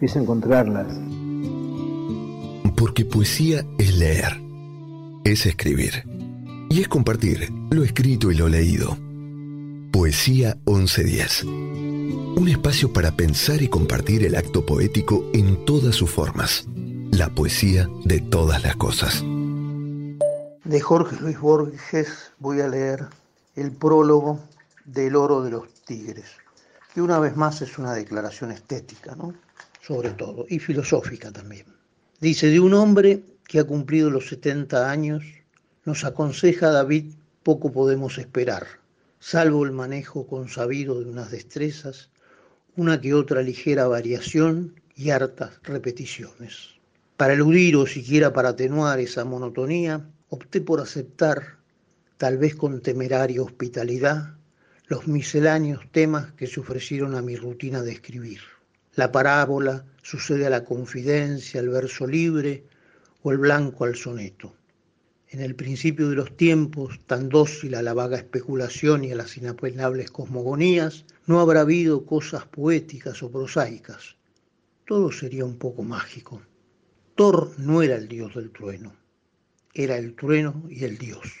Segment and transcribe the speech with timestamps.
[0.00, 0.86] es encontrarlas.
[2.76, 4.40] Porque poesía es leer,
[5.24, 6.04] es escribir
[6.68, 8.96] y es compartir lo escrito y lo leído.
[9.92, 11.44] Poesía 1110.
[11.44, 16.66] Un espacio para pensar y compartir el acto poético en todas sus formas.
[17.12, 19.22] La poesía de todas las cosas.
[20.64, 23.06] De Jorge Luis Borges voy a leer
[23.54, 24.40] el prólogo
[24.84, 26.26] del oro de los tigres,
[26.92, 29.32] que una vez más es una declaración estética, ¿no?
[29.86, 31.66] Sobre todo, y filosófica también.
[32.20, 35.22] Dice, de un hombre que ha cumplido los 70 años,
[35.84, 37.14] nos aconseja David,
[37.44, 38.66] poco podemos esperar,
[39.20, 42.10] salvo el manejo consabido de unas destrezas,
[42.74, 46.70] una que otra ligera variación y hartas repeticiones.
[47.16, 51.58] Para eludir o siquiera para atenuar esa monotonía, opté por aceptar,
[52.16, 54.34] tal vez con temeraria hospitalidad,
[54.88, 58.40] los misceláneos temas que se ofrecieron a mi rutina de escribir.
[58.96, 62.64] La parábola sucede a la confidencia, al verso libre
[63.22, 64.54] o el blanco al soneto.
[65.28, 69.36] En el principio de los tiempos, tan dócil a la vaga especulación y a las
[69.36, 74.16] inapenables cosmogonías, no habrá habido cosas poéticas o prosaicas.
[74.86, 76.40] Todo sería un poco mágico.
[77.16, 78.96] Thor no era el dios del trueno,
[79.74, 81.34] era el trueno y el dios.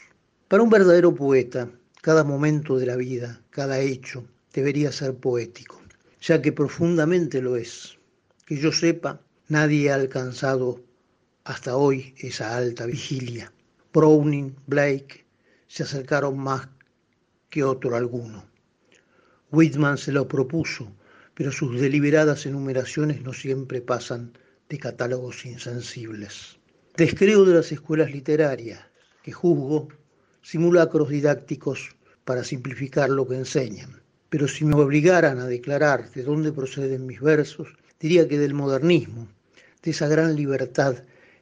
[0.48, 1.70] Para un verdadero poeta,
[2.02, 5.75] cada momento de la vida, cada hecho, debería ser poético,
[6.26, 7.98] ya que profundamente lo es.
[8.46, 10.84] Que yo sepa, nadie ha alcanzado
[11.44, 13.52] hasta hoy esa alta vigilia.
[13.92, 15.24] Browning, Blake
[15.68, 16.68] se acercaron más
[17.48, 18.44] que otro alguno.
[19.52, 20.92] Whitman se lo propuso,
[21.34, 24.32] pero sus deliberadas enumeraciones no siempre pasan
[24.68, 26.58] de catálogos insensibles.
[26.96, 28.80] Descreo de las escuelas literarias,
[29.22, 29.88] que juzgo
[30.42, 31.94] simulacros didácticos
[32.24, 34.05] para simplificar lo que enseñan.
[34.36, 37.68] Pero si me obligaran a declarar de dónde proceden mis versos,
[37.98, 39.28] diría que del modernismo,
[39.82, 40.94] de esa gran libertad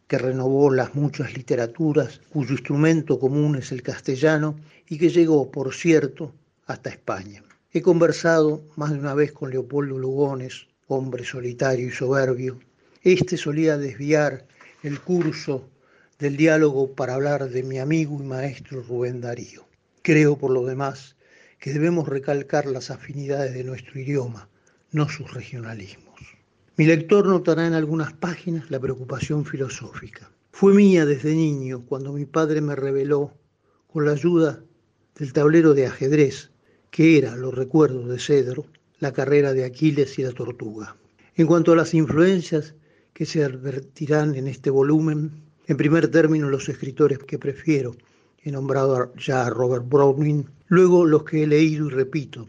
[0.06, 4.54] que renovó las muchas literaturas, cuyo instrumento común es el castellano
[4.88, 6.32] y que llegó, por cierto,
[6.66, 7.42] hasta España.
[7.72, 12.60] He conversado más de una vez con Leopoldo Lugones, hombre solitario y soberbio.
[13.02, 14.46] Este solía desviar
[14.84, 15.68] el curso
[16.20, 19.66] del diálogo para hablar de mi amigo y maestro Rubén Darío.
[20.02, 21.13] Creo, por lo demás,
[21.64, 24.50] que debemos recalcar las afinidades de nuestro idioma,
[24.92, 26.20] no sus regionalismos.
[26.76, 30.30] Mi lector notará en algunas páginas la preocupación filosófica.
[30.52, 33.32] Fue mía desde niño cuando mi padre me reveló,
[33.90, 34.62] con la ayuda
[35.18, 36.50] del tablero de ajedrez,
[36.90, 38.66] que era, lo recuerdo de Cedro,
[38.98, 40.98] la carrera de Aquiles y la tortuga.
[41.34, 42.74] En cuanto a las influencias
[43.14, 45.30] que se advertirán en este volumen,
[45.66, 47.96] en primer término los escritores que prefiero,
[48.42, 52.48] he nombrado ya a Robert Browning, luego los que he leído y repito,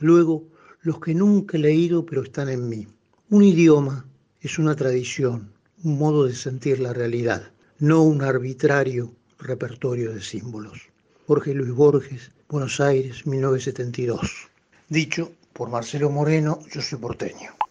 [0.00, 0.44] luego
[0.82, 2.86] los que nunca he leído pero están en mí.
[3.30, 4.06] Un idioma
[4.40, 5.52] es una tradición,
[5.84, 10.80] un modo de sentir la realidad, no un arbitrario repertorio de símbolos.
[11.26, 14.48] Jorge Luis Borges, Buenos Aires, 1972.
[14.88, 17.61] Dicho por Marcelo Moreno, yo soy porteño.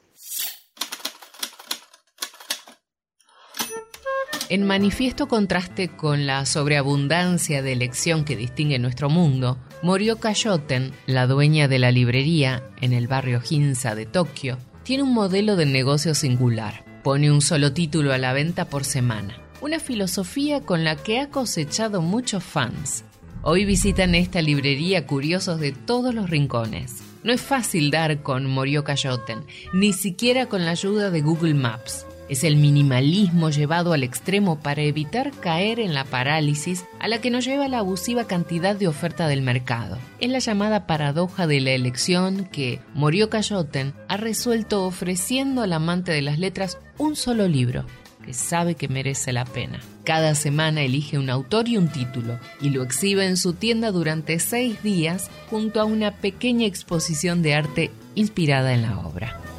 [4.51, 11.25] En manifiesto contraste con la sobreabundancia de elección que distingue nuestro mundo, Morioka Yoten, la
[11.25, 16.13] dueña de la librería en el barrio Ginza de Tokio, tiene un modelo de negocio
[16.13, 16.83] singular.
[17.01, 19.37] Pone un solo título a la venta por semana.
[19.61, 23.05] Una filosofía con la que ha cosechado muchos fans.
[23.43, 26.97] Hoy visitan esta librería curiosos de todos los rincones.
[27.23, 32.05] No es fácil dar con Morioka Yoten, ni siquiera con la ayuda de Google Maps.
[32.31, 37.29] Es el minimalismo llevado al extremo para evitar caer en la parálisis a la que
[37.29, 39.97] nos lleva la abusiva cantidad de oferta del mercado.
[40.21, 46.13] Es la llamada paradoja de la elección que Morioka Yoten ha resuelto ofreciendo al amante
[46.13, 47.85] de las letras un solo libro
[48.23, 49.81] que sabe que merece la pena.
[50.05, 54.39] Cada semana elige un autor y un título y lo exhibe en su tienda durante
[54.39, 59.50] seis días junto a una pequeña exposición de arte inspirada en la obra.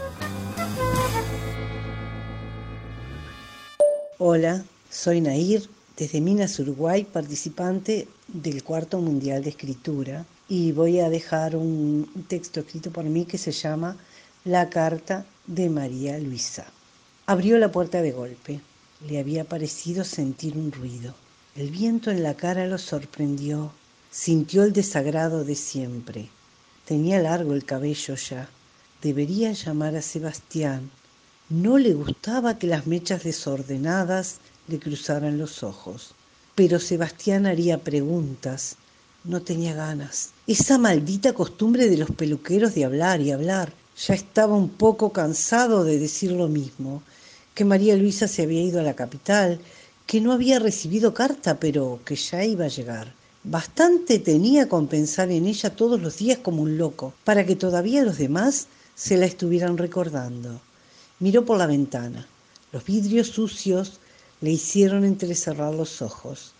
[4.24, 11.10] Hola, soy Nair, desde Minas, Uruguay, participante del Cuarto Mundial de Escritura, y voy a
[11.10, 13.96] dejar un texto escrito por mí que se llama
[14.44, 16.66] La Carta de María Luisa.
[17.26, 18.60] Abrió la puerta de golpe.
[19.08, 21.16] Le había parecido sentir un ruido.
[21.56, 23.72] El viento en la cara lo sorprendió.
[24.12, 26.28] Sintió el desagrado de siempre.
[26.84, 28.48] Tenía largo el cabello ya.
[29.02, 30.92] Debería llamar a Sebastián
[31.52, 34.38] no le gustaba que las mechas desordenadas
[34.68, 36.14] le cruzaran los ojos.
[36.54, 38.76] Pero Sebastián haría preguntas.
[39.24, 40.30] No tenía ganas.
[40.46, 43.70] Esa maldita costumbre de los peluqueros de hablar y hablar.
[44.06, 47.02] Ya estaba un poco cansado de decir lo mismo,
[47.54, 49.60] que María Luisa se había ido a la capital,
[50.06, 53.12] que no había recibido carta, pero que ya iba a llegar.
[53.44, 58.04] Bastante tenía con pensar en ella todos los días como un loco, para que todavía
[58.04, 60.62] los demás se la estuvieran recordando.
[61.22, 62.26] Miró por la ventana.
[62.72, 64.00] Los vidrios sucios
[64.40, 66.52] le hicieron entrecerrar los ojos.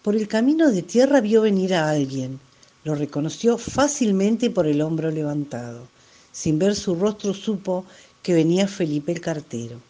[0.00, 2.40] Por el camino de tierra vio venir a alguien.
[2.84, 5.86] Lo reconoció fácilmente por el hombro levantado.
[6.32, 7.84] Sin ver su rostro supo
[8.22, 9.82] que venía Felipe el cartero.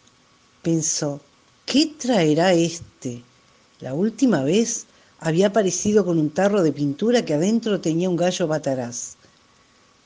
[0.60, 1.20] Pensó,
[1.64, 3.22] ¿qué traerá este?
[3.78, 4.86] La última vez
[5.20, 9.14] había aparecido con un tarro de pintura que adentro tenía un gallo bataraz.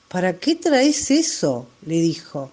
[0.09, 1.65] ¿Para qué traes eso?
[1.83, 2.51] le dijo.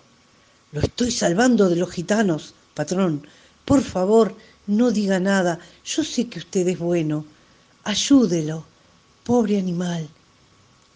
[0.71, 3.27] Lo estoy salvando de los gitanos, patrón.
[3.65, 4.35] Por favor,
[4.67, 5.59] no diga nada.
[5.85, 7.25] Yo sé que usted es bueno.
[7.85, 8.65] Ayúdelo.
[9.25, 10.09] Pobre animal.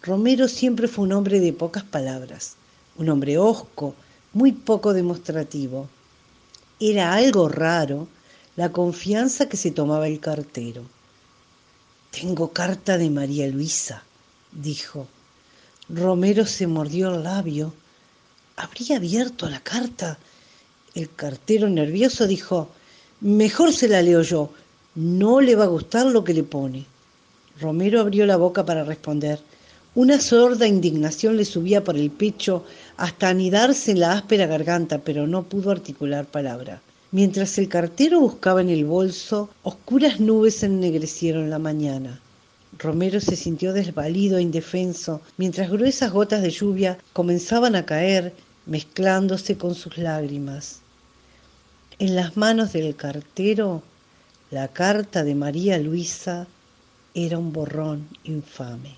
[0.03, 2.55] Romero siempre fue un hombre de pocas palabras,
[2.97, 3.95] un hombre hosco,
[4.33, 5.87] muy poco demostrativo.
[6.79, 8.07] Era algo raro
[8.55, 10.83] la confianza que se tomaba el cartero.
[12.11, 14.03] Tengo carta de María Luisa,
[14.51, 15.07] dijo.
[15.89, 17.73] Romero se mordió el labio
[18.55, 20.17] habría abierto la carta.
[20.95, 22.69] El cartero nervioso dijo,
[23.21, 24.51] mejor se la leo yo,
[24.95, 26.85] no le va a gustar lo que le pone.
[27.59, 29.39] Romero abrió la boca para responder.
[29.95, 32.65] Una sorda indignación le subía por el pecho
[32.97, 36.81] hasta anidarse en la áspera garganta, pero no pudo articular palabra.
[37.11, 42.19] Mientras el cartero buscaba en el bolso, oscuras nubes ennegrecieron la mañana.
[42.77, 48.33] Romero se sintió desvalido e indefenso, mientras gruesas gotas de lluvia comenzaban a caer,
[48.65, 50.81] mezclándose con sus lágrimas.
[51.99, 53.83] En las manos del cartero,
[54.49, 56.47] la carta de María Luisa
[57.13, 58.97] era un borrón infame.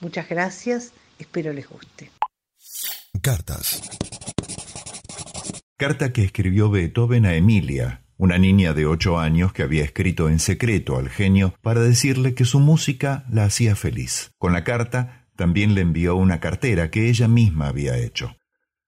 [0.00, 2.10] Muchas gracias, espero les guste.
[3.20, 3.80] Cartas.
[5.76, 10.38] Carta que escribió Beethoven a Emilia, una niña de ocho años que había escrito en
[10.38, 14.30] secreto al genio para decirle que su música la hacía feliz.
[14.38, 18.34] Con la carta también le envió una cartera que ella misma había hecho.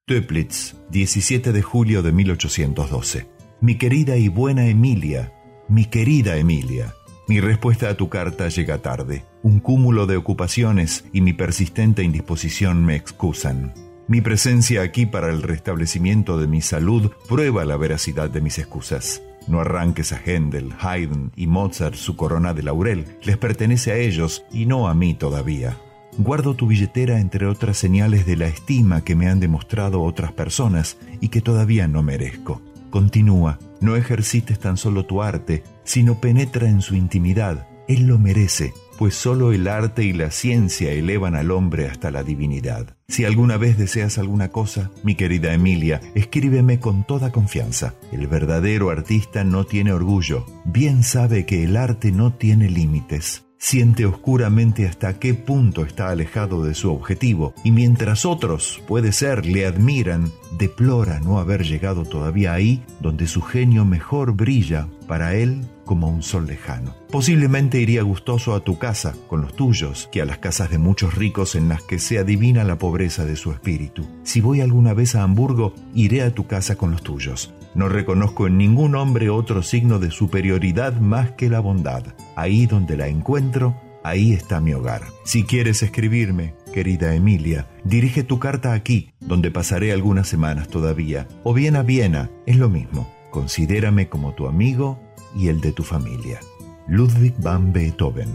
[0.07, 3.27] Töplitz, 17 de julio de 1812.
[3.61, 5.35] Mi querida y buena Emilia,
[5.69, 6.95] mi querida Emilia,
[7.29, 9.25] mi respuesta a tu carta llega tarde.
[9.43, 13.75] Un cúmulo de ocupaciones y mi persistente indisposición me excusan.
[14.09, 19.21] Mi presencia aquí para el restablecimiento de mi salud prueba la veracidad de mis excusas.
[19.49, 23.05] No arranques a Händel, Haydn y Mozart su corona de laurel.
[23.25, 25.77] Les pertenece a ellos y no a mí todavía.
[26.19, 30.99] Guardo tu billetera entre otras señales de la estima que me han demostrado otras personas
[31.21, 32.63] y que todavía no merezco.
[32.91, 37.67] Continúa, no ejercites tan solo tu arte, sino penetra en su intimidad.
[37.89, 42.23] Él lo merece, pues solo el arte y la ciencia elevan al hombre hasta la
[42.23, 42.97] divinidad.
[43.09, 47.95] Si alguna vez deseas alguna cosa, mi querida Emilia, escríbeme con toda confianza.
[48.13, 54.07] El verdadero artista no tiene orgullo, bien sabe que el arte no tiene límites siente
[54.07, 59.67] oscuramente hasta qué punto está alejado de su objetivo y mientras otros, puede ser, le
[59.67, 66.11] admiran, deplora no haber llegado todavía ahí donde su genio mejor brilla para él como
[66.11, 66.95] un sol lejano.
[67.11, 71.15] Posiblemente iría gustoso a tu casa con los tuyos que a las casas de muchos
[71.15, 74.07] ricos en las que se adivina la pobreza de su espíritu.
[74.23, 77.55] Si voy alguna vez a Hamburgo, iré a tu casa con los tuyos.
[77.75, 82.03] No reconozco en ningún hombre otro signo de superioridad más que la bondad.
[82.35, 85.03] Ahí donde la encuentro, ahí está mi hogar.
[85.25, 91.55] Si quieres escribirme, querida Emilia, dirige tu carta aquí, donde pasaré algunas semanas todavía, o
[91.55, 93.13] bien a Viena, es lo mismo.
[93.31, 95.06] Considérame como tu amigo
[95.37, 96.41] y el de tu familia.
[96.89, 98.29] Ludwig van Beethoven.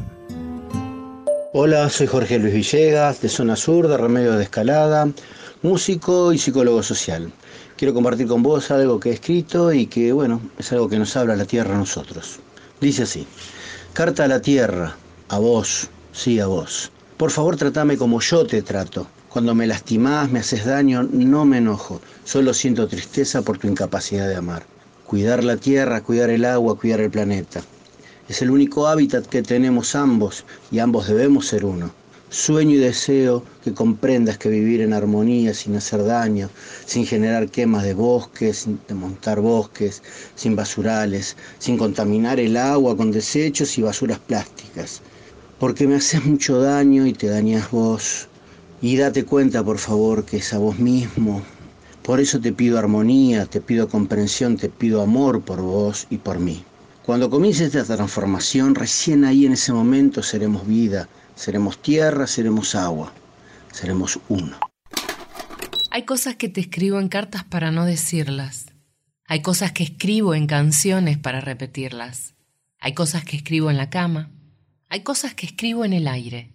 [1.54, 5.10] Hola, soy Jorge Luis Villegas, de Zona Sur, de Remedio de Escalada,
[5.62, 7.32] músico y psicólogo social
[7.82, 11.18] quiero compartir con vos algo que he escrito y que, bueno, es algo que nos
[11.18, 12.40] habla la tierra a nosotros.
[12.80, 13.26] Dice así,
[13.92, 14.96] carta a la tierra,
[15.30, 16.92] a vos, sí, a vos.
[17.18, 19.08] Por favor, tratame como yo te trato.
[19.30, 24.28] Cuando me lastimás, me haces daño, no me enojo, solo siento tristeza por tu incapacidad
[24.28, 24.64] de amar.
[25.12, 27.62] Cuidar la tierra, cuidar el agua, cuidar el planeta.
[28.30, 31.92] Es el único hábitat que tenemos ambos y ambos debemos ser uno.
[32.30, 36.50] Sueño y deseo que comprendas que vivir en armonía sin hacer daño,
[36.86, 40.02] sin generar quemas de bosques, sin desmontar bosques,
[40.36, 45.02] sin basurales, sin contaminar el agua con desechos y basuras plásticas.
[45.60, 48.30] Porque me haces mucho daño y te dañas vos.
[48.82, 51.44] Y date cuenta, por favor, que es a vos mismo.
[52.04, 56.40] Por eso te pido armonía, te pido comprensión, te pido amor por vos y por
[56.40, 56.64] mí.
[57.06, 61.08] Cuando comience esta transformación, recién ahí en ese momento seremos vida
[61.42, 63.12] Seremos tierra, seremos agua,
[63.72, 64.60] seremos uno.
[65.90, 68.68] Hay cosas que te escribo en cartas para no decirlas.
[69.26, 72.36] Hay cosas que escribo en canciones para repetirlas.
[72.80, 74.30] Hay cosas que escribo en la cama.
[74.88, 76.54] Hay cosas que escribo en el aire.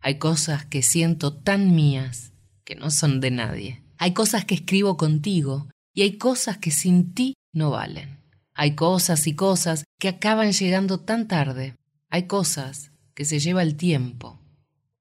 [0.00, 2.32] Hay cosas que siento tan mías
[2.64, 3.82] que no son de nadie.
[3.98, 8.20] Hay cosas que escribo contigo y hay cosas que sin ti no valen.
[8.54, 11.74] Hay cosas y cosas que acaban llegando tan tarde.
[12.08, 14.38] Hay cosas que se lleva el tiempo.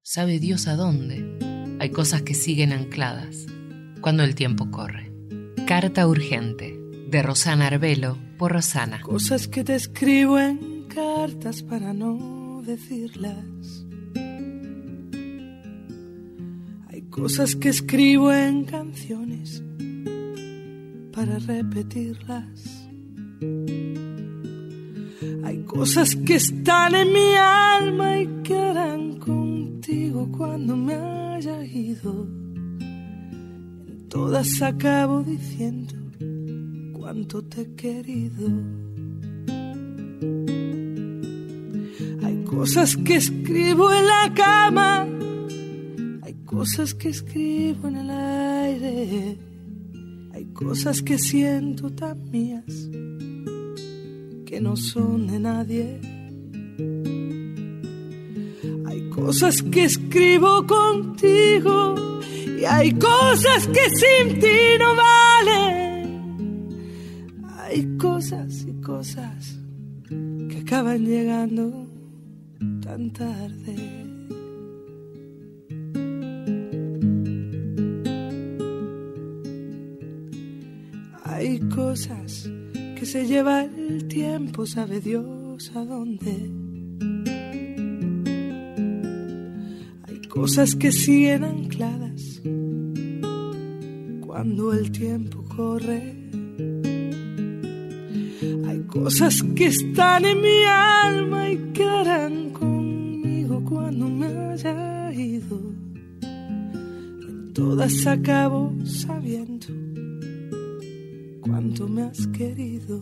[0.02, 1.38] Sabe Dios a dónde.
[1.80, 3.46] Hay cosas que siguen ancladas
[4.02, 5.12] cuando el tiempo corre.
[5.68, 6.76] Carta urgente
[7.10, 9.02] de Rosana Arbelo por Rosana.
[9.02, 13.87] Cosas que te escribo en cartas para no decirlas.
[17.10, 19.64] Cosas que escribo en canciones
[21.14, 22.88] para repetirlas.
[25.44, 32.28] Hay cosas que están en mi alma y que harán contigo cuando me haya ido.
[32.80, 35.96] En todas acabo diciendo
[36.94, 38.48] cuánto te he querido.
[42.24, 45.08] Hay cosas que escribo en la cama,
[46.48, 49.38] cosas que escribo en el aire,
[50.34, 52.90] hay cosas que siento tan mías
[54.46, 56.00] que no son de nadie.
[58.86, 61.96] Hay cosas que escribo contigo
[62.58, 66.70] y hay cosas que sin ti no valen.
[67.60, 69.60] Hay cosas y cosas
[70.50, 71.86] que acaban llegando
[72.82, 74.07] tan tarde.
[81.98, 82.48] Cosas
[82.96, 86.52] que se lleva el tiempo, sabe Dios a dónde.
[90.08, 92.42] Hay cosas que siguen ancladas
[94.22, 96.14] cuando el tiempo corre.
[98.68, 105.60] Hay cosas que están en mi alma y quedarán conmigo cuando me haya ido.
[107.56, 109.47] Todas acabo sabiendo
[112.38, 113.02] querido.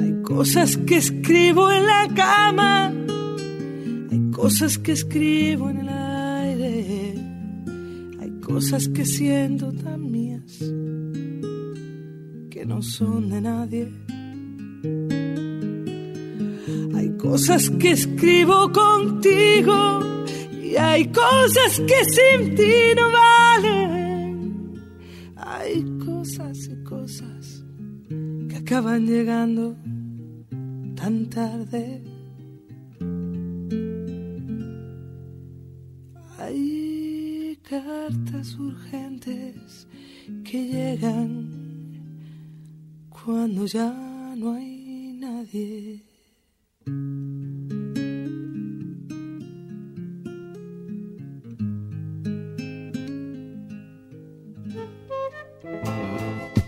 [0.00, 2.92] Hay cosas que escribo en la cama,
[4.10, 7.14] hay cosas que escribo en el aire,
[8.20, 10.58] hay cosas que siento tan mías
[12.50, 13.92] que no son de nadie.
[16.96, 20.00] Hay cosas que escribo contigo
[20.62, 23.33] y hay cosas que sin ti no valen.
[28.64, 29.76] Acaban llegando
[30.96, 32.02] tan tarde.
[36.38, 39.86] Hay cartas urgentes
[40.44, 41.50] que llegan
[43.10, 43.92] cuando ya
[44.34, 46.02] no hay nadie.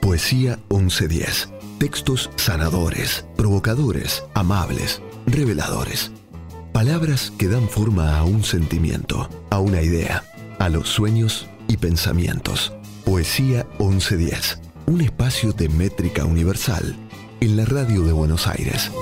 [0.02, 1.55] Poesía 1110.
[1.78, 6.12] Textos sanadores, provocadores, amables, reveladores.
[6.72, 10.22] Palabras que dan forma a un sentimiento, a una idea,
[10.58, 12.72] a los sueños y pensamientos.
[13.04, 16.94] Poesía 1110 un espacio de métrica universal
[17.40, 18.92] en la radio de Buenos Aires.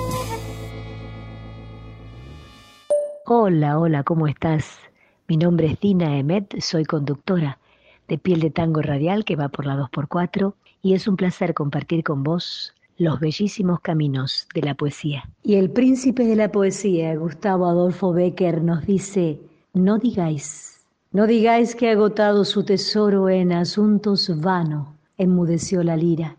[3.25, 4.79] Hola, hola, ¿cómo estás?
[5.27, 7.59] Mi nombre es Dina Emet, soy conductora
[8.07, 10.55] de Piel de Tango Radial que va por la 2x4
[10.85, 15.27] y es un placer compartir con vos los bellísimos caminos de la poesía.
[15.41, 19.39] Y el príncipe de la poesía, Gustavo Adolfo Becker, nos dice,
[19.73, 26.37] no digáis, no digáis que ha agotado su tesoro en asuntos vanos enmudeció la lira.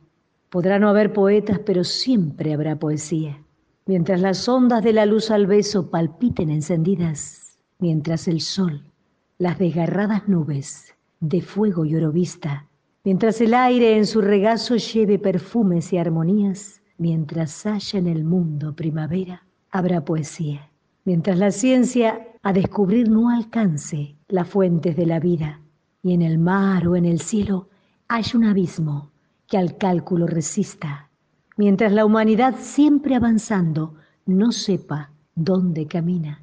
[0.49, 3.43] Podrá no haber poetas, pero siempre habrá poesía.
[3.85, 8.81] Mientras las ondas de la luz al beso palpiten encendidas, mientras el sol,
[9.39, 12.66] las desgarradas nubes de fuego y oro vista,
[13.07, 18.75] mientras el aire en su regazo lleve perfumes y armonías, mientras haya en el mundo
[18.75, 20.73] primavera, habrá poesía.
[21.05, 25.61] Mientras la ciencia a descubrir no alcance las fuentes de la vida,
[26.03, 27.69] y en el mar o en el cielo
[28.09, 29.13] hay un abismo
[29.47, 31.09] que al cálculo resista,
[31.57, 36.43] mientras la humanidad siempre avanzando no sepa dónde camina.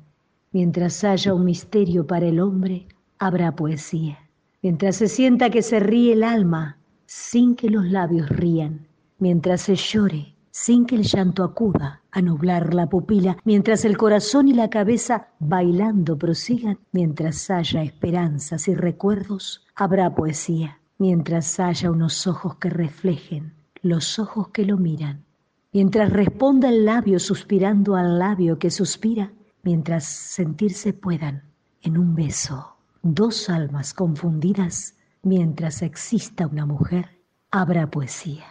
[0.54, 2.88] Mientras haya un misterio para el hombre,
[3.20, 4.23] habrá poesía.
[4.64, 8.88] Mientras se sienta que se ríe el alma sin que los labios rían,
[9.20, 14.48] mientras se llore sin que el llanto acuda a nublar la pupila, mientras el corazón
[14.48, 22.26] y la cabeza bailando prosigan, mientras haya esperanzas y recuerdos, habrá poesía mientras haya unos
[22.28, 25.26] ojos que reflejen los ojos que lo miran,
[25.74, 31.44] mientras responda el labio suspirando al labio que suspira, mientras sentirse puedan
[31.82, 32.73] en un beso
[33.04, 37.20] dos almas confundidas, mientras exista una mujer,
[37.52, 38.46] habrá poesía.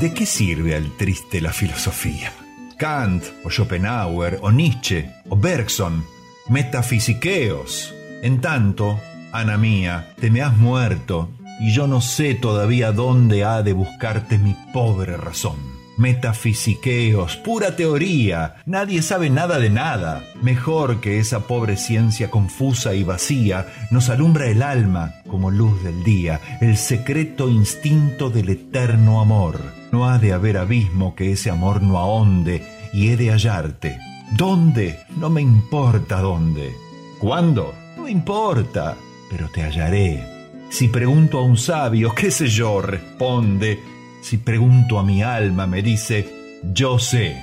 [0.00, 2.32] ¿De qué sirve al triste la filosofía?
[2.78, 6.04] Kant o Schopenhauer o Nietzsche o Bergson,
[6.48, 7.94] metafisiqueos.
[8.22, 8.98] En tanto,
[9.32, 14.38] Ana mía, te me has muerto y yo no sé todavía dónde ha de buscarte
[14.38, 15.75] mi pobre razón.
[15.96, 20.24] Metafisiqueos, pura teoría, nadie sabe nada de nada.
[20.42, 26.04] Mejor que esa pobre ciencia confusa y vacía nos alumbra el alma como luz del
[26.04, 29.60] día, el secreto instinto del eterno amor.
[29.92, 33.98] No ha de haber abismo que ese amor no ahonde y he de hallarte.
[34.32, 35.00] ¿Dónde?
[35.16, 36.74] No me importa dónde.
[37.18, 37.74] ¿Cuándo?
[37.96, 38.96] No importa
[39.30, 40.24] pero te hallaré.
[40.70, 43.80] Si pregunto a un sabio, qué sé yo, responde.
[44.22, 46.26] Si pregunto a mi alma, me dice,
[46.72, 47.36] yo sé.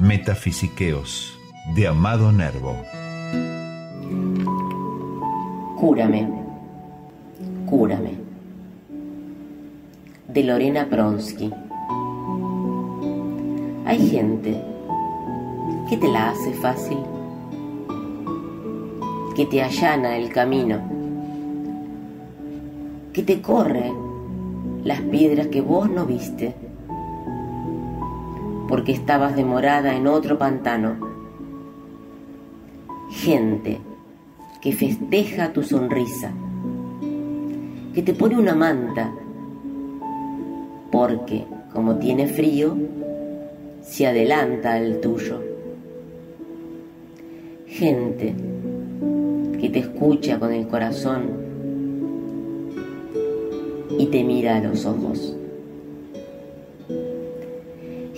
[0.00, 1.36] Metafisiqueos,
[1.74, 2.76] de Amado Nervo.
[5.76, 6.28] Cúrame,
[7.66, 8.12] cúrame.
[10.28, 11.52] De Lorena Pronsky.
[13.86, 14.62] Hay gente
[15.88, 16.98] que te la hace fácil,
[19.34, 20.98] que te allana el camino
[23.18, 23.92] que te corre
[24.88, 26.54] las piedras que vos no viste,
[28.70, 30.96] porque estabas demorada en otro pantano.
[33.10, 33.80] Gente
[34.62, 36.32] que festeja tu sonrisa,
[37.94, 39.12] que te pone una manta,
[40.90, 42.74] porque como tiene frío,
[43.82, 45.38] se adelanta al tuyo.
[47.66, 48.34] Gente
[49.60, 51.37] que te escucha con el corazón
[53.96, 55.36] y te mira a los ojos.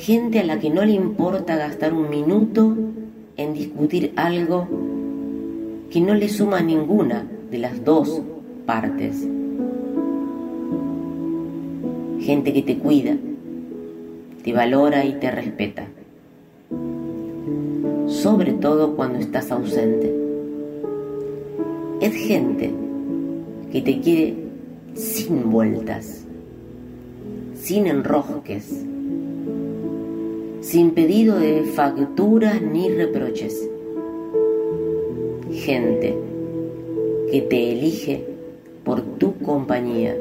[0.01, 2.75] gente a la que no le importa gastar un minuto
[3.37, 4.67] en discutir algo
[5.91, 8.23] que no le suma ninguna de las dos
[8.65, 9.27] partes.
[12.21, 13.17] Gente que te cuida,
[14.43, 15.87] te valora y te respeta.
[18.09, 20.15] Sobre todo cuando estás ausente.
[22.01, 22.71] Es gente
[23.71, 24.35] que te quiere
[24.95, 26.25] sin vueltas,
[27.55, 28.85] sin enrosques,
[30.61, 33.69] sin pedido de facturas ni reproches.
[35.51, 36.17] Gente
[37.31, 38.25] que te elige
[38.85, 40.17] por tu compañía,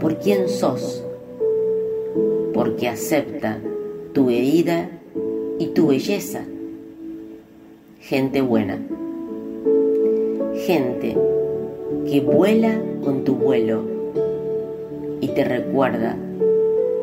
[0.00, 1.04] por quien sos,
[2.52, 3.60] porque acepta
[4.12, 4.90] tu herida
[5.58, 6.44] y tu belleza.
[8.00, 8.78] Gente buena.
[10.66, 11.16] Gente
[12.08, 13.82] que vuela con tu vuelo
[15.20, 16.16] y te recuerda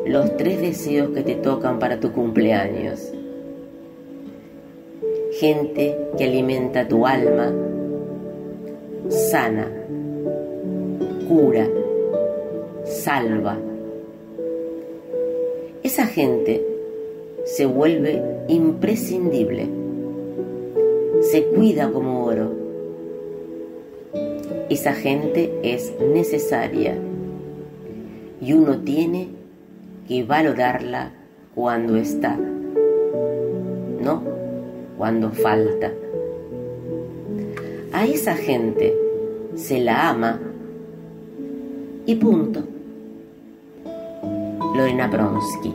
[0.06, 3.12] los tres deseos que te tocan para tu cumpleaños.
[5.38, 7.52] Gente que alimenta tu alma,
[9.08, 9.66] sana,
[11.28, 11.68] cura,
[12.84, 13.58] salva.
[15.82, 16.64] Esa gente
[17.44, 19.66] se vuelve imprescindible,
[21.22, 22.61] se cuida como oro.
[24.72, 26.96] Esa gente es necesaria
[28.40, 29.28] y uno tiene
[30.08, 31.12] que valorarla
[31.54, 32.38] cuando está,
[34.00, 34.22] no
[34.96, 35.92] cuando falta.
[37.92, 38.96] A esa gente
[39.56, 40.40] se la ama
[42.06, 42.62] y punto.
[44.74, 45.74] Lorena Bronsky.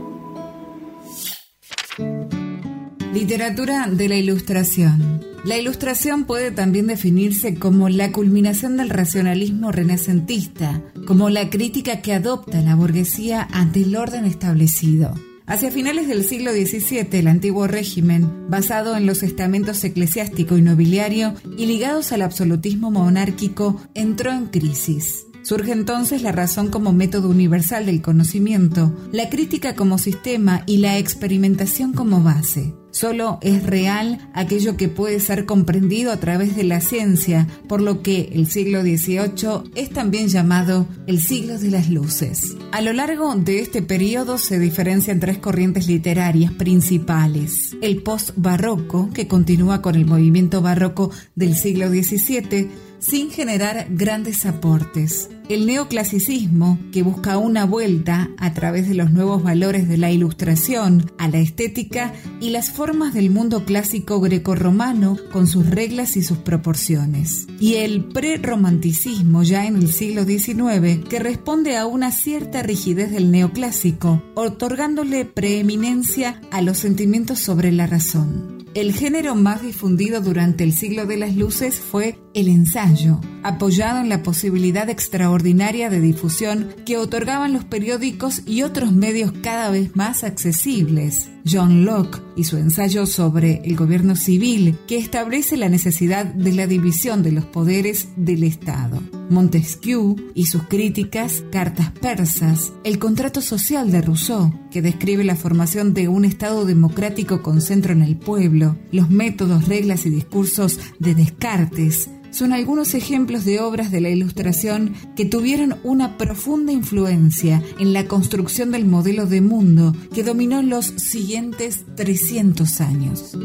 [3.20, 5.26] Literatura de la Ilustración.
[5.44, 12.14] La Ilustración puede también definirse como la culminación del racionalismo renacentista, como la crítica que
[12.14, 15.16] adopta la burguesía ante el orden establecido.
[15.48, 21.34] Hacia finales del siglo XVII, el antiguo régimen, basado en los estamentos eclesiástico y nobiliario
[21.58, 25.26] y ligados al absolutismo monárquico, entró en crisis.
[25.42, 31.00] Surge entonces la razón como método universal del conocimiento, la crítica como sistema y la
[31.00, 32.76] experimentación como base.
[32.98, 38.02] Solo es real aquello que puede ser comprendido a través de la ciencia, por lo
[38.02, 42.56] que el siglo XVIII es también llamado el siglo de las luces.
[42.72, 47.78] A lo largo de este periodo se diferencian tres corrientes literarias principales.
[47.84, 52.68] El post-barroco, que continúa con el movimiento barroco del siglo XVII,
[53.10, 55.30] sin generar grandes aportes.
[55.48, 61.10] El neoclasicismo, que busca una vuelta a través de los nuevos valores de la ilustración
[61.18, 66.40] a la estética y las formas del mundo clásico grecorromano con sus reglas y sus
[66.40, 67.48] proporciones.
[67.62, 73.32] Y el prerromanticismo ya en el siglo XIX, que responde a una cierta rigidez del
[73.32, 78.58] neoclásico, otorgándole preeminencia a los sentimientos sobre la razón.
[78.78, 82.97] El género más difundido durante el siglo de las luces fue el ensayo,
[83.44, 89.70] apoyado en la posibilidad extraordinaria de difusión que otorgaban los periódicos y otros medios cada
[89.70, 91.30] vez más accesibles.
[91.50, 96.68] John Locke y su ensayo sobre el gobierno civil, que establece la necesidad de la
[96.68, 99.02] división de los poderes del Estado.
[99.30, 105.94] Montesquieu y sus críticas, Cartas persas, el contrato social de Rousseau, que describe la formación
[105.94, 111.16] de un Estado democrático con centro en el pueblo, los métodos, reglas y discursos de
[111.16, 117.94] Descartes, son algunos ejemplos de obras de la Ilustración que tuvieron una profunda influencia en
[117.94, 123.38] la construcción del modelo de mundo que dominó los siguientes 300 años.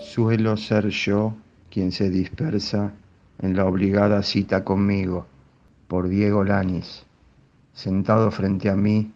[0.00, 1.34] Suelo ser yo
[1.70, 2.92] quien se dispersa
[3.40, 5.26] en la obligada cita conmigo,
[5.86, 7.04] por Diego Lanis.
[7.72, 9.12] Sentado frente a mí,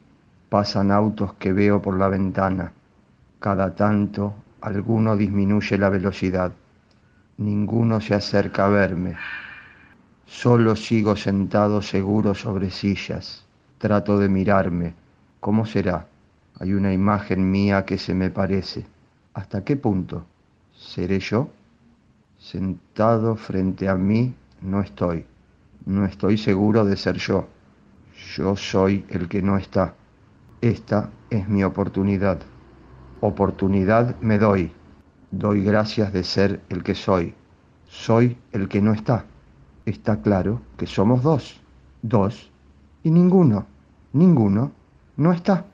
[0.48, 2.72] pasan autos que veo por la ventana.
[3.40, 6.52] Cada tanto, alguno disminuye la velocidad
[7.38, 9.16] ninguno se acerca a verme.
[10.26, 13.44] Solo sigo sentado seguro sobre sillas.
[13.78, 14.94] Trato de mirarme.
[15.40, 16.06] ¿Cómo será?
[16.58, 18.86] Hay una imagen mía que se me parece.
[19.34, 20.24] ¿Hasta qué punto?
[20.72, 21.50] ¿Seré yo?
[22.38, 25.26] Sentado frente a mí no estoy.
[25.86, 27.48] No estoy seguro de ser yo.
[28.36, 29.94] Yo soy el que no está.
[30.60, 32.40] Esta es mi oportunidad.
[33.20, 34.72] Oportunidad me doy.
[35.32, 37.34] Doy gracias de ser el que soy.
[37.88, 39.24] Soy el que no está.
[39.86, 41.60] Está claro que somos dos.
[42.02, 42.50] Dos
[43.02, 43.66] y ninguno.
[44.12, 44.72] Ninguno
[45.16, 45.66] no está.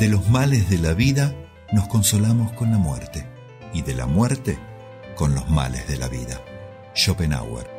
[0.00, 1.32] De los males de la vida
[1.72, 3.26] nos consolamos con la muerte
[3.72, 4.58] y de la muerte
[5.14, 6.40] con los males de la vida.
[6.94, 7.70] Schopenhauer.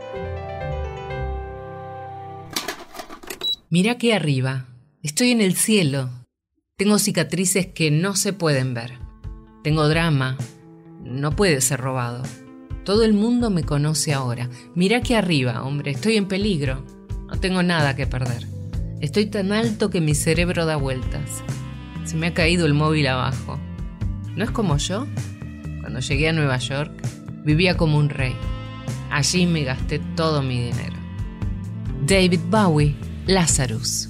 [3.69, 4.67] Mira que arriba,
[5.04, 6.22] Estoy en el cielo.
[6.75, 8.93] Tengo cicatrices que no se pueden ver.
[9.63, 10.38] Tengo drama.
[11.03, 12.23] No puede ser robado.
[12.83, 14.49] Todo el mundo me conoce ahora.
[14.73, 16.83] Mira aquí arriba, hombre, estoy en peligro.
[17.27, 18.47] No tengo nada que perder.
[19.01, 21.43] Estoy tan alto que mi cerebro da vueltas.
[22.05, 23.59] Se me ha caído el móvil abajo.
[24.36, 25.05] ¿No es como yo?
[25.81, 26.91] Cuando llegué a Nueva York,
[27.45, 28.36] vivía como un rey.
[29.12, 30.95] Allí me gasté todo mi dinero.
[32.07, 32.95] David Bowie,
[33.27, 34.09] Lazarus.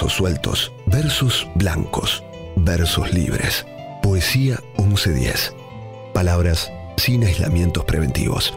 [0.00, 2.24] Versos sueltos, versos blancos,
[2.56, 3.66] versos libres.
[4.02, 5.54] Poesía 1110.
[6.14, 8.54] Palabras sin aislamientos preventivos.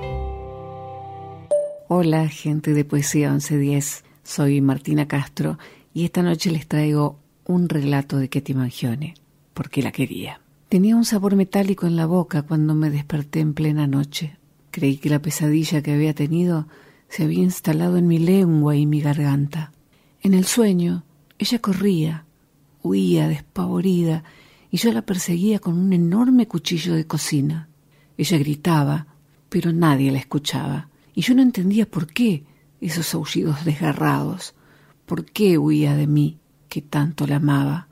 [1.90, 4.06] Hola, gente de Poesía 1110.
[4.24, 5.60] Soy Martina Castro
[5.94, 9.16] y esta noche les traigo un relato de Ketty Mangione,
[9.54, 10.40] porque la quería.
[10.70, 14.38] Tenía un sabor metálico en la boca cuando me desperté en plena noche.
[14.72, 16.70] Creí que la pesadilla que había tenido
[17.10, 19.74] se había instalado en mi lengua y mi garganta.
[20.22, 21.04] En el sueño,
[21.40, 22.26] ella corría,
[22.82, 24.24] huía despavorida,
[24.70, 27.70] y yo la perseguía con un enorme cuchillo de cocina.
[28.18, 29.08] Ella gritaba,
[29.50, 32.44] pero nadie la escuchaba, y yo no entendía por qué
[32.82, 34.56] esos aullidos desgarrados,
[35.06, 37.88] por qué huía de mí, que tanto la amaba,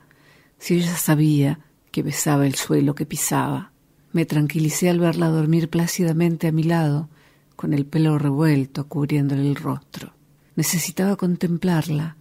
[0.58, 3.72] si ella sabía que besaba el suelo que pisaba.
[4.12, 7.08] Me tranquilicé al verla dormir plácidamente a mi lado,
[7.56, 10.14] con el pelo revuelto cubriéndole el rostro.
[10.56, 12.16] Necesitaba contemplarla,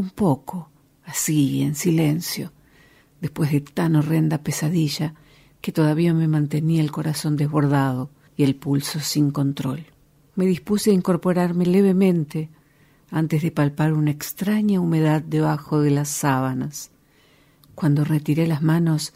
[0.00, 0.70] un poco,
[1.04, 2.52] así, en silencio,
[3.20, 5.14] después de tan horrenda pesadilla
[5.60, 9.84] que todavía me mantenía el corazón desbordado y el pulso sin control.
[10.36, 12.48] Me dispuse a incorporarme levemente
[13.10, 16.90] antes de palpar una extraña humedad debajo de las sábanas.
[17.74, 19.12] Cuando retiré las manos,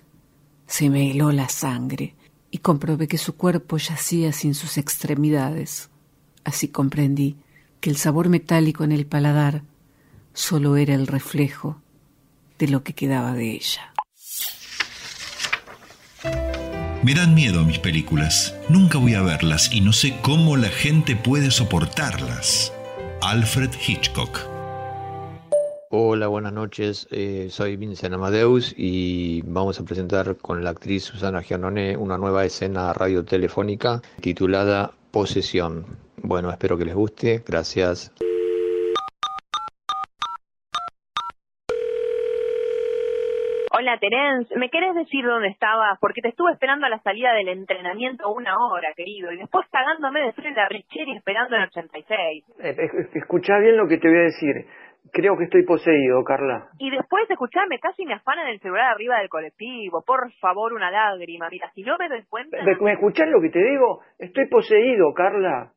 [0.66, 2.14] se me heló la sangre
[2.50, 5.88] y comprobé que su cuerpo yacía sin sus extremidades.
[6.44, 7.36] Así comprendí
[7.80, 9.62] que el sabor metálico en el paladar
[10.34, 11.80] solo era el reflejo
[12.58, 13.94] de lo que quedaba de ella.
[17.02, 18.54] Me dan miedo mis películas.
[18.68, 22.72] Nunca voy a verlas y no sé cómo la gente puede soportarlas.
[23.20, 24.40] Alfred Hitchcock.
[25.90, 27.06] Hola, buenas noches.
[27.10, 32.44] Eh, soy Vincent Amadeus y vamos a presentar con la actriz Susana Giannone una nueva
[32.44, 35.84] escena radiotelefónica titulada Posesión.
[36.22, 37.44] Bueno, espero que les guste.
[37.46, 38.10] Gracias.
[43.76, 45.98] Hola Terence, ¿me querés decir dónde estabas?
[46.00, 50.20] Porque te estuve esperando a la salida del entrenamiento una hora, querido, y después cagándome
[50.20, 52.44] de en la y esperando el 86.
[52.62, 52.76] Eh,
[53.14, 54.66] escuchá bien lo que te voy a decir.
[55.12, 56.68] Creo que estoy poseído, Carla.
[56.78, 60.04] Y después, escuchame, casi me afanan el celular arriba del colectivo.
[60.06, 61.48] Por favor, una lágrima.
[61.50, 62.56] Mira, si no me doy cuenta...
[62.62, 64.02] ¿Me, escuchás lo que te digo?
[64.20, 65.72] Estoy poseído, Carla.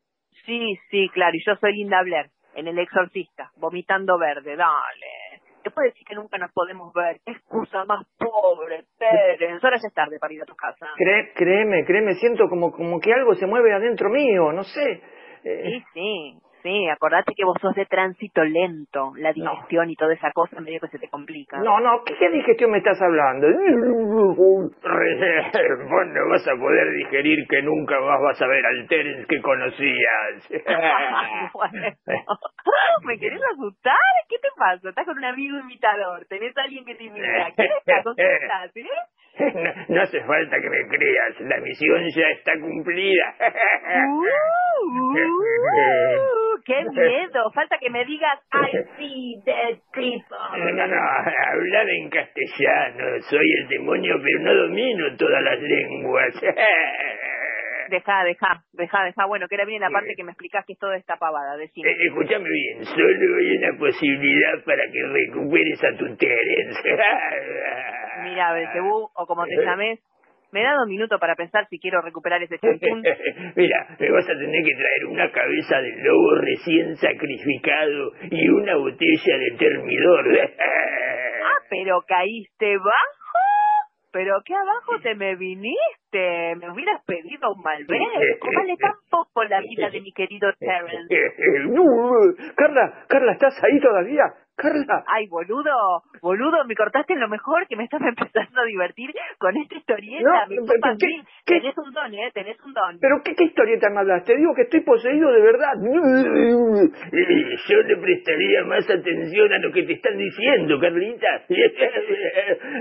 [0.46, 4.56] Sí, sí, claro, y yo soy Linda Blair, en El Exorcista, vomitando verde.
[4.56, 5.27] Dale
[5.68, 7.20] te puede decir que nunca nos podemos ver.
[7.26, 9.66] Qué excusa más pobre, Terence.
[9.66, 10.88] Ahora ya es tarde para ir a tu casa.
[11.36, 15.02] créeme, créeme, siento como, como que algo se mueve adentro mío, no sé.
[15.44, 16.40] Eh, sí, sí.
[16.92, 20.88] Acordate que vos sos de tránsito lento, la digestión y toda esa cosa medio que
[20.88, 21.58] se te complica.
[21.60, 23.48] No, no, ¿qué, digestión me estás hablando?
[25.88, 29.42] Vos no vas a poder digerir que nunca más vas a ver al Terence que
[29.42, 30.50] conocías.
[33.06, 33.96] ¿Me querés asustar?
[34.30, 34.90] ¿Qué te pasa?
[34.90, 36.26] ¿Estás con un amigo imitador?
[36.28, 37.52] ¿Tenés a alguien que te imita?
[37.56, 38.06] ¿Qué estás?
[38.18, 38.40] Eh?
[39.90, 43.36] No, hace falta que me creas, la misión ya está cumplida.
[44.08, 44.26] Uh,
[44.84, 45.16] uh,
[46.66, 47.50] ¡Qué miedo!
[47.54, 50.38] Falta que me digas I see the people.
[50.52, 53.22] No, no, no, hablar en castellano.
[53.30, 56.34] Soy el demonio, pero no domino todas las lenguas.
[57.90, 59.26] Deja, deja, deja, deja.
[59.26, 61.56] Bueno, que era bien la parte que me explicás que es toda esta pavada.
[61.58, 61.90] Decime.
[61.90, 66.82] Eh, escúchame bien, solo hay una posibilidad para que recuperes a tu Terence.
[68.24, 70.00] Mira, Belcebú, o como te llames,
[70.52, 73.04] me da dos minutos para pensar si quiero recuperar ese champún.
[73.56, 78.76] Mira, me vas a tener que traer una cabeza de lobo recién sacrificado y una
[78.78, 80.26] botella de termidor.
[80.40, 83.28] ah, pero caíste bajo.
[84.12, 85.78] Pero qué abajo te me viniste.
[86.14, 88.40] Me hubieras pedido un Malbec.
[88.40, 91.14] Cómale tampoco la vida de mi querido Terence.
[92.56, 94.24] Carla, Carla, ¿estás ahí todavía?
[94.58, 95.04] Carla.
[95.06, 99.56] Ay, boludo, boludo, me cortaste en lo mejor que me estás empezando a divertir con
[99.56, 100.48] esta historieta.
[100.50, 100.66] No,
[100.98, 102.32] ¿qué, Tenés un don, ¿eh?
[102.34, 102.98] Tenés un don.
[103.00, 104.24] ¿Pero qué, qué historieta me hablas?
[104.26, 105.74] Te digo que estoy poseído de verdad.
[107.70, 111.46] Yo le prestaría más atención a lo que te están diciendo, Carlita.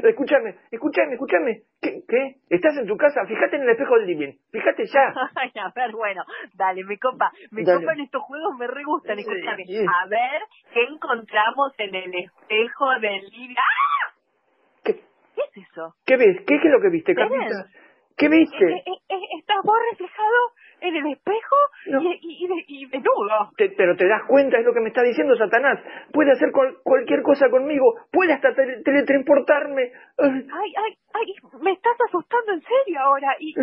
[0.03, 1.61] escúchame, escúchame, escúchame.
[1.83, 2.37] ¿Qué, ¿Qué?
[2.49, 3.16] ¿Estás en tu casa?
[3.25, 4.33] Fíjate en el espejo del living.
[4.51, 5.13] Fíjate ya.
[5.37, 6.25] Ay, a ver, bueno,
[6.55, 7.31] dale, me copa.
[7.51, 9.19] Me copan estos juegos, me re gustan.
[9.19, 9.65] Escúchame.
[9.89, 13.57] A ver, ¿qué encontramos en el espejo del living?
[13.57, 14.13] ¡Ah!
[14.85, 14.95] ¿Qué?
[14.95, 15.95] ¿Qué es eso?
[16.05, 16.45] ¿Qué ves?
[16.47, 17.67] ¿Qué, es lo que viste, Carlita?
[18.17, 18.65] ¿Qué viste?
[18.65, 20.37] Eh, eh, eh, ¿Estás vos reflejado
[20.89, 23.51] en el espejo y, y, desnudo.
[23.77, 25.81] pero te das cuenta, es lo que me está diciendo Satanás.
[26.13, 26.51] Puede hacer
[26.83, 29.93] cualquier cosa conmigo, puede hasta teletransportarme.
[30.19, 33.37] Ay, ay, ay, me estás asustando en serio ahora.
[33.39, 33.55] Y,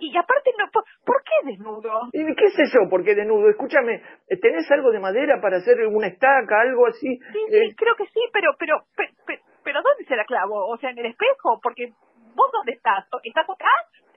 [0.00, 2.08] y, aparte, no, ¿por, qué desnudo?
[2.12, 2.88] ¿Y qué es eso?
[2.88, 3.48] ¿Por qué desnudo?
[3.48, 4.02] Escúchame,
[4.40, 7.18] ¿tenés algo de madera para hacer una estaca, algo así?
[7.32, 10.68] Sí, sí, creo que sí, pero, pero, pero, pero, ¿dónde se la clavo?
[10.68, 11.92] O sea, en el espejo, porque
[12.34, 13.06] ¿vos dónde estás?
[13.22, 13.70] ¿Estás acá?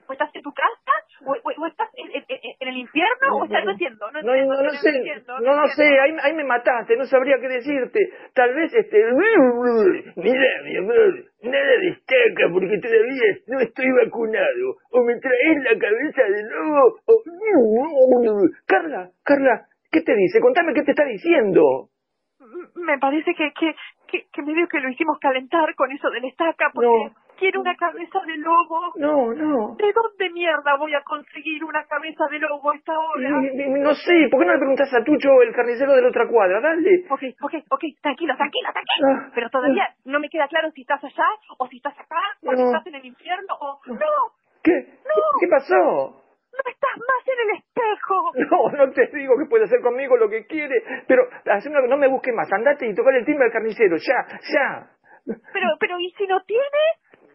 [0.06, 0.94] ¿O estás en tu casa?
[1.26, 3.36] ¿O, estás en, el infierno?
[3.40, 4.10] ¿O estás haciendo?
[4.10, 4.92] No, no, no, no, sé,
[5.26, 8.00] no, no, sé, ahí, ahí, me mataste, no sabría qué decirte.
[8.34, 8.98] Tal vez este...
[10.16, 14.76] Mira, mi amor, nada destaca porque todavía no estoy vacunado.
[14.90, 17.22] O me traes la cabeza de nuevo o...
[18.66, 20.40] Carla, Carla, ¿qué te dice?
[20.40, 21.88] Contame qué te está diciendo
[22.74, 23.74] me parece que, que,
[24.06, 26.88] que, que medio que lo hicimos calentar con eso del estaca, porque
[27.38, 28.92] quiero una cabeza de lobo.
[28.96, 29.76] No, no.
[29.76, 33.30] ¿De dónde mierda voy a conseguir una cabeza de lobo a esta hora?
[33.30, 36.60] No, sé, ¿por qué no le preguntas a Tucho, el carnicero de la otra cuadra?
[36.60, 37.04] Dale.
[37.10, 39.08] Ok, ok, ok, tranquilo, tranquilo, tranquilo.
[39.08, 39.94] Ah, Pero todavía ah.
[40.04, 41.28] no me queda claro si estás allá,
[41.58, 43.80] o si estás acá, o si estás en el infierno, o...
[43.86, 44.44] ¡No!
[44.62, 44.72] ¿Qué?
[45.04, 45.40] No.
[45.40, 46.24] ¿Qué pasó?
[46.54, 48.30] No estás más en el espejo.
[48.50, 51.24] No, no te digo que puede hacer conmigo lo que quiere, pero
[51.88, 54.90] no me busques más, andate y tocar el timbre al carnicero, ya, ya.
[55.26, 56.82] Pero, pero, ¿y si no tiene?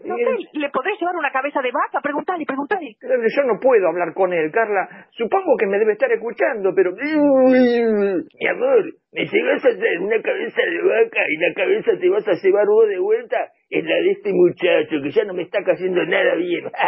[0.04, 2.00] No sé, ¿le podré llevar una cabeza de vaca?
[2.02, 2.96] Preguntale, preguntale.
[3.02, 5.08] Yo no puedo hablar con él, Carla.
[5.12, 6.92] Supongo que me debe estar escuchando, pero...
[6.96, 12.28] Mi amor, me llevas a traer una cabeza de vaca y la cabeza te vas
[12.28, 13.38] a llevar vos de vuelta.
[13.70, 16.66] Es la de este muchacho, que ya no me está cayendo nada bien.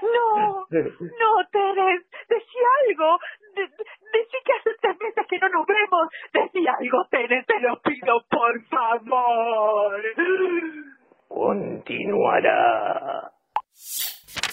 [0.00, 3.18] No, no, Teres, decí algo.
[3.56, 6.08] decí que hace tres meses que no nos vemos.
[6.32, 10.00] Decí algo, Teres, te lo pido, por favor
[11.28, 13.32] continuará.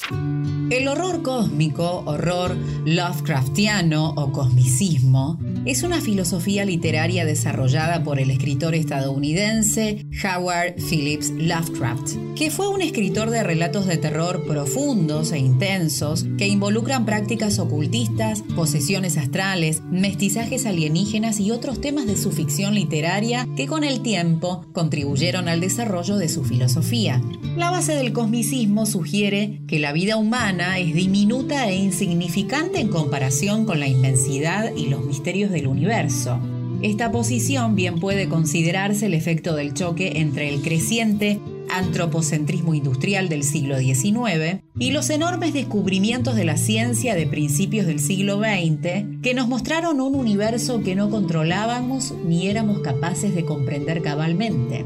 [0.10, 8.76] El horror cósmico, horror Lovecraftiano o cosmicismo, es una filosofía literaria desarrollada por el escritor
[8.76, 16.26] estadounidense Howard Phillips Lovecraft, que fue un escritor de relatos de terror profundos e intensos
[16.38, 23.48] que involucran prácticas ocultistas, posesiones astrales, mestizajes alienígenas y otros temas de su ficción literaria
[23.56, 27.22] que con el tiempo contribuyeron al desarrollo de su filosofía.
[27.56, 33.66] La base del cosmicismo sugiere que la vida humana es diminuta e insignificante en comparación
[33.66, 36.38] con la inmensidad y los misterios del universo.
[36.82, 41.40] Esta posición bien puede considerarse el efecto del choque entre el creciente
[41.70, 48.02] antropocentrismo industrial del siglo XIX y los enormes descubrimientos de la ciencia de principios del
[48.02, 54.02] siglo XX que nos mostraron un universo que no controlábamos ni éramos capaces de comprender
[54.02, 54.84] cabalmente.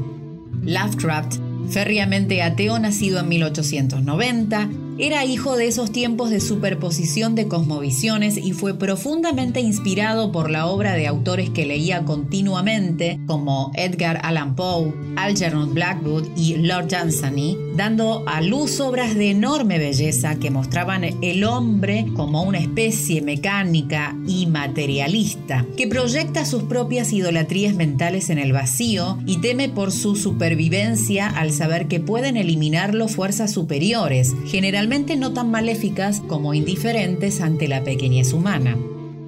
[0.62, 1.38] Lovecraft,
[1.68, 4.70] férreamente ateo nacido en 1890,
[5.00, 10.66] era hijo de esos tiempos de superposición de cosmovisiones y fue profundamente inspirado por la
[10.66, 17.56] obra de autores que leía continuamente, como Edgar Allan Poe, Algernon Blackwood y Lord Dunsany,
[17.76, 24.14] dando a luz obras de enorme belleza que mostraban el hombre como una especie mecánica
[24.26, 30.14] y materialista, que proyecta sus propias idolatrías mentales en el vacío y teme por su
[30.14, 37.68] supervivencia al saber que pueden eliminarlo fuerzas superiores, generalmente no tan maléficas como indiferentes ante
[37.68, 38.76] la pequeñez humana.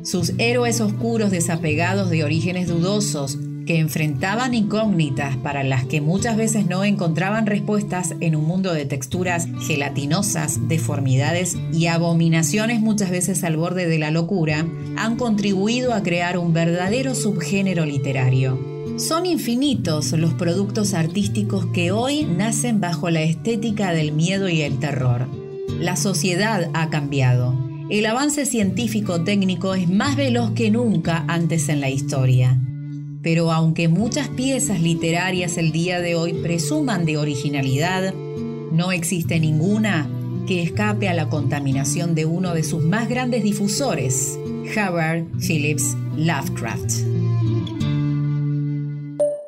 [0.02, 6.66] Sus héroes oscuros desapegados de orígenes dudosos, que enfrentaban incógnitas para las que muchas veces
[6.66, 13.56] no encontraban respuestas en un mundo de texturas gelatinosas, deformidades y abominaciones muchas veces al
[13.56, 18.58] borde de la locura, han contribuido a crear un verdadero subgénero literario.
[18.96, 24.80] Son infinitos los productos artísticos que hoy nacen bajo la estética del miedo y el
[24.80, 25.41] terror.
[25.68, 27.56] La sociedad ha cambiado.
[27.90, 32.58] El avance científico-técnico es más veloz que nunca antes en la historia.
[33.22, 38.14] Pero aunque muchas piezas literarias el día de hoy presuman de originalidad,
[38.72, 40.08] no existe ninguna
[40.46, 44.38] que escape a la contaminación de uno de sus más grandes difusores,
[44.76, 47.11] Howard Phillips Lovecraft.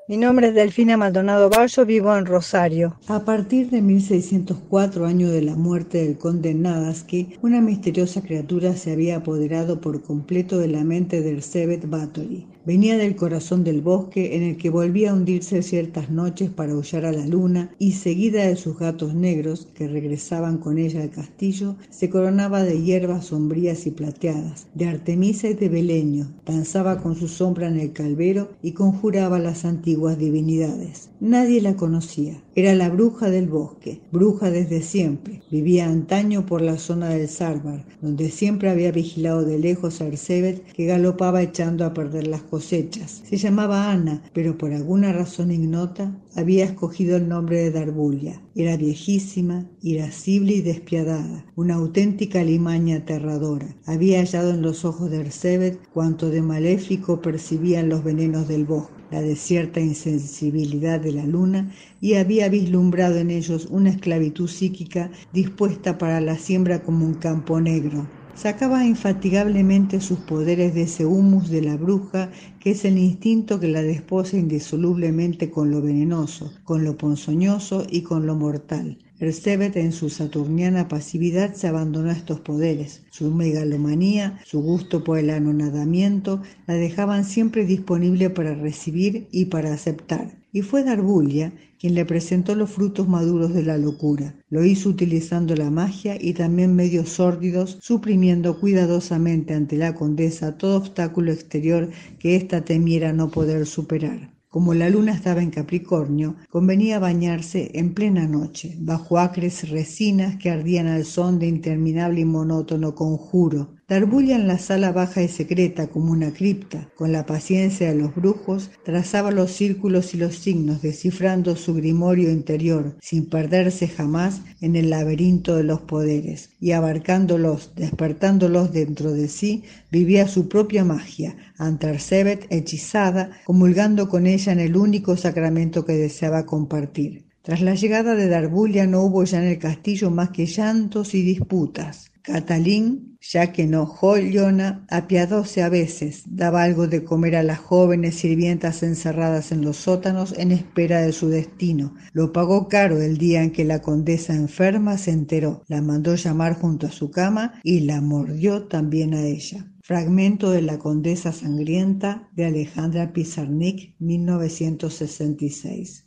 [0.06, 2.98] Mi nombre es Delfina Maldonado Ballo, vivo en Rosario.
[3.08, 8.92] A partir de 1604, año de la muerte del conde Nadaski, una misteriosa criatura se
[8.92, 12.46] había apoderado por completo de la mente del Sebet Bathory.
[12.66, 17.04] Venía del corazón del bosque en el que volvía a hundirse ciertas noches para aullar
[17.04, 21.76] a la luna y seguida de sus gatos negros que regresaban con ella al castillo,
[21.90, 27.28] se coronaba de hierbas sombrías y plateadas, de Artemisa y de Beleño, danzaba con su
[27.28, 31.10] sombra en el calvero y conjuraba las antiguas divinidades.
[31.20, 32.42] Nadie la conocía.
[32.56, 35.42] Era la bruja del bosque, bruja desde siempre.
[35.50, 40.64] Vivía antaño por la zona del Sarbar, donde siempre había vigilado de lejos a Ersebet
[40.72, 43.22] que galopaba echando a perder las cosechas.
[43.28, 48.40] Se llamaba Ana, pero por alguna razón ignota había escogido el nombre de Darbulia.
[48.54, 53.74] Era viejísima, irascible y despiadada, una auténtica limaña aterradora.
[53.84, 58.93] Había hallado en los ojos de Ersebet cuanto de maléfico percibían los venenos del bosque,
[59.10, 65.98] la desierta insensibilidad de la luna y había vislumbrado en ellos una esclavitud psíquica dispuesta
[65.98, 71.62] para la siembra como un campo negro sacaba infatigablemente sus poderes de ese humus de
[71.62, 76.96] la bruja, que es el instinto que la desposa indisolublemente con lo venenoso, con lo
[76.96, 78.98] ponzoñoso y con lo mortal.
[79.20, 83.02] Ersebet en su saturniana pasividad se abandonó a estos poderes.
[83.10, 89.72] Su megalomanía, su gusto por el anonadamiento, la dejaban siempre disponible para recibir y para
[89.72, 90.36] aceptar.
[90.52, 94.34] Y fue Darbulia quien le presentó los frutos maduros de la locura.
[94.50, 100.76] Lo hizo utilizando la magia y también medios sórdidos, suprimiendo cuidadosamente ante la condesa todo
[100.76, 104.33] obstáculo exterior que ésta temiera no poder superar.
[104.54, 110.48] Como la luna estaba en Capricornio, convenía bañarse en plena noche, bajo acres resinas que
[110.48, 113.74] ardían al son de interminable y monótono conjuro.
[113.86, 118.14] Darbulla en la sala baja y secreta como una cripta, con la paciencia de los
[118.14, 124.76] brujos, trazaba los círculos y los signos, descifrando su grimorio interior, sin perderse jamás en
[124.76, 131.36] el laberinto de los poderes, y abarcándolos, despertándolos dentro de sí, vivía su propia magia,
[131.58, 137.26] Antarsebet hechizada, comulgando con ella en el único sacramento que deseaba compartir.
[137.42, 141.20] Tras la llegada de Darbulia no hubo ya en el castillo más que llantos y
[141.20, 142.10] disputas.
[142.22, 148.16] Catalín, ya que no Jollona, apiadóse a veces, daba algo de comer a las jóvenes
[148.16, 151.94] sirvientas encerradas en los sótanos en espera de su destino.
[152.12, 156.54] Lo pagó caro el día en que la condesa enferma se enteró, la mandó llamar
[156.54, 159.70] junto a su cama y la mordió también a ella.
[159.82, 166.04] Fragmento de La Condesa Sangrienta de Alejandra Pizarnik, 1966.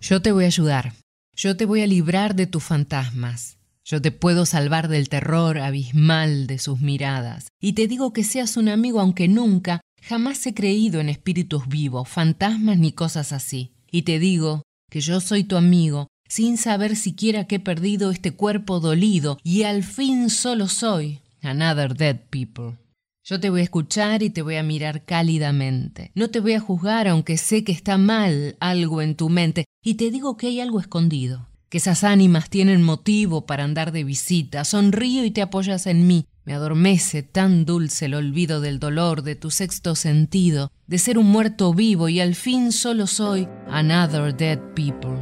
[0.00, 0.92] Yo te voy a ayudar.
[1.34, 3.58] Yo te voy a librar de tus fantasmas.
[3.84, 7.48] Yo te puedo salvar del terror abismal de sus miradas.
[7.60, 12.08] Y te digo que seas un amigo aunque nunca, jamás he creído en espíritus vivos,
[12.08, 13.72] fantasmas ni cosas así.
[13.90, 18.32] Y te digo que yo soy tu amigo, sin saber siquiera que he perdido este
[18.32, 22.78] cuerpo dolido, y al fin solo soy another dead people.
[23.24, 26.10] Yo te voy a escuchar y te voy a mirar cálidamente.
[26.14, 29.94] No te voy a juzgar aunque sé que está mal algo en tu mente, y
[29.94, 34.62] te digo que hay algo escondido que esas ánimas tienen motivo para andar de visita.
[34.62, 36.26] Sonrío y te apoyas en mí.
[36.44, 41.28] Me adormece tan dulce el olvido del dolor, de tu sexto sentido, de ser un
[41.28, 45.16] muerto vivo y al fin solo soy another dead people.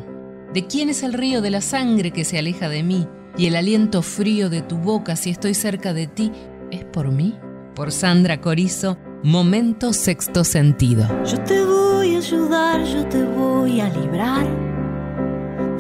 [0.53, 3.07] ¿De quién es el río de la sangre que se aleja de mí?
[3.39, 6.33] Y el aliento frío de tu boca si estoy cerca de ti,
[6.73, 7.39] ¿es por mí?
[7.77, 11.07] Por Sandra Corizo, Momento Sexto Sentido.
[11.25, 14.80] Yo te voy a ayudar, yo te voy a librar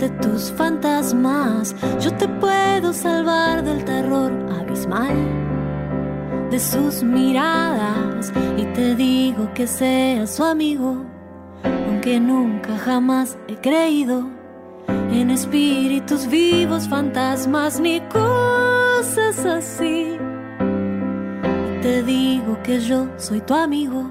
[0.01, 1.76] de tus fantasmas.
[2.01, 5.14] Yo te puedo salvar del terror abismal
[6.51, 11.05] de sus miradas y te digo que seas su amigo,
[11.62, 14.26] aunque nunca jamás he creído
[14.88, 20.16] en espíritus vivos, fantasmas ni cosas así.
[21.76, 24.11] Y te digo que yo soy tu amigo,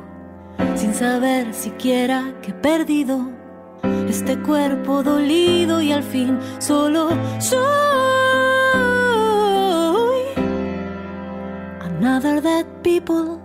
[0.75, 3.38] sin saber siquiera que he perdido
[4.07, 7.09] este cuerpo dolido y al fin solo
[7.39, 7.59] soy
[11.81, 13.39] another dead people.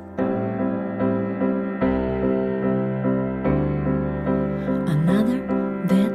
[4.87, 5.41] Another
[5.89, 6.13] dead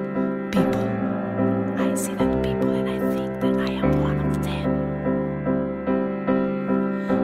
[0.52, 0.88] people.
[1.78, 4.70] I see dead people and I think that I am one of them.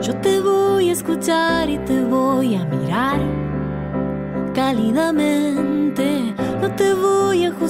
[0.02, 3.20] Yo te voy a escuchar y te voy a mirar
[4.54, 5.65] cálidamente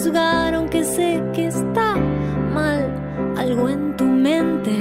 [0.05, 1.95] juzgar aunque sé que está
[2.53, 2.85] mal
[3.37, 4.77] algo en tu mente.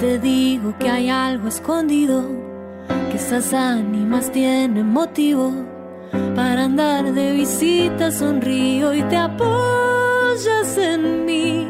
[0.00, 2.24] Te digo que hay algo escondido,
[3.10, 5.52] que esas ánimas tienen motivo
[6.34, 8.10] para andar de visita.
[8.10, 11.68] Sonrío y te apoyas en mí.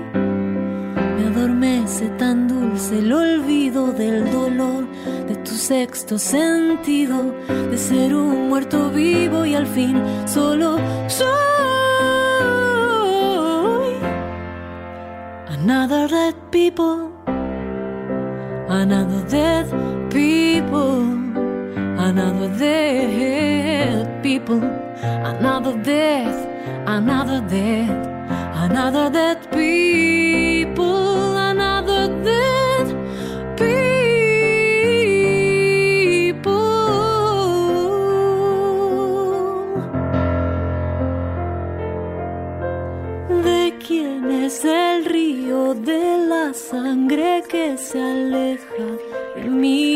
[1.16, 4.86] Me adormece tan dulce el olvido del dolor
[5.28, 7.34] de tu sexto sentido,
[7.70, 11.71] de ser un muerto vivo y al fin solo soy.
[15.64, 17.12] Another dead people,
[18.68, 19.70] another dead
[20.10, 21.02] people,
[22.02, 26.48] another dead people, another death,
[26.88, 28.08] another death,
[28.64, 31.21] another dead people,
[46.92, 48.88] sangre que se aleja
[49.36, 49.94] de mí?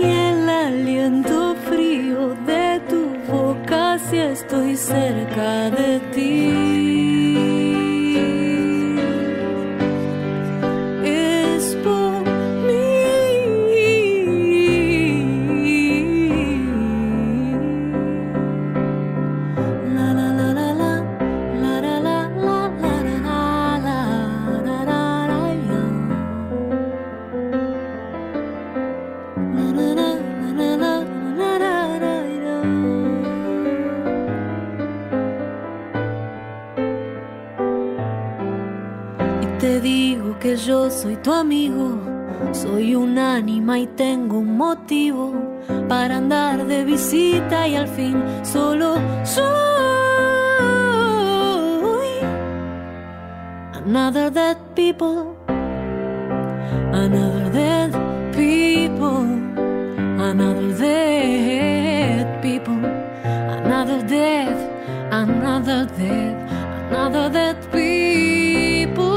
[0.00, 6.53] Y el aliento frío de tu boca si estoy cerca de ti.
[40.56, 41.98] Yo soy tu amigo,
[42.52, 45.32] soy un ánima y tengo un motivo
[45.88, 49.44] para andar de visita y al fin solo soy
[53.84, 55.36] another dead people,
[56.92, 57.92] another dead
[58.32, 59.24] people,
[60.20, 62.84] another dead people,
[63.24, 64.58] another death,
[65.10, 66.52] another death,
[66.90, 69.13] another dead people,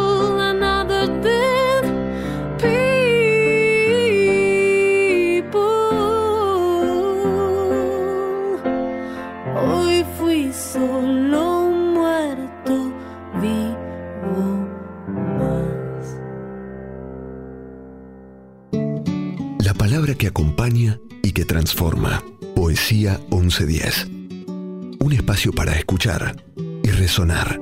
[9.59, 12.93] Hoy fui solo muerto
[13.41, 14.67] vivo
[15.39, 16.17] más.
[19.65, 22.23] La palabra que acompaña y que transforma.
[22.55, 24.07] Poesía 1110.
[24.99, 26.43] Un espacio para escuchar
[26.83, 27.59] y resonar.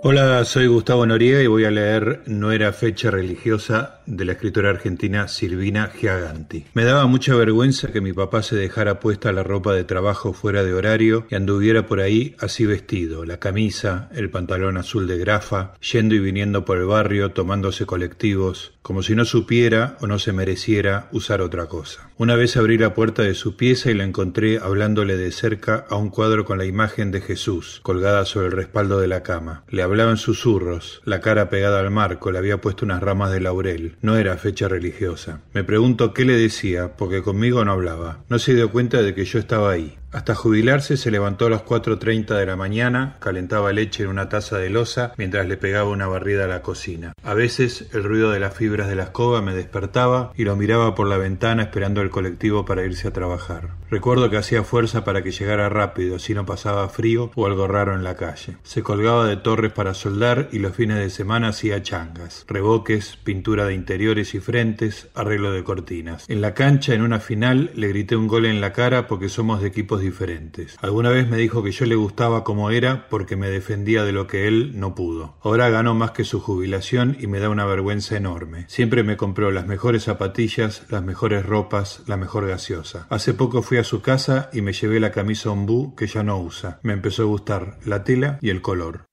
[0.00, 4.70] Hola, soy Gustavo Noriega y voy a leer No era fecha religiosa de la escritora
[4.70, 6.66] argentina Silvina Giaganti.
[6.74, 10.62] Me daba mucha vergüenza que mi papá se dejara puesta la ropa de trabajo fuera
[10.62, 15.74] de horario y anduviera por ahí así vestido, la camisa, el pantalón azul de grafa,
[15.80, 20.32] yendo y viniendo por el barrio, tomándose colectivos, como si no supiera o no se
[20.32, 22.08] mereciera usar otra cosa.
[22.16, 25.96] Una vez abrí la puerta de su pieza y la encontré hablándole de cerca a
[25.96, 29.62] un cuadro con la imagen de Jesús, colgada sobre el respaldo de la cama.
[29.68, 33.42] Le hablaba en susurros, la cara pegada al marco, le había puesto unas ramas de
[33.42, 33.96] laurel.
[34.00, 35.42] No era fecha religiosa.
[35.52, 38.24] Me pregunto qué le decía, porque conmigo no hablaba.
[38.30, 39.98] No se dio cuenta de que yo estaba ahí.
[40.10, 44.56] Hasta jubilarse se levantó a las 4.30 de la mañana, calentaba leche en una taza
[44.56, 47.12] de loza mientras le pegaba una barrida a la cocina.
[47.22, 50.94] A veces el ruido de las fibras de la escoba me despertaba y lo miraba
[50.94, 53.77] por la ventana esperando el colectivo para irse a trabajar.
[53.90, 57.94] Recuerdo que hacía fuerza para que llegara rápido, si no pasaba frío o algo raro
[57.94, 58.58] en la calle.
[58.62, 63.64] Se colgaba de torres para soldar y los fines de semana hacía changas, reboques, pintura
[63.64, 66.28] de interiores y frentes, arreglo de cortinas.
[66.28, 69.62] En la cancha, en una final, le grité un gol en la cara porque somos
[69.62, 70.76] de equipos diferentes.
[70.82, 74.26] Alguna vez me dijo que yo le gustaba como era porque me defendía de lo
[74.26, 75.38] que él no pudo.
[75.42, 78.66] Ahora ganó más que su jubilación y me da una vergüenza enorme.
[78.68, 83.06] Siempre me compró las mejores zapatillas, las mejores ropas, la mejor gaseosa.
[83.08, 86.38] Hace poco fui a su casa y me llevé la camisa ombú que ya no
[86.38, 86.80] usa.
[86.82, 89.06] Me empezó a gustar la tela y el color.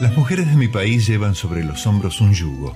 [0.00, 2.74] Las mujeres de mi país llevan sobre los hombros un yugo.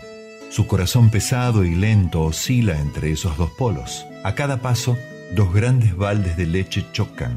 [0.50, 4.04] Su corazón pesado y lento oscila entre esos dos polos.
[4.24, 4.96] A cada paso,
[5.34, 7.34] dos grandes baldes de leche chocan,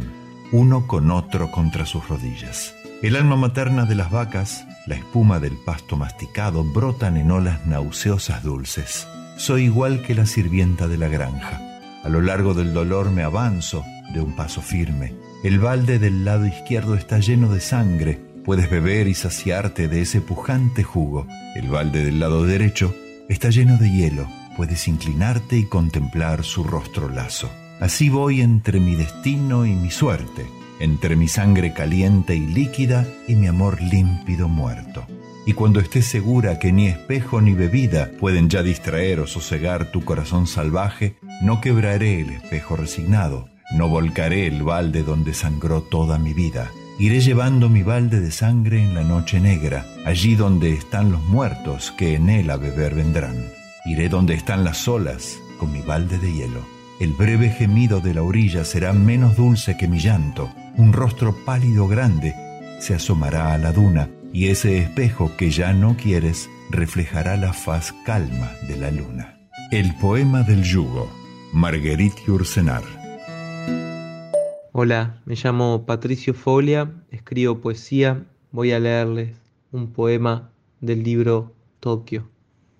[0.51, 2.75] uno con otro contra sus rodillas.
[3.01, 8.43] El alma materna de las vacas, la espuma del pasto masticado brotan en olas nauseosas
[8.43, 9.07] dulces.
[9.37, 11.66] Soy igual que la sirvienta de la granja.
[12.07, 13.83] A lo largo del dolor me avanzo
[14.13, 15.13] de un paso firme.
[15.43, 18.17] El balde del lado izquierdo está lleno de sangre.
[18.45, 21.27] Puedes beber y saciarte de ese pujante jugo.
[21.53, 22.95] El balde del lado derecho
[23.27, 24.25] está lleno de hielo.
[24.55, 27.51] Puedes inclinarte y contemplar su rostro lazo.
[27.81, 30.45] Así voy entre mi destino y mi suerte,
[30.79, 35.05] entre mi sangre caliente y líquida y mi amor límpido muerto.
[35.47, 40.03] Y cuando estés segura que ni espejo ni bebida pueden ya distraer o sosegar tu
[40.03, 46.33] corazón salvaje, no quebraré el espejo resignado, no volcaré el balde donde sangró toda mi
[46.33, 46.69] vida.
[46.99, 51.93] Iré llevando mi balde de sangre en la noche negra, allí donde están los muertos
[51.97, 53.45] que en él a beber vendrán.
[53.85, 56.59] Iré donde están las olas con mi balde de hielo.
[56.99, 60.51] El breve gemido de la orilla será menos dulce que mi llanto.
[60.75, 62.35] Un rostro pálido grande
[62.79, 67.93] se asomará a la duna y ese espejo que ya no quieres reflejará la faz
[68.05, 69.49] calma de la luna.
[69.71, 71.09] El poema del yugo,
[71.53, 72.83] Marguerite Yourcenar.
[74.71, 79.35] Hola, me llamo Patricio Folia, escribo poesía, voy a leerles
[79.71, 80.51] un poema
[80.81, 82.29] del libro Tokio.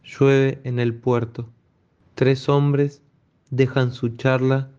[0.04, 1.50] Llueve en el puerto.
[2.16, 3.02] Tres hombres
[3.50, 4.70] dejan su charla,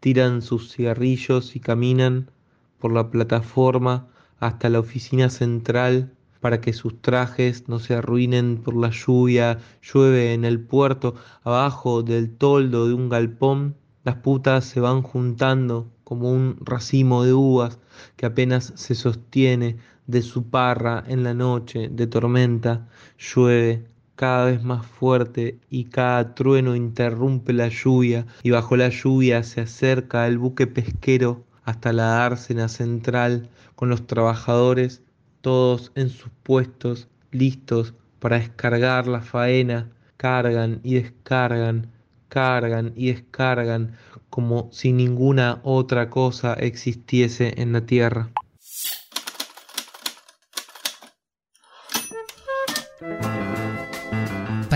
[0.00, 2.30] tiran sus cigarrillos y caminan
[2.78, 4.08] por la plataforma
[4.40, 9.58] hasta la oficina central para que sus trajes no se arruinen por la lluvia.
[9.82, 15.90] Llueve en el puerto, abajo del toldo de un galpón, las putas se van juntando
[16.04, 17.78] como un racimo de uvas
[18.16, 19.76] que apenas se sostiene
[20.06, 22.88] de su parra en la noche de tormenta.
[23.18, 23.84] Llueve
[24.14, 29.60] cada vez más fuerte y cada trueno interrumpe la lluvia y bajo la lluvia se
[29.60, 35.02] acerca el buque pesquero hasta la dársena central con los trabajadores
[35.42, 41.92] todos en sus puestos listos para descargar la faena, cargan y descargan,
[42.30, 43.98] cargan y descargan
[44.30, 48.30] como si ninguna otra cosa existiese en la tierra.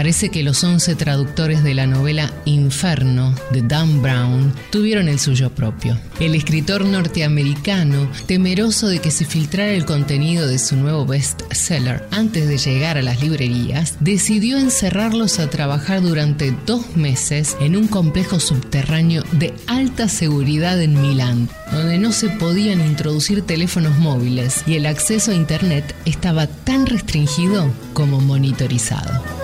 [0.03, 5.51] Parece que los 11 traductores de la novela Inferno de Dan Brown tuvieron el suyo
[5.51, 5.97] propio.
[6.19, 12.49] El escritor norteamericano, temeroso de que se filtrara el contenido de su nuevo bestseller antes
[12.49, 18.41] de llegar a las librerías, decidió encerrarlos a trabajar durante dos meses en un complejo
[18.41, 24.87] subterráneo de alta seguridad en Milán, donde no se podían introducir teléfonos móviles y el
[24.87, 29.41] acceso a Internet estaba tan restringido como monitorizado.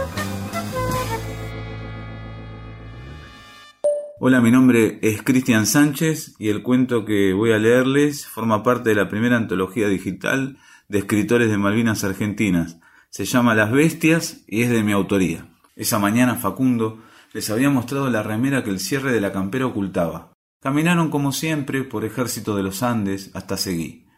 [4.21, 8.89] Hola, mi nombre es Cristian Sánchez y el cuento que voy a leerles forma parte
[8.89, 10.59] de la primera antología digital
[10.89, 12.81] de escritores de Malvinas Argentinas.
[13.11, 15.55] Se llama Las Bestias y es de mi autoría.
[15.77, 16.99] Esa mañana Facundo
[17.33, 20.33] les había mostrado la remera que el cierre de la campera ocultaba.
[20.61, 24.09] Caminaron como siempre por Ejército de los Andes hasta Seguí.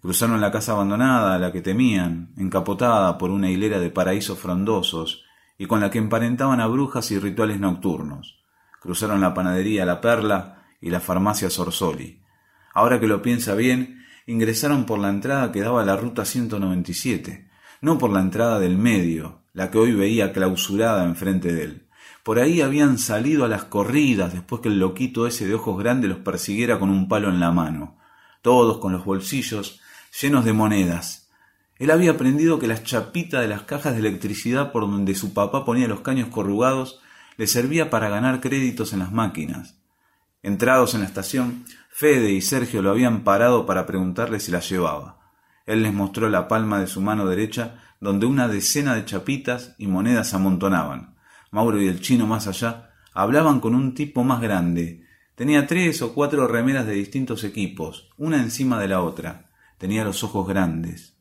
[0.00, 5.22] Cruzaron la casa abandonada, la que temían, encapotada por una hilera de paraísos frondosos
[5.58, 8.39] y con la que emparentaban a brujas y rituales nocturnos.
[8.80, 12.22] Cruzaron la panadería La Perla y la farmacia Sorsoli.
[12.72, 17.48] Ahora que lo piensa bien, ingresaron por la entrada que daba a la ruta 197,
[17.82, 21.86] no por la entrada del medio, la que hoy veía clausurada enfrente de él.
[22.22, 26.10] Por ahí habían salido a las corridas después que el loquito ese de ojos grandes
[26.10, 27.98] los persiguiera con un palo en la mano,
[28.42, 29.80] todos con los bolsillos
[30.20, 31.28] llenos de monedas.
[31.76, 35.64] Él había aprendido que las chapitas de las cajas de electricidad por donde su papá
[35.64, 37.00] ponía los caños corrugados
[37.40, 39.80] le servía para ganar créditos en las máquinas.
[40.42, 45.20] Entrados en la estación, Fede y Sergio lo habían parado para preguntarle si las llevaba.
[45.64, 49.86] Él les mostró la palma de su mano derecha, donde una decena de chapitas y
[49.86, 51.14] monedas amontonaban.
[51.50, 55.06] Mauro y el chino más allá hablaban con un tipo más grande.
[55.34, 59.46] Tenía tres o cuatro remeras de distintos equipos, una encima de la otra.
[59.78, 61.16] Tenía los ojos grandes.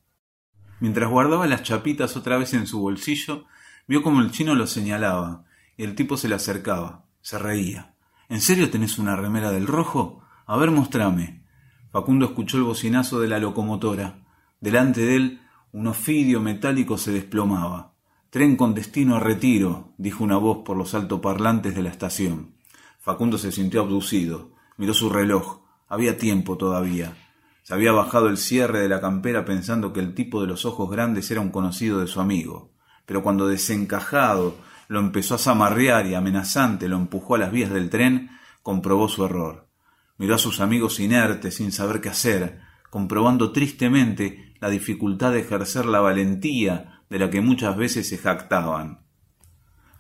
[0.81, 3.45] Mientras guardaba las chapitas otra vez en su bolsillo,
[3.87, 5.45] vio como el chino lo señalaba,
[5.79, 7.93] y el tipo se le acercaba, se reía.
[8.27, 10.21] ¿En serio tenés una remera del rojo?
[10.45, 11.45] A ver, mostrame.
[11.89, 14.25] Facundo escuchó el bocinazo de la locomotora.
[14.59, 17.93] Delante de él, un ofidio metálico se desplomaba.
[18.29, 22.55] Tren con destino a retiro, dijo una voz por los altoparlantes de la estación.
[22.99, 24.51] Facundo se sintió abducido.
[24.75, 25.61] Miró su reloj.
[25.87, 27.15] Había tiempo todavía.
[27.63, 30.91] Se había bajado el cierre de la campera pensando que el tipo de los ojos
[30.91, 32.73] grandes era un conocido de su amigo.
[33.05, 37.91] Pero cuando desencajado lo empezó a zamarrear y amenazante lo empujó a las vías del
[37.91, 38.31] tren,
[38.63, 39.69] comprobó su error.
[40.17, 42.59] Miró a sus amigos inertes sin saber qué hacer,
[42.89, 49.05] comprobando tristemente la dificultad de ejercer la valentía de la que muchas veces se jactaban.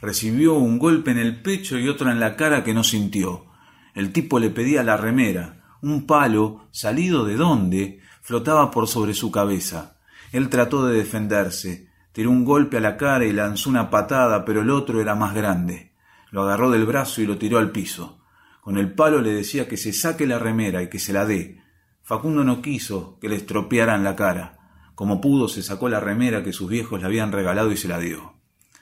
[0.01, 3.45] Recibió un golpe en el pecho y otro en la cara que no sintió.
[3.93, 5.65] El tipo le pedía la remera.
[5.83, 9.97] Un palo, salido de dónde, flotaba por sobre su cabeza.
[10.31, 11.88] Él trató de defenderse,
[12.19, 15.33] Tiró un golpe a la cara y lanzó una patada, pero el otro era más
[15.33, 15.93] grande.
[16.31, 18.19] Lo agarró del brazo y lo tiró al piso.
[18.59, 21.61] Con el palo le decía que se saque la remera y que se la dé.
[22.03, 24.57] Facundo no quiso que le estropearan la cara.
[24.95, 27.99] Como pudo, se sacó la remera que sus viejos le habían regalado y se la
[27.99, 28.33] dio.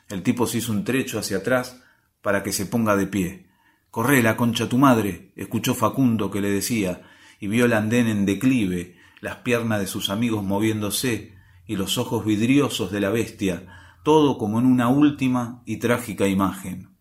[0.10, 1.84] El tipo se hizo un trecho hacia atrás
[2.24, 3.50] para que se ponga de pie.
[3.92, 7.04] Corre la concha tu madre, escuchó Facundo que le decía,
[7.40, 11.37] y vio el andén en declive, las piernas de sus amigos moviéndose,
[11.68, 13.68] y los ojos vidriosos de la bestia,
[14.04, 16.96] todo como en una última y trágica imagen.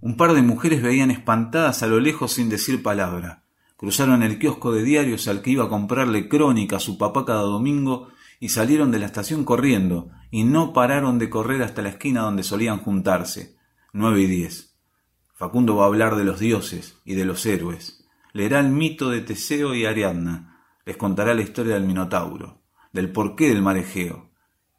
[0.00, 3.44] Un par de mujeres veían espantadas a lo lejos sin decir palabra.
[3.78, 7.40] Cruzaron el kiosco de diarios al que iba a comprarle crónica a su papá cada
[7.40, 12.20] domingo y salieron de la estación corriendo, y no pararon de correr hasta la esquina
[12.20, 13.56] donde solían juntarse.
[13.94, 14.76] Nueve y diez.
[15.34, 18.04] Facundo va a hablar de los dioses y de los héroes.
[18.34, 20.60] Leerá el mito de Teseo y Ariadna.
[20.84, 22.65] Les contará la historia del Minotauro
[22.96, 24.30] del porqué del marejeo.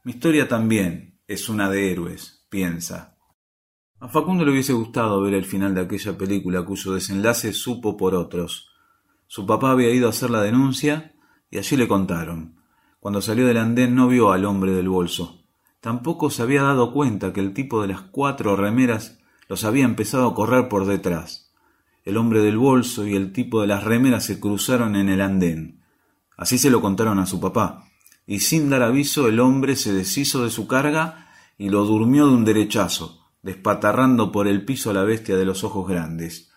[0.04, 3.16] Mi historia también es una de héroes, piensa.
[4.00, 8.16] A Facundo le hubiese gustado ver el final de aquella película cuyo desenlace supo por
[8.16, 8.70] otros.
[9.28, 11.14] Su papá había ido a hacer la denuncia
[11.50, 12.60] y allí le contaron.
[13.00, 15.44] Cuando salió del andén no vio al hombre del bolso.
[15.80, 20.28] Tampoco se había dado cuenta que el tipo de las cuatro remeras los había empezado
[20.28, 21.54] a correr por detrás.
[22.04, 25.84] El hombre del bolso y el tipo de las remeras se cruzaron en el andén.
[26.36, 27.87] Así se lo contaron a su papá,
[28.28, 32.34] y sin dar aviso el hombre se deshizo de su carga y lo durmió de
[32.34, 36.52] un derechazo, despatarrando por el piso a la bestia de los ojos grandes.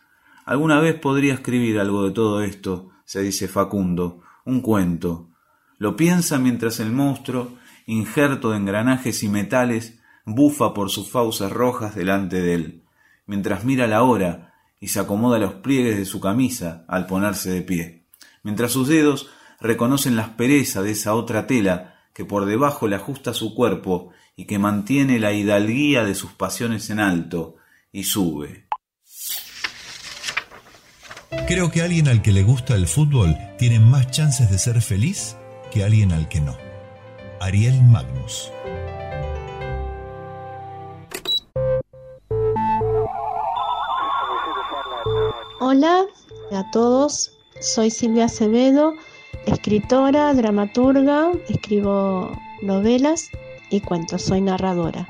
[0.45, 5.31] Alguna vez podría escribir algo de todo esto, se dice Facundo, un cuento.
[5.79, 7.57] Lo piensa mientras el monstruo,
[7.87, 12.85] injerto de engranajes y metales, bufa por sus fauces rojas delante de él,
[13.27, 17.63] mientras mira la hora y se acomoda los pliegues de su camisa al ponerse de
[17.63, 18.07] pie,
[18.43, 19.31] mientras sus dedos
[19.61, 24.47] reconocen la aspereza de esa otra tela que por debajo le ajusta su cuerpo y
[24.47, 27.57] que mantiene la hidalguía de sus pasiones en alto
[27.93, 28.67] y sube.
[31.47, 35.37] Creo que alguien al que le gusta el fútbol tiene más chances de ser feliz
[35.71, 36.57] que alguien al que no.
[37.41, 38.51] Ariel Magnus.
[45.61, 46.05] Hola
[46.53, 48.95] a todos, soy Silvia Acevedo,
[49.47, 53.31] escritora, dramaturga, escribo novelas
[53.71, 55.09] y cuentos, soy narradora.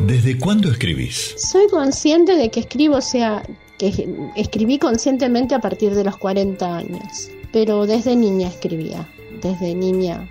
[0.00, 1.34] ¿Desde cuándo escribís?
[1.36, 3.42] Soy consciente de que escribo, o sea,
[3.78, 9.08] que escribí conscientemente a partir de los 40 años, pero desde niña escribía,
[9.40, 10.28] desde niña,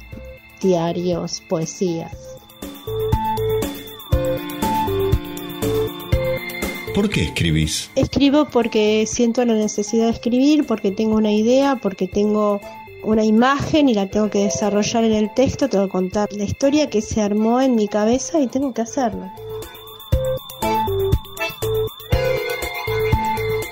[0.62, 2.29] diarios, poesías.
[7.00, 7.89] ¿Por qué escribís?
[7.95, 12.60] Escribo porque siento la necesidad de escribir, porque tengo una idea, porque tengo
[13.04, 16.89] una imagen y la tengo que desarrollar en el texto, tengo que contar la historia
[16.89, 19.32] que se armó en mi cabeza y tengo que hacerlo.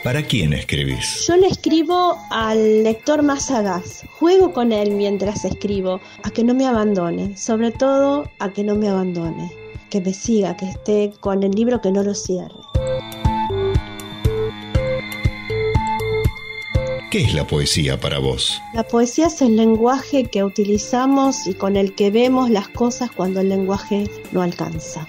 [0.05, 1.25] ¿Para quién escribís?
[1.27, 6.53] Yo le escribo al lector más sagaz, juego con él mientras escribo, a que no
[6.53, 9.51] me abandone, sobre todo a que no me abandone,
[9.89, 12.55] que me siga, que esté con el libro, que no lo cierre.
[17.09, 18.61] ¿Qué es la poesía para vos?
[18.73, 23.39] La poesía es el lenguaje que utilizamos y con el que vemos las cosas cuando
[23.39, 25.07] el lenguaje no alcanza.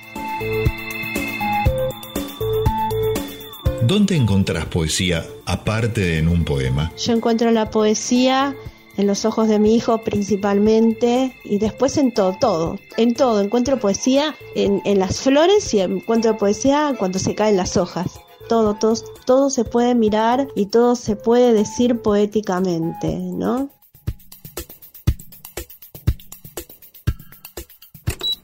[3.82, 6.92] ¿Dónde encontrás poesía aparte de en un poema?
[6.96, 8.54] Yo encuentro la poesía
[8.96, 13.40] en los ojos de mi hijo principalmente y después en todo, todo, en todo.
[13.40, 18.74] Encuentro poesía en, en las flores y encuentro poesía cuando se caen las hojas todo,
[18.74, 18.94] todo,
[19.26, 23.70] todo se puede mirar y todo se puede decir poéticamente, ¿no?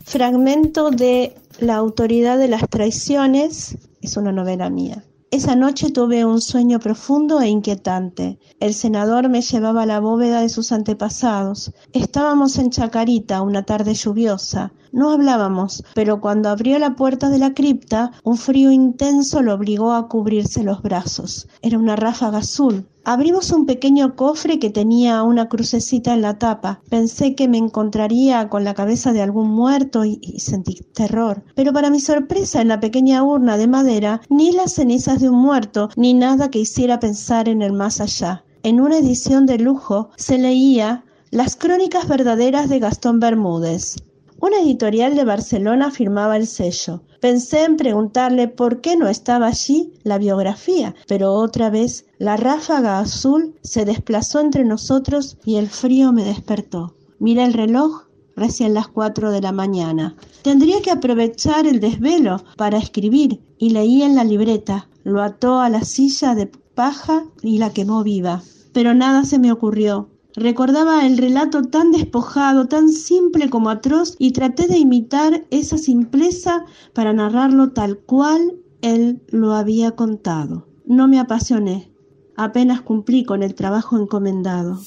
[0.04, 5.04] Fragmento de La autoridad de las traiciones es una novela mía.
[5.34, 8.38] Esa noche tuve un sueño profundo e inquietante.
[8.60, 11.72] El senador me llevaba a la bóveda de sus antepasados.
[11.92, 14.72] Estábamos en Chacarita una tarde lluviosa.
[14.92, 19.92] No hablábamos, pero cuando abrió la puerta de la cripta, un frío intenso lo obligó
[19.94, 21.48] a cubrirse los brazos.
[21.62, 22.86] Era una ráfaga azul.
[23.06, 26.80] Abrimos un pequeño cofre que tenía una crucecita en la tapa.
[26.88, 31.44] Pensé que me encontraría con la cabeza de algún muerto y, sentí terror.
[31.54, 35.36] Pero para mi sorpresa, en la pequeña urna de madera, ni las cenizas de un
[35.36, 38.42] muerto, ni nada que hiciera pensar en el más allá.
[38.62, 43.96] En una edición de lujo se leía Las crónicas verdaderas de Gastón Bermúdez.
[44.40, 47.02] Una editorial de Barcelona firmaba el sello.
[47.20, 53.00] Pensé en preguntarle por qué no estaba allí la biografía, pero otra vez la ráfaga
[53.00, 56.96] azul se desplazó entre nosotros y el frío me despertó.
[57.18, 58.04] Miré el reloj,
[58.34, 60.16] recién las cuatro de la mañana.
[60.40, 64.88] Tendría que aprovechar el desvelo para escribir y leí en la libreta.
[65.02, 68.42] Lo ató a la silla de paja y la quemó viva.
[68.72, 70.08] Pero nada se me ocurrió.
[70.34, 76.64] Recordaba el relato tan despojado, tan simple como atroz, y traté de imitar esa simpleza
[76.94, 80.66] para narrarlo tal cual él lo había contado.
[80.86, 81.93] No me apasioné,
[82.36, 84.80] apenas cumplí con el trabajo encomendado.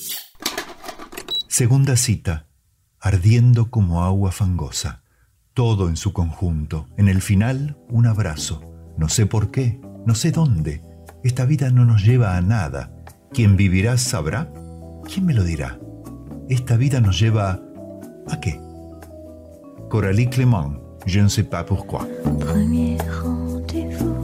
[1.47, 2.47] Segunda cita,
[2.99, 5.03] ardiendo como agua fangosa,
[5.53, 8.61] todo en su conjunto, en el final un abrazo,
[8.97, 10.81] no sé por qué, no sé dónde,
[11.23, 12.93] esta vida no nos lleva a nada,
[13.33, 14.51] quien vivirá sabrá
[15.07, 15.79] ¿Quién me lo dirá?
[16.49, 17.61] Esta vida nos lleva
[18.27, 18.59] a qué?
[19.89, 20.73] Coralie Clément,
[21.05, 22.05] je ne sais pas pourquoi.
[22.39, 24.16] Premier rendez-vous,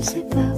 [0.00, 0.49] je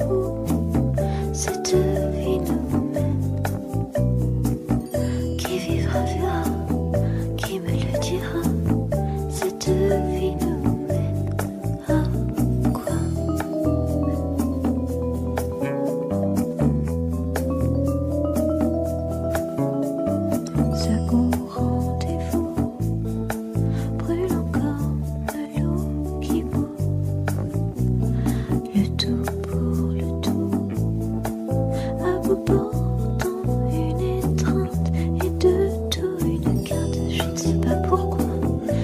[35.24, 38.26] Et de tout une garde, je ne sais pas pourquoi,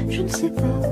[0.08, 0.87] je ne sais pas.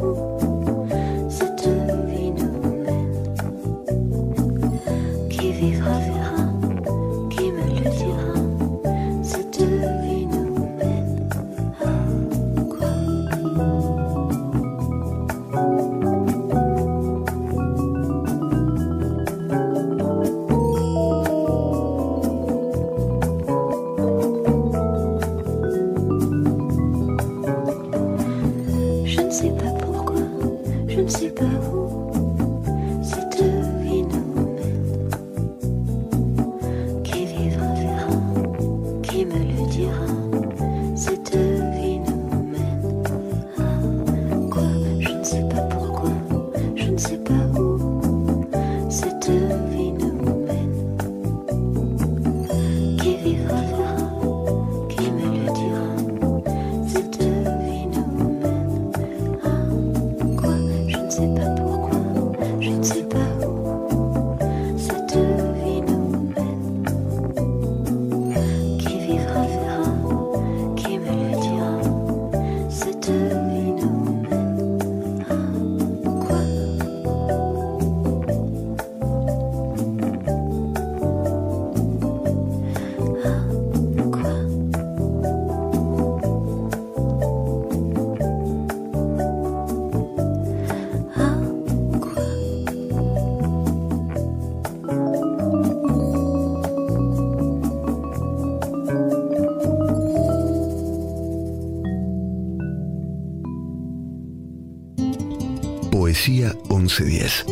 [107.00, 107.44] 1410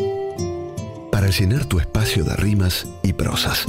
[1.10, 3.66] para llenar tu espacio de rimas y prosas.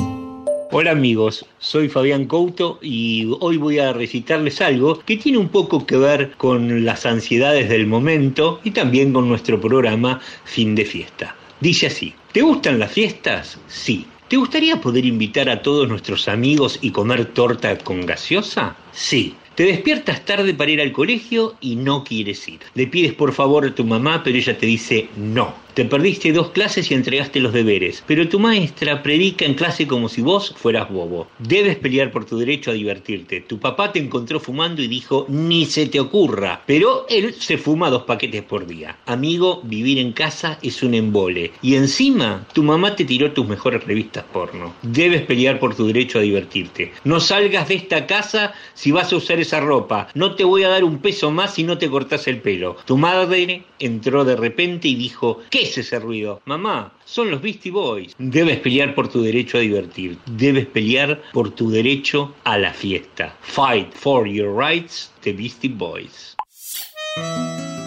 [0.72, 5.86] Hola amigos, soy Fabián Couto y hoy voy a recitarles algo que tiene un poco
[5.86, 11.36] que ver con las ansiedades del momento y también con nuestro programa Fin de Fiesta.
[11.60, 13.60] Dice así, ¿te gustan las fiestas?
[13.68, 14.06] Sí.
[14.28, 18.76] ¿Te gustaría poder invitar a todos nuestros amigos y comer torta con gaseosa?
[18.92, 19.36] Sí.
[19.56, 22.60] Te despiertas tarde para ir al colegio y no quieres ir.
[22.74, 25.65] Le pides por favor a tu mamá, pero ella te dice no.
[25.76, 30.08] Te perdiste dos clases y entregaste los deberes, pero tu maestra predica en clase como
[30.08, 31.28] si vos fueras bobo.
[31.38, 33.42] Debes pelear por tu derecho a divertirte.
[33.42, 37.90] Tu papá te encontró fumando y dijo, ni se te ocurra, pero él se fuma
[37.90, 39.00] dos paquetes por día.
[39.06, 41.52] Amigo, vivir en casa es un embole.
[41.62, 44.74] Y encima, tu mamá te tiró tus mejores revistas porno.
[44.82, 46.94] Debes pelear por tu derecho a divertirte.
[47.04, 50.08] No salgas de esta casa si vas a usar esa ropa.
[50.14, 52.78] No te voy a dar un peso más si no te cortas el pelo.
[52.86, 56.42] Tu madre entró de repente y dijo, ¿qué es ese ruido?
[56.46, 58.16] Mamá, son los Beastie Boys.
[58.18, 60.18] Debes pelear por tu derecho a divertir.
[60.26, 63.36] Debes pelear por tu derecho a la fiesta.
[63.42, 66.36] Fight for your rights, the Beastie Boys.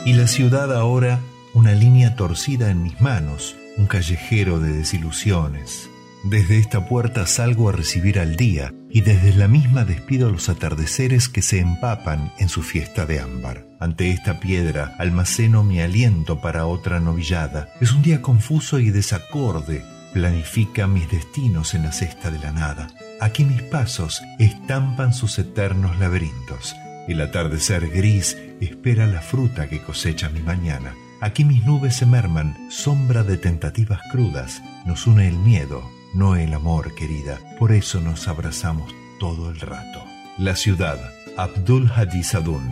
[0.05, 1.21] Y la ciudad ahora,
[1.55, 5.91] una línea torcida en mis manos, un callejero de desilusiones.
[6.25, 11.29] Desde esta puerta salgo a recibir al día y desde la misma despido los atardeceres
[11.29, 13.67] que se empapan en su fiesta de ámbar.
[13.81, 17.69] Ante esta piedra almaceno mi aliento para otra novillada.
[17.81, 19.85] Es un día confuso y desacorde.
[20.13, 22.89] Planifica mis destinos en la cesta de la nada.
[23.21, 26.75] Aquí mis pasos estampan sus eternos laberintos.
[27.09, 30.95] El atardecer gris espera la fruta que cosecha mi mañana.
[31.21, 34.63] Aquí mis nubes se merman, sombra de tentativas crudas.
[34.87, 35.83] Nos une el miedo,
[36.15, 37.39] no el amor, querida.
[37.59, 40.03] Por eso nos abrazamos todo el rato.
[40.39, 40.99] La ciudad,
[41.37, 42.69] Abdul Hadi Sadun.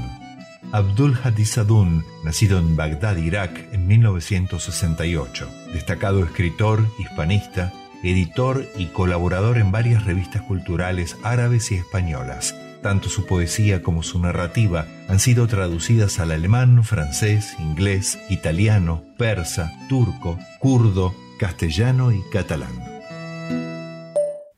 [0.72, 5.49] Abdul Hadi Sadun, nacido en Bagdad, Irak, en 1968.
[5.72, 7.72] Destacado escritor, hispanista,
[8.03, 12.55] editor y colaborador en varias revistas culturales árabes y españolas.
[12.82, 19.72] Tanto su poesía como su narrativa han sido traducidas al alemán, francés, inglés, italiano, persa,
[19.89, 22.95] turco, kurdo, castellano y catalán.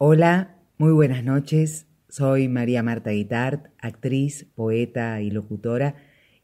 [0.01, 1.89] Hola, muy buenas noches.
[2.09, 5.97] Soy María Marta Guitart, actriz, poeta y locutora,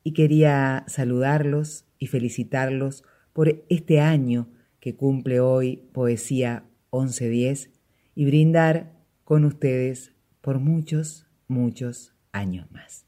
[0.03, 4.49] y quería saludarlos y felicitarlos por este año
[4.81, 7.71] que cumple hoy Poesía 1110
[8.17, 8.93] y brindar
[9.23, 13.07] con ustedes por muchos, muchos años más.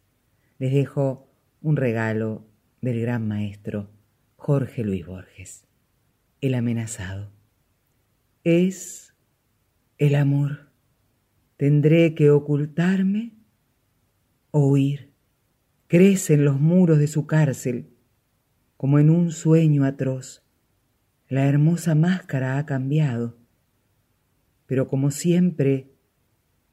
[0.61, 1.29] Les dejo
[1.61, 2.47] un regalo
[2.81, 3.91] del gran maestro
[4.37, 5.67] Jorge Luis Borges,
[6.41, 7.33] el amenazado.
[8.45, 9.06] Es
[9.99, 10.71] el amor.
[11.57, 13.33] ¿Tendré que ocultarme
[14.51, 15.13] o huir?
[15.87, 17.91] Crece en los muros de su cárcel
[18.77, 20.43] como en un sueño atroz.
[21.29, 23.39] La hermosa máscara ha cambiado,
[24.67, 25.93] pero como siempre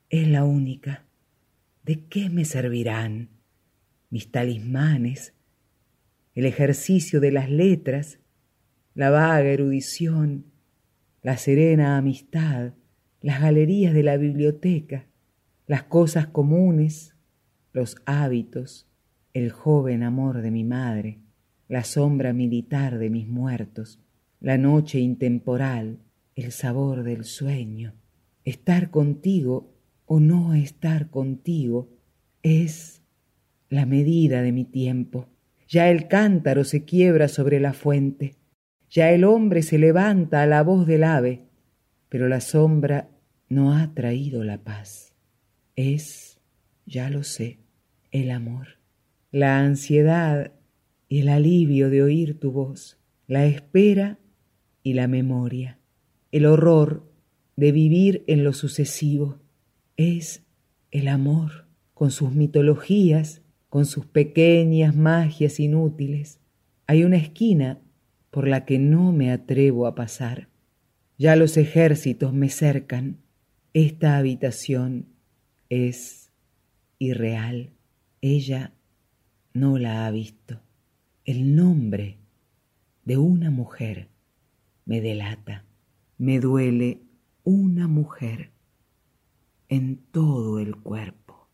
[0.09, 1.05] es la única.
[1.83, 3.29] ¿De qué me servirán
[4.13, 5.33] mis talismanes,
[6.35, 8.19] el ejercicio de las letras,
[8.93, 10.45] la vaga erudición,
[11.23, 12.73] la serena amistad,
[13.23, 15.07] las galerías de la biblioteca,
[15.65, 17.15] las cosas comunes,
[17.71, 18.85] los hábitos,
[19.33, 21.19] el joven amor de mi madre,
[21.69, 24.01] la sombra militar de mis muertos,
[24.41, 25.99] la noche intemporal,
[26.35, 27.93] el sabor del sueño.
[28.43, 29.73] Estar contigo
[30.05, 31.87] o no estar contigo
[32.41, 33.01] es
[33.69, 35.29] la medida de mi tiempo.
[35.69, 38.35] Ya el cántaro se quiebra sobre la fuente,
[38.89, 41.47] ya el hombre se levanta a la voz del ave,
[42.09, 43.09] pero la sombra
[43.53, 45.13] no ha traído la paz.
[45.75, 46.39] Es,
[46.85, 47.59] ya lo sé,
[48.11, 48.79] el amor,
[49.31, 50.53] la ansiedad
[51.07, 52.97] y el alivio de oír tu voz,
[53.27, 54.19] la espera
[54.83, 55.79] y la memoria,
[56.31, 57.11] el horror
[57.55, 59.39] de vivir en lo sucesivo.
[59.97, 60.43] Es
[60.91, 66.39] el amor, con sus mitologías, con sus pequeñas magias inútiles.
[66.85, 67.79] Hay una esquina
[68.29, 70.49] por la que no me atrevo a pasar.
[71.17, 73.22] Ya los ejércitos me cercan.
[73.73, 75.07] Esta habitación
[75.67, 76.31] es
[76.99, 77.71] irreal.
[78.21, 78.75] Ella
[79.53, 80.61] no la ha visto.
[81.25, 82.19] El nombre
[83.03, 84.09] de una mujer
[84.85, 85.65] me delata.
[86.19, 87.01] Me duele
[87.43, 88.51] una mujer
[89.69, 91.49] en todo el cuerpo.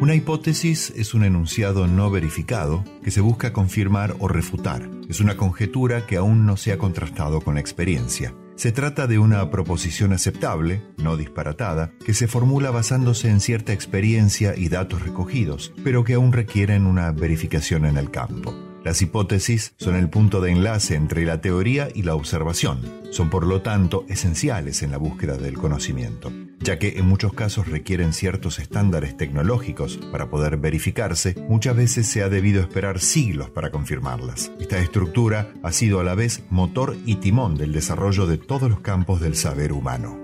[0.00, 4.90] Una hipótesis es un enunciado no verificado que se busca confirmar o refutar.
[5.08, 8.34] Es una conjetura que aún no se ha contrastado con la experiencia.
[8.58, 14.56] Se trata de una proposición aceptable, no disparatada, que se formula basándose en cierta experiencia
[14.56, 18.67] y datos recogidos, pero que aún requieren una verificación en el campo.
[18.88, 22.80] Las hipótesis son el punto de enlace entre la teoría y la observación.
[23.10, 27.68] Son por lo tanto esenciales en la búsqueda del conocimiento, ya que en muchos casos
[27.68, 33.70] requieren ciertos estándares tecnológicos para poder verificarse, muchas veces se ha debido esperar siglos para
[33.70, 34.52] confirmarlas.
[34.58, 38.80] Esta estructura ha sido a la vez motor y timón del desarrollo de todos los
[38.80, 40.18] campos del saber humano.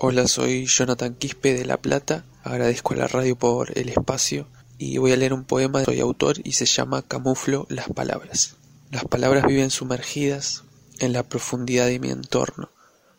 [0.00, 2.24] Hola, soy Jonathan Quispe de La Plata.
[2.42, 4.46] Agradezco a la radio por el espacio
[4.78, 8.56] y voy a leer un poema, soy autor y se llama Camuflo las palabras.
[8.90, 10.64] Las palabras viven sumergidas
[10.98, 12.70] en la profundidad de mi entorno.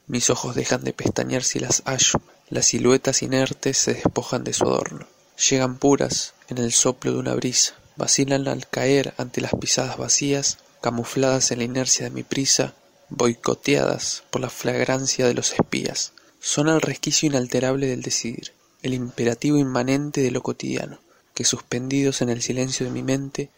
[0.08, 2.22] Mis ojos dejan de pestañear si las hallo.
[2.50, 5.08] Las siluetas inertes se despojan de su adorno.
[5.50, 7.76] Llegan puras en el soplo de una brisa.
[7.96, 12.76] Vacilan al caer ante las pisadas vacías, camufladas en la inercia de mi prisa,
[13.10, 16.12] boicoteadas por la flagrancia de los espías.
[16.40, 18.54] Son el resquicio inalterable del decidir,
[18.84, 21.00] el imperativo inmanente de lo cotidiano
[21.36, 23.52] que suspendidos en el silencio de mi mente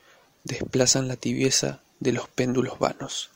[0.44, 3.30] desplazan la tibieza de los péndulos vanos.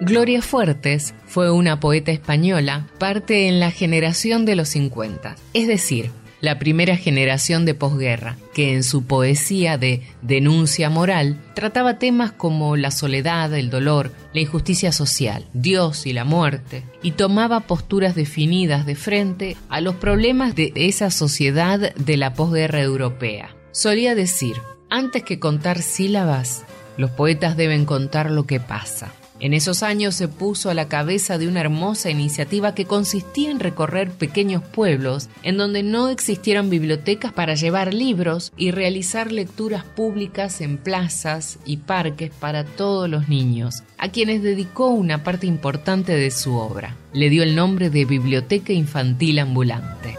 [0.00, 6.10] Gloria Fuertes fue una poeta española, parte en la generación de los 50, es decir,
[6.42, 12.76] la primera generación de posguerra, que en su poesía de denuncia moral trataba temas como
[12.76, 18.84] la soledad, el dolor, la injusticia social, Dios y la muerte, y tomaba posturas definidas
[18.84, 23.54] de frente a los problemas de esa sociedad de la posguerra europea.
[23.70, 24.56] Solía decir,
[24.90, 26.64] antes que contar sílabas,
[26.96, 29.12] los poetas deben contar lo que pasa.
[29.42, 33.58] En esos años se puso a la cabeza de una hermosa iniciativa que consistía en
[33.58, 40.60] recorrer pequeños pueblos en donde no existieran bibliotecas para llevar libros y realizar lecturas públicas
[40.60, 46.30] en plazas y parques para todos los niños, a quienes dedicó una parte importante de
[46.30, 46.96] su obra.
[47.12, 50.16] Le dio el nombre de Biblioteca Infantil Ambulante.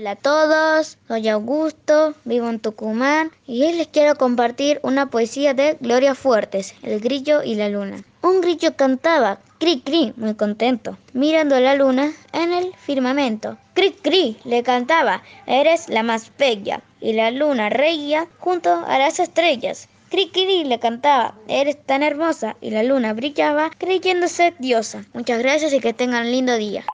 [0.00, 5.52] Hola a todos, soy Augusto, vivo en Tucumán y hoy les quiero compartir una poesía
[5.52, 8.02] de Gloria Fuertes, El grillo y la luna.
[8.22, 13.58] Un grillo cantaba, cri cri, muy contento, mirando a la luna en el firmamento.
[13.74, 16.80] Cri cri, le cantaba, eres la más bella.
[17.02, 19.86] Y la luna reía junto a las estrellas.
[20.08, 20.30] Cri
[20.64, 22.56] le cantaba, eres tan hermosa.
[22.62, 25.04] Y la luna brillaba creyéndose diosa.
[25.12, 26.86] Muchas gracias y que tengan un lindo día.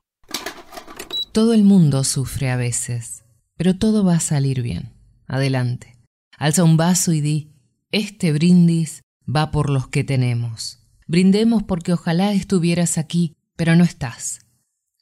[1.36, 3.26] Todo el mundo sufre a veces,
[3.58, 4.94] pero todo va a salir bien.
[5.26, 5.98] Adelante.
[6.38, 7.52] Alza un vaso y di,
[7.92, 10.78] este brindis va por los que tenemos.
[11.06, 14.46] Brindemos porque ojalá estuvieras aquí, pero no estás.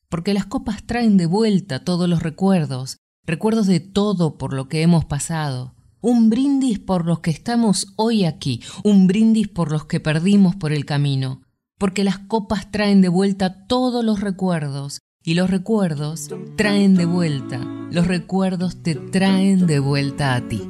[0.09, 4.83] Porque las copas traen de vuelta todos los recuerdos, recuerdos de todo por lo que
[4.83, 5.77] hemos pasado.
[6.01, 10.73] Un brindis por los que estamos hoy aquí, un brindis por los que perdimos por
[10.73, 11.43] el camino.
[11.79, 17.59] Porque las copas traen de vuelta todos los recuerdos, y los recuerdos traen de vuelta,
[17.91, 20.69] los recuerdos te traen de vuelta a ti.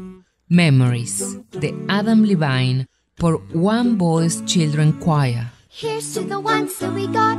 [0.48, 2.86] Memories de Adam Levine
[3.16, 5.50] por One Boys Children Choir.
[5.68, 7.36] Here's to the ones that we got.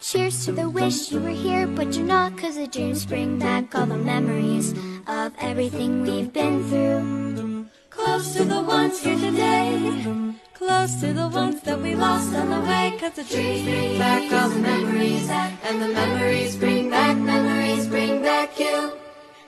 [0.00, 2.36] Cheers to the wish you were here, but you're not.
[2.36, 4.72] Cause the dreams bring back all the memories
[5.08, 7.66] of everything we've been through.
[7.90, 10.41] Close to the ones here today.
[10.64, 12.96] Close to the ones that we lost on the way.
[13.00, 15.28] Cause the dreams bring back all the memories.
[15.28, 18.92] And the memories bring back, memories bring back you.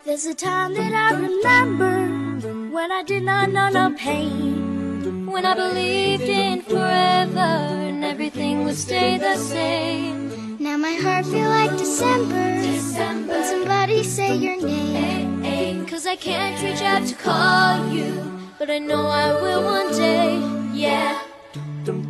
[0.05, 5.27] There's a time that I remember when I did not know no pain.
[5.31, 7.53] when I believed in forever
[7.89, 10.57] and everything would stay the same.
[10.59, 13.35] Now my heart feel like December, December.
[13.35, 15.87] when somebody say your name.
[15.87, 18.11] Cause I can't reach out to call you,
[18.59, 20.64] but I know I will one day.
[20.75, 21.21] Yeah.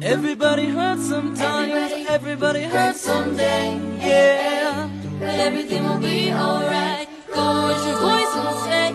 [0.01, 4.89] Everybody hurts sometimes, everybody, hurts someday, yeah.
[5.21, 7.07] But everything will be alright.
[7.35, 8.87] Go raise your voice and say,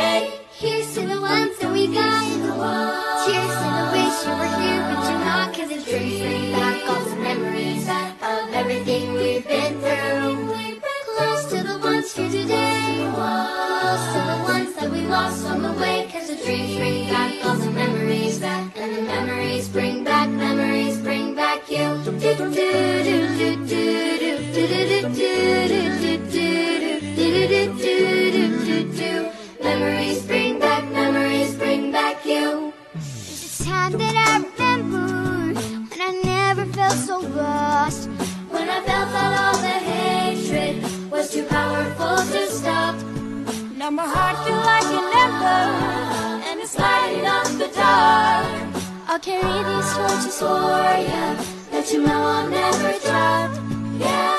[0.00, 0.40] hey.
[0.50, 2.24] Here's to the ones that we got.
[3.26, 5.54] Cheers to the wish you were here, but you're not.
[5.54, 10.54] Cause the dreams bring back all the memories of everything we've been through.
[11.16, 13.10] Close to the ones here today.
[13.12, 16.08] Close to the ones that we lost on the way.
[16.10, 16.97] Cause the dreams bring
[18.80, 21.78] and the memories bring back, memories bring back you.
[29.60, 32.72] Memories bring back, memories bring back you.
[32.94, 35.60] There's a time that I remember
[35.90, 38.08] when I never felt so lost.
[38.50, 42.94] When I felt that all the hatred was too powerful to stop.
[43.76, 45.62] Now my heart feels like an ember
[46.48, 48.67] and it's lighting up the dark.
[49.10, 51.42] I'll carry these torches for ya.
[51.72, 53.50] Let you know I'll never drop.
[53.98, 54.38] Yeah.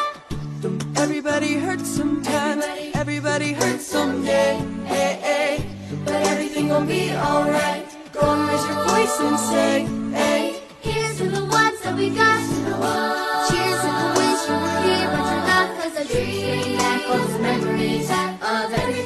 [0.95, 2.63] Everybody hurts sometimes,
[2.93, 5.65] everybody hurts someday, hey, hey.
[6.05, 7.83] But everything gon' be alright.
[8.13, 10.61] Go and raise your voice and say, hey.
[10.81, 12.39] Here's to the ones that we got.
[13.49, 15.67] Cheers to the wish you were here, but you're not.
[15.81, 18.98] Cause dreams bring back those memories of everything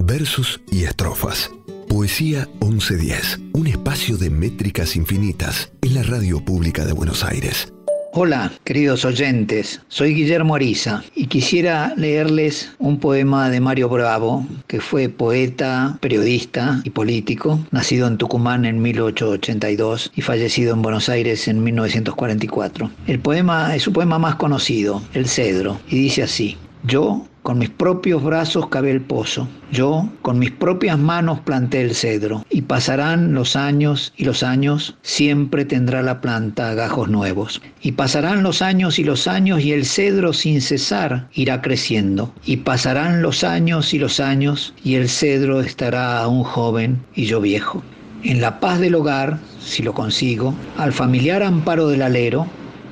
[0.00, 1.50] versos y estrofas.
[1.88, 7.72] Poesía 1110, un espacio de métricas infinitas en la radio pública de Buenos Aires.
[8.12, 14.80] Hola, queridos oyentes, soy Guillermo Ariza y quisiera leerles un poema de Mario Bravo, que
[14.80, 21.48] fue poeta, periodista y político, nacido en Tucumán en 1882 y fallecido en Buenos Aires
[21.48, 22.90] en 1944.
[23.06, 27.70] El poema es su poema más conocido, El Cedro, y dice así: Yo con mis
[27.70, 33.34] propios brazos cavé el pozo, yo con mis propias manos planté el cedro, y pasarán
[33.34, 37.62] los años y los años, siempre tendrá la planta gajos nuevos.
[37.82, 42.32] Y pasarán los años y los años, y el cedro sin cesar irá creciendo.
[42.44, 47.40] Y pasarán los años y los años, y el cedro estará aún joven y yo
[47.40, 47.82] viejo.
[48.22, 52.46] En la paz del hogar, si lo consigo, al familiar amparo del alero,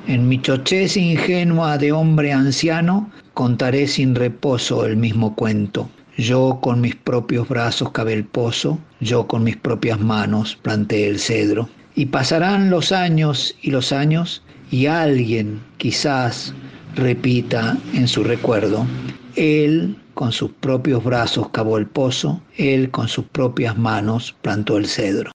[0.09, 5.87] en mi chochez ingenua de hombre anciano, contaré sin reposo el mismo cuento.
[6.17, 11.19] Yo con mis propios brazos cavé el pozo, yo con mis propias manos planté el
[11.19, 11.69] cedro.
[11.93, 14.41] Y pasarán los años y los años,
[14.71, 16.55] y alguien quizás
[16.95, 18.87] repita en su recuerdo,
[19.35, 24.87] él con sus propios brazos cavó el pozo, él con sus propias manos plantó el
[24.87, 25.31] cedro.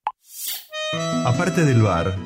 [1.24, 2.16] Aparte del bar,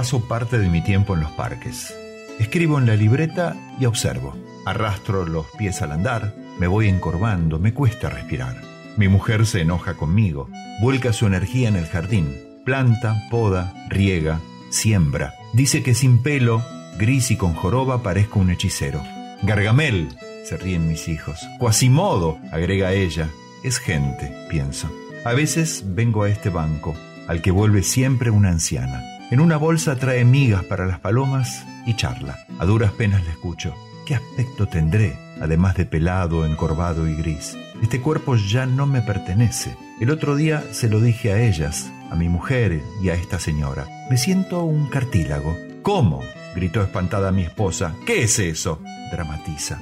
[0.00, 1.94] paso parte de mi tiempo en los parques.
[2.38, 4.34] Escribo en la libreta y observo.
[4.64, 8.56] Arrastro los pies al andar, me voy encorvando, me cuesta respirar.
[8.96, 10.48] Mi mujer se enoja conmigo,
[10.80, 14.40] vuelca su energía en el jardín, planta, poda, riega,
[14.70, 15.34] siembra.
[15.52, 16.64] Dice que sin pelo,
[16.96, 19.02] gris y con joroba parezco un hechicero.
[19.42, 20.08] Gargamel,
[20.46, 21.46] se ríen mis hijos.
[21.58, 23.28] Quasimodo, agrega ella.
[23.62, 24.90] Es gente, pienso.
[25.26, 26.94] A veces vengo a este banco,
[27.28, 29.09] al que vuelve siempre una anciana.
[29.30, 32.46] En una bolsa trae migas para las palomas y charla.
[32.58, 33.72] A duras penas le escucho.
[34.04, 37.56] ¿Qué aspecto tendré, además de pelado, encorvado y gris?
[37.80, 39.76] Este cuerpo ya no me pertenece.
[40.00, 43.86] El otro día se lo dije a ellas, a mi mujer y a esta señora.
[44.10, 45.56] Me siento un cartílago.
[45.82, 46.22] ¿Cómo?
[46.56, 47.94] gritó espantada mi esposa.
[48.06, 48.82] ¿Qué es eso?
[49.12, 49.78] dramatiza.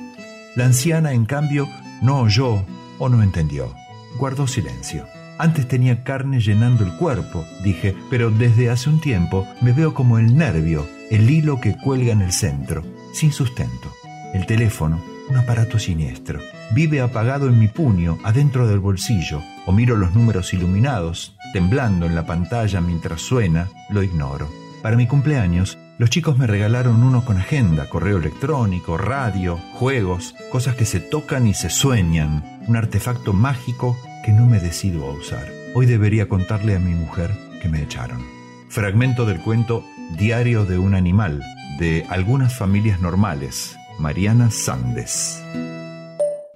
[0.56, 1.66] La anciana, en cambio,
[2.02, 2.66] no oyó
[2.98, 3.72] o no entendió.
[4.18, 5.06] Guardó silencio.
[5.38, 10.18] Antes tenía carne llenando el cuerpo, dije, pero desde hace un tiempo me veo como
[10.18, 12.82] el nervio, el hilo que cuelga en el centro,
[13.12, 13.92] sin sustento.
[14.34, 15.00] El teléfono,
[15.30, 16.40] un aparato siniestro.
[16.72, 22.16] Vive apagado en mi puño, adentro del bolsillo, o miro los números iluminados, temblando en
[22.16, 24.48] la pantalla mientras suena, lo ignoro.
[24.82, 30.74] Para mi cumpleaños, los chicos me regalaron uno con agenda, correo electrónico, radio, juegos, cosas
[30.74, 35.46] que se tocan y se sueñan, un artefacto mágico que no me decido a usar.
[35.74, 37.30] Hoy debería contarle a mi mujer
[37.60, 38.24] que me echaron.
[38.68, 39.84] Fragmento del cuento
[40.16, 41.42] Diario de un animal,
[41.78, 45.42] de algunas familias normales, Mariana Sandes.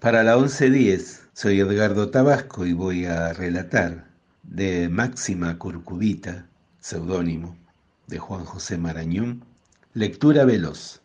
[0.01, 4.07] Para la 1110, soy Edgardo Tabasco y voy a relatar
[4.43, 6.47] de Máxima Curcubita,
[6.81, 7.57] seudónimo
[8.07, 9.45] de Juan José Marañón,
[9.93, 11.02] lectura veloz.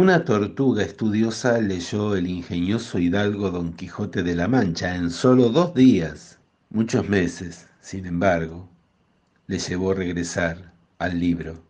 [0.00, 5.74] Una tortuga estudiosa leyó el ingenioso hidalgo Don Quijote de la Mancha en solo dos
[5.74, 6.38] días.
[6.70, 8.70] Muchos meses, sin embargo,
[9.48, 11.64] le llevó regresar al libro,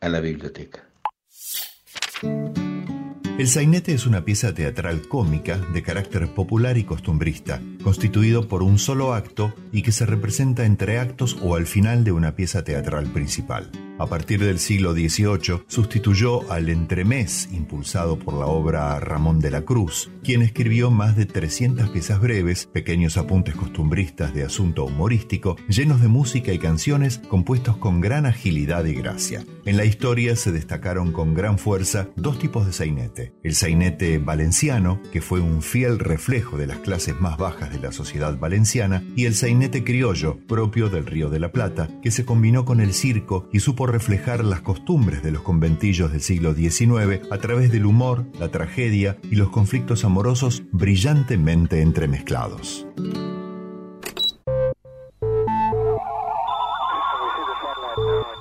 [0.00, 0.88] a la biblioteca.
[3.38, 8.78] El sainete es una pieza teatral cómica de carácter popular y costumbrista, constituido por un
[8.78, 13.06] solo acto y que se representa entre actos o al final de una pieza teatral
[13.06, 13.70] principal.
[13.98, 19.62] A partir del siglo XVIII sustituyó al entremés impulsado por la obra Ramón de la
[19.62, 26.00] Cruz, quien escribió más de 300 piezas breves, pequeños apuntes costumbristas de asunto humorístico, llenos
[26.00, 29.44] de música y canciones compuestos con gran agilidad y gracia.
[29.64, 33.32] En la historia se destacaron con gran fuerza dos tipos de sainete.
[33.42, 37.92] El sainete valenciano, que fue un fiel reflejo de las clases más bajas de la
[37.92, 42.64] sociedad valenciana, y el sainete criollo, propio del Río de la Plata, que se combinó
[42.64, 47.38] con el circo y supo reflejar las costumbres de los conventillos del siglo XIX a
[47.38, 52.86] través del humor, la tragedia y los conflictos amorosos brillantemente entremezclados.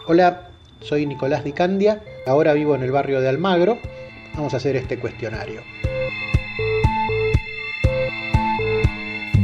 [0.09, 3.77] Hola, soy Nicolás Dicandia, ahora vivo en el barrio de Almagro.
[4.35, 5.61] Vamos a hacer este cuestionario.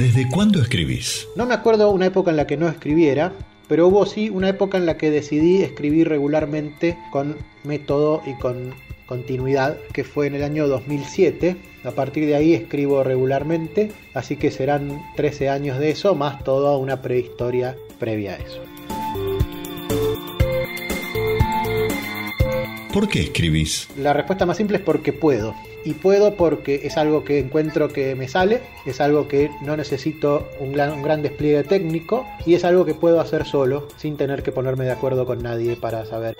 [0.04, 1.30] ¿Desde cuándo escribís?
[1.38, 3.32] No me acuerdo una época en la que no escribiera,
[3.70, 8.74] pero hubo sí una época en la que decidí escribir regularmente con método y con
[9.06, 11.56] continuidad, que fue en el año 2007.
[11.86, 16.76] A partir de ahí escribo regularmente, así que serán 13 años de eso, más toda
[16.76, 18.73] una prehistoria previa a eso.
[22.94, 23.90] ¿Por qué escribís?
[23.98, 25.56] La respuesta más simple es porque puedo.
[25.84, 30.48] Y puedo porque es algo que encuentro que me sale, es algo que no necesito
[30.60, 34.86] un gran, despliegue técnico y es algo que puedo hacer solo sin tener que ponerme
[34.86, 36.38] de acuerdo con nadie para saber.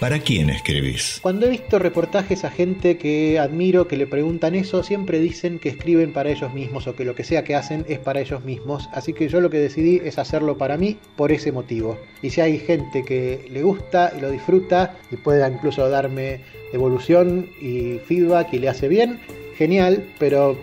[0.00, 1.18] ¿Para quién escribís?
[1.22, 5.70] Cuando he visto reportajes a gente que admiro que le preguntan eso, siempre dicen que
[5.70, 8.88] escriben para ellos mismos o que lo que sea que hacen es para ellos mismos.
[8.92, 11.98] Así que yo lo que decidí es hacerlo para mí por ese motivo.
[12.22, 17.50] Y si hay gente que le gusta y lo disfruta y pueda incluso darme devolución
[17.60, 19.18] y feedback y le hace bien,
[19.56, 20.56] genial, pero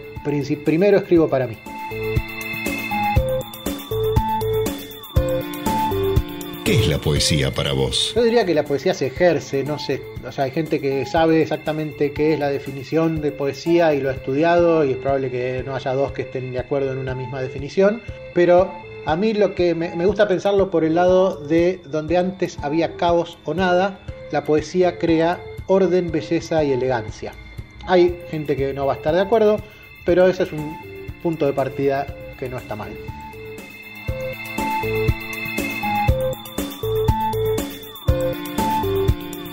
[0.64, 1.58] primero escribo para mí.
[6.66, 8.14] ¿Qué es la poesía para vos?
[8.16, 11.44] Yo diría que la poesía se ejerce, no sé, o sea, hay gente que sabe
[11.44, 15.62] exactamente qué es la definición de poesía y lo ha estudiado y es probable que
[15.64, 18.02] no haya dos que estén de acuerdo en una misma definición,
[18.34, 18.74] pero
[19.06, 22.98] a mí lo que me, me gusta pensarlo por el lado de donde antes había
[22.98, 24.00] caos o nada,
[24.32, 27.34] la poesía crea orden, belleza y elegancia.
[27.86, 29.58] Hay gente que no va a estar de acuerdo,
[30.04, 30.76] pero ese es un
[31.22, 32.08] punto de partida
[32.40, 32.90] que no está mal.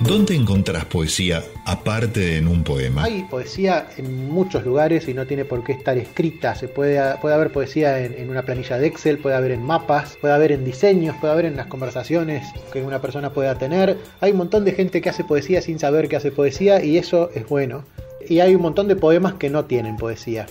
[0.04, 3.04] ¿Dónde encontrás poesía aparte de en un poema?
[3.04, 6.56] Hay poesía en muchos lugares y no tiene por qué estar escrita.
[6.56, 10.18] Se puede, puede haber poesía en, en, una planilla de Excel, puede haber en mapas,
[10.20, 13.96] puede haber en diseños, puede haber en las conversaciones que una persona pueda tener.
[14.20, 17.30] Hay un montón de gente que hace poesía sin saber que hace poesía y eso
[17.32, 17.84] es bueno.
[18.28, 20.46] Y hay un montón de poemas que no tienen poesía.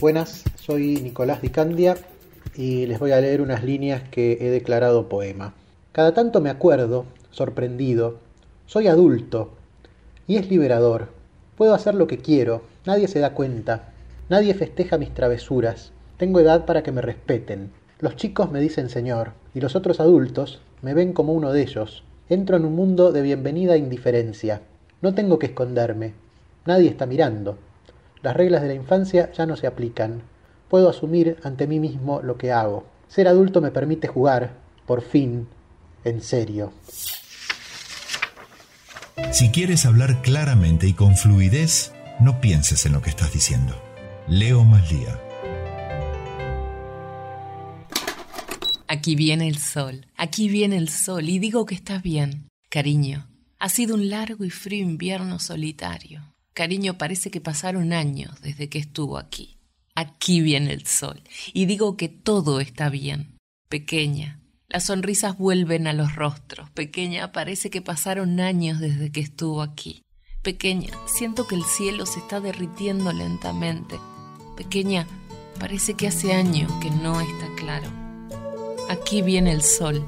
[0.00, 1.96] Buenas, soy Nicolás Dicandia
[2.54, 5.54] y les voy a leer unas líneas que he declarado poema.
[5.92, 8.18] Cada tanto me acuerdo, sorprendido,
[8.66, 9.50] soy adulto
[10.26, 11.08] y es liberador.
[11.56, 13.92] Puedo hacer lo que quiero, nadie se da cuenta,
[14.28, 17.72] nadie festeja mis travesuras, tengo edad para que me respeten.
[17.98, 22.04] Los chicos me dicen señor y los otros adultos me ven como uno de ellos.
[22.28, 24.62] Entro en un mundo de bienvenida indiferencia.
[25.02, 26.14] No tengo que esconderme.
[26.64, 27.58] Nadie está mirando.
[28.22, 30.22] Las reglas de la infancia ya no se aplican.
[30.70, 32.86] Puedo asumir ante mí mismo lo que hago.
[33.08, 34.54] Ser adulto me permite jugar,
[34.86, 35.48] por fin,
[36.04, 36.72] en serio.
[39.32, 43.74] Si quieres hablar claramente y con fluidez, no pienses en lo que estás diciendo.
[44.28, 45.20] Leo Maslía.
[48.86, 52.46] Aquí viene el sol, aquí viene el sol y digo que estás bien.
[52.68, 53.26] Cariño,
[53.58, 56.22] ha sido un largo y frío invierno solitario.
[56.54, 59.59] Cariño, parece que pasaron años desde que estuvo aquí.
[59.94, 61.22] Aquí viene el sol
[61.52, 63.36] y digo que todo está bien.
[63.68, 66.70] Pequeña, las sonrisas vuelven a los rostros.
[66.70, 70.02] Pequeña, parece que pasaron años desde que estuvo aquí.
[70.42, 73.98] Pequeña, siento que el cielo se está derritiendo lentamente.
[74.56, 75.06] Pequeña,
[75.58, 77.90] parece que hace años que no está claro.
[78.88, 80.06] Aquí viene el sol.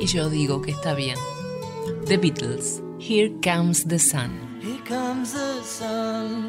[0.00, 1.18] Y yo digo que está bien.
[2.06, 2.82] The Beatles.
[2.98, 4.60] Here comes the sun.
[4.62, 6.48] Here comes the sun.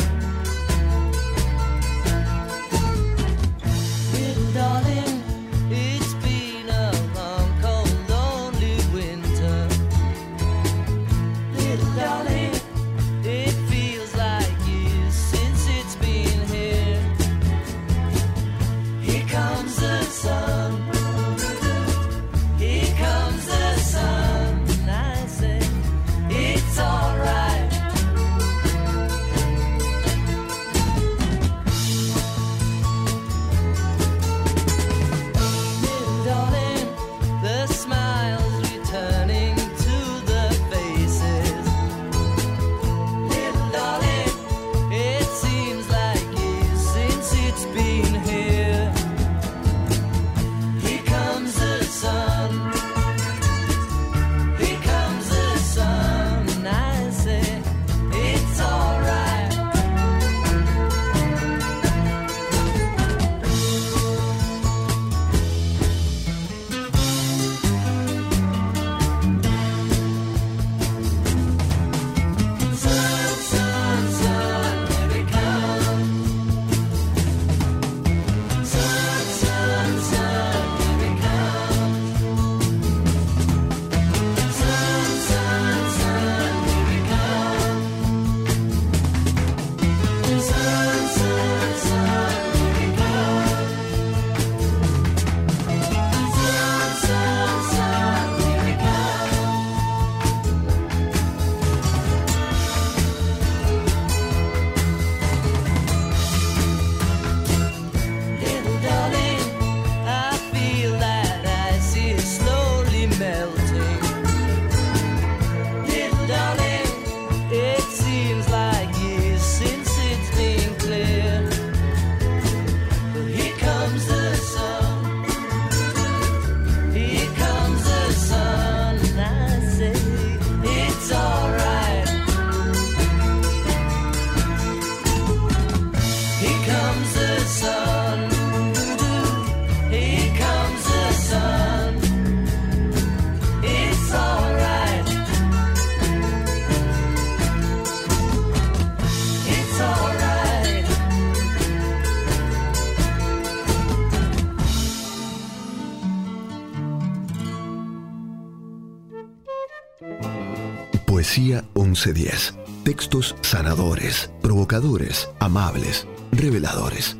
[161.05, 162.55] Poesía 1110.
[162.83, 167.17] Textos sanadores, provocadores, amables, reveladores.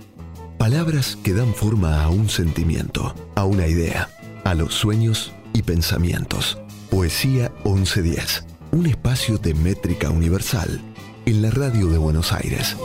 [0.58, 4.10] Palabras que dan forma a un sentimiento, a una idea,
[4.44, 6.58] a los sueños y pensamientos.
[6.90, 8.46] Poesía 1110.
[8.72, 10.82] Un espacio de métrica universal
[11.28, 12.76] en la radio de Buenos Aires.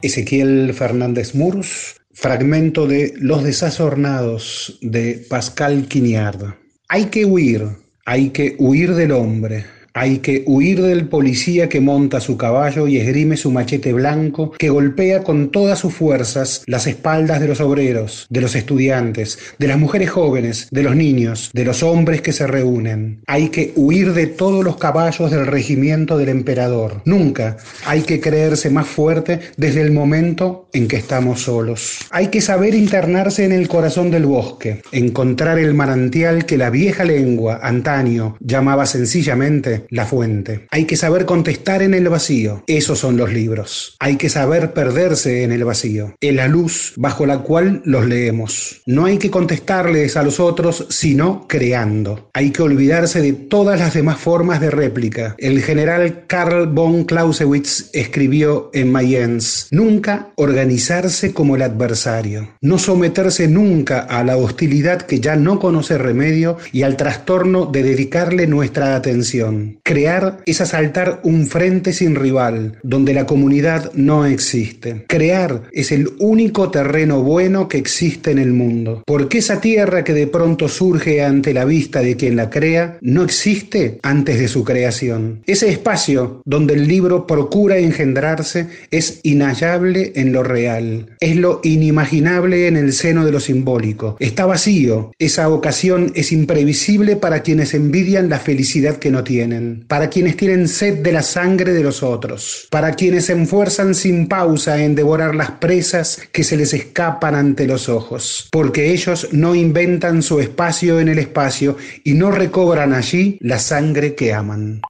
[0.00, 6.67] Ezequiel Fernández Murs, fragmento de Los desasornados de Pascal Quignard.
[6.90, 7.68] Hay que huir,
[8.06, 9.66] hay que huir del hombre,
[9.98, 14.70] hay que huir del policía que monta su caballo y esgrime su machete blanco, que
[14.70, 19.76] golpea con todas sus fuerzas las espaldas de los obreros, de los estudiantes, de las
[19.76, 23.22] mujeres jóvenes, de los niños, de los hombres que se reúnen.
[23.26, 27.02] Hay que huir de todos los caballos del regimiento del emperador.
[27.04, 31.98] Nunca hay que creerse más fuerte desde el momento en que estamos solos.
[32.10, 37.04] Hay que saber internarse en el corazón del bosque, encontrar el manantial que la vieja
[37.04, 40.66] lengua antaño llamaba sencillamente la fuente.
[40.70, 42.64] Hay que saber contestar en el vacío.
[42.66, 43.96] Esos son los libros.
[43.98, 46.14] Hay que saber perderse en el vacío.
[46.20, 48.82] Es la luz bajo la cual los leemos.
[48.86, 52.30] No hay que contestarles a los otros, sino creando.
[52.34, 55.34] Hay que olvidarse de todas las demás formas de réplica.
[55.38, 63.48] El general Karl von Clausewitz escribió en Mayence, nunca organizarse como el adversario, no someterse
[63.48, 68.96] nunca a la hostilidad que ya no conoce remedio y al trastorno de dedicarle nuestra
[68.96, 69.77] atención.
[69.82, 75.04] Crear es asaltar un frente sin rival, donde la comunidad no existe.
[75.08, 80.12] Crear es el único terreno bueno que existe en el mundo, porque esa tierra que
[80.12, 84.64] de pronto surge ante la vista de quien la crea no existe antes de su
[84.64, 85.42] creación.
[85.46, 92.68] Ese espacio donde el libro procura engendrarse es inhallable en lo real, es lo inimaginable
[92.68, 94.16] en el seno de lo simbólico.
[94.20, 100.08] Está vacío, esa ocasión es imprevisible para quienes envidian la felicidad que no tienen, para
[100.08, 104.82] quienes tienen sed de la sangre de los otros, para quienes se esfuerzan sin pausa
[104.82, 110.22] en devorar las presas que se les escapan ante los ojos, porque ellos no inventan
[110.22, 114.82] su espacio en el espacio y no recobran allí la sangre que aman.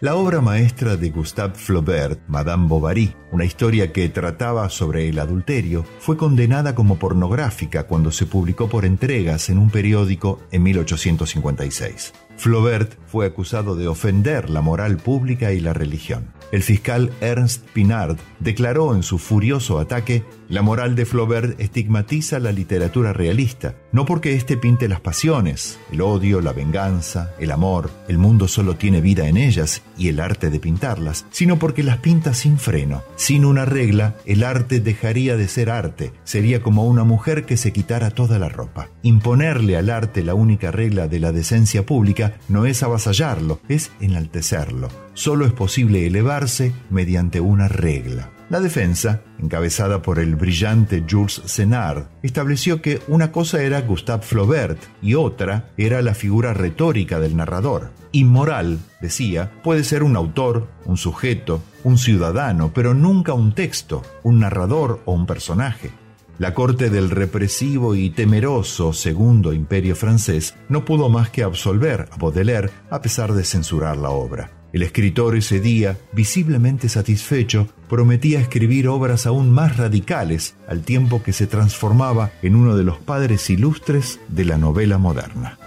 [0.00, 5.84] La obra maestra de Gustave Flaubert, Madame Bovary, una historia que trataba sobre el adulterio,
[5.98, 12.12] fue condenada como pornográfica cuando se publicó por entregas en un periódico en 1856.
[12.36, 16.32] Flaubert fue acusado de ofender la moral pública y la religión.
[16.50, 22.52] El fiscal Ernst Pinard declaró en su furioso ataque, la moral de Flaubert estigmatiza la
[22.52, 28.16] literatura realista, no porque éste pinte las pasiones, el odio, la venganza, el amor, el
[28.16, 32.32] mundo solo tiene vida en ellas y el arte de pintarlas, sino porque las pinta
[32.32, 33.02] sin freno.
[33.16, 37.72] Sin una regla, el arte dejaría de ser arte, sería como una mujer que se
[37.72, 38.88] quitara toda la ropa.
[39.02, 45.07] Imponerle al arte la única regla de la decencia pública no es avasallarlo, es enaltecerlo.
[45.18, 48.30] Solo es posible elevarse mediante una regla.
[48.50, 54.78] La defensa, encabezada por el brillante Jules Senard, estableció que una cosa era Gustave Flaubert
[55.02, 57.90] y otra era la figura retórica del narrador.
[58.12, 64.38] Inmoral, decía, puede ser un autor, un sujeto, un ciudadano, pero nunca un texto, un
[64.38, 65.90] narrador o un personaje.
[66.38, 72.16] La corte del represivo y temeroso Segundo Imperio francés no pudo más que absolver a
[72.18, 74.57] Baudelaire a pesar de censurar la obra.
[74.70, 81.32] El escritor ese día, visiblemente satisfecho, prometía escribir obras aún más radicales al tiempo que
[81.32, 85.58] se transformaba en uno de los padres ilustres de la novela moderna.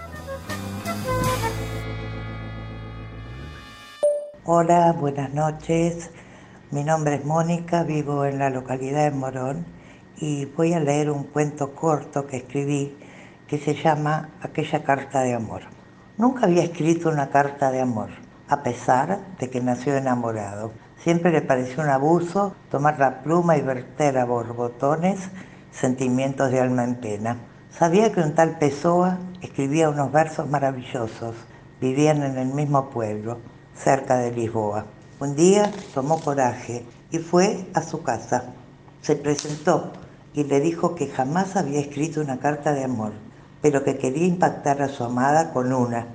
[4.43, 6.11] Hola, buenas noches.
[6.69, 9.65] Mi nombre es Mónica, vivo en la localidad de Morón
[10.17, 12.95] y voy a leer un cuento corto que escribí
[13.47, 15.63] que se llama Aquella carta de amor.
[16.19, 18.20] Nunca había escrito una carta de amor
[18.51, 20.73] a pesar de que nació enamorado.
[20.97, 25.29] Siempre le pareció un abuso tomar la pluma y verter a borbotones
[25.71, 27.37] sentimientos de alma en pena.
[27.69, 31.33] Sabía que un tal Pessoa escribía unos versos maravillosos.
[31.79, 33.37] Vivían en el mismo pueblo,
[33.73, 34.85] cerca de Lisboa.
[35.21, 38.51] Un día tomó coraje y fue a su casa.
[39.01, 39.93] Se presentó
[40.33, 43.13] y le dijo que jamás había escrito una carta de amor,
[43.61, 46.07] pero que quería impactar a su amada con una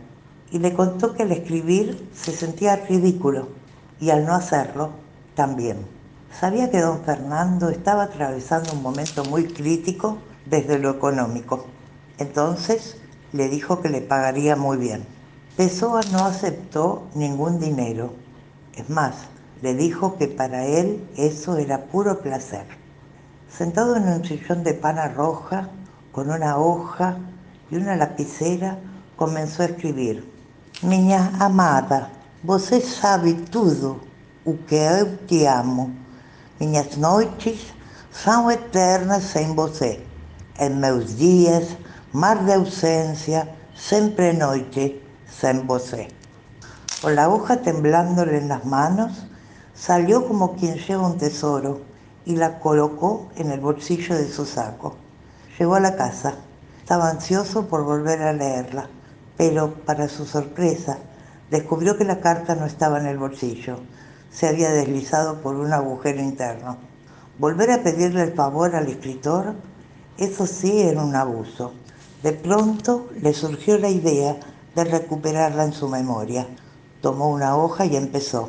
[0.51, 3.49] y le contó que al escribir se sentía ridículo
[4.01, 4.91] y al no hacerlo
[5.35, 5.79] también.
[6.39, 11.67] Sabía que don Fernando estaba atravesando un momento muy crítico desde lo económico.
[12.19, 12.97] Entonces
[13.33, 15.05] le dijo que le pagaría muy bien.
[15.57, 18.13] Pessoa no aceptó ningún dinero.
[18.75, 19.15] Es más,
[19.63, 22.67] le dijo que para él eso era puro placer.
[23.49, 25.71] Sentado en un sillón de pana roja,
[26.13, 27.17] con una hoja
[27.71, 28.79] y una lapicera,
[29.17, 30.36] comenzó a escribir.
[30.83, 32.11] Minha amada,
[32.45, 33.99] você sabe tudo
[34.45, 35.91] o que eu te amo.
[36.61, 37.73] Minhas noites
[38.13, 40.05] são eternas sem você.
[40.61, 41.79] Em meus dias,
[42.13, 46.09] mar de ausência, sempre noite sem você.
[47.01, 49.25] Con la hoja temblándole en las manos,
[49.75, 51.81] salió como quien lleva un tesoro
[52.27, 54.95] y la colocó en el bolsillo de su saco.
[55.59, 56.35] Llegó a la casa.
[56.81, 58.91] Estaba ansioso por volver a leerla
[59.37, 60.99] pero para su sorpresa
[61.51, 63.79] descubrió que la carta no estaba en el bolsillo,
[64.31, 66.79] se había deslizado por un agujero interno.
[67.39, 69.55] Volver a pedirle el favor al escritor,
[70.19, 71.73] eso sí era un abuso.
[72.23, 74.37] De pronto le surgió la idea
[74.75, 76.47] de recuperarla en su memoria.
[77.01, 78.49] Tomó una hoja y empezó.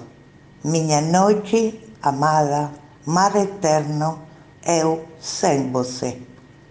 [0.64, 2.72] Miña noche amada,
[3.06, 4.20] mar eterno,
[4.64, 6.22] eu sem você.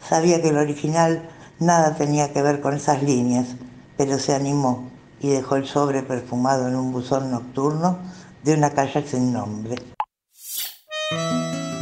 [0.00, 1.22] Sabía que el original
[1.58, 3.56] Nada tenía que ver con esas líneas,
[3.96, 4.90] pero se animó
[5.20, 7.98] y dejó el sobre perfumado en un buzón nocturno
[8.42, 9.76] de una calle sin nombre.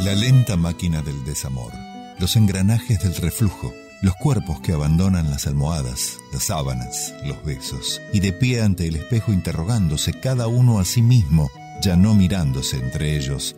[0.00, 1.72] La lenta máquina del desamor,
[2.18, 3.72] los engranajes del reflujo,
[4.02, 8.96] los cuerpos que abandonan las almohadas, las sábanas, los besos, y de pie ante el
[8.96, 11.50] espejo interrogándose cada uno a sí mismo,
[11.80, 13.56] ya no mirándose entre ellos,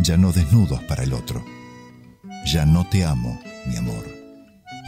[0.00, 1.44] ya no desnudos para el otro.
[2.46, 4.04] Ya no te amo, mi amor.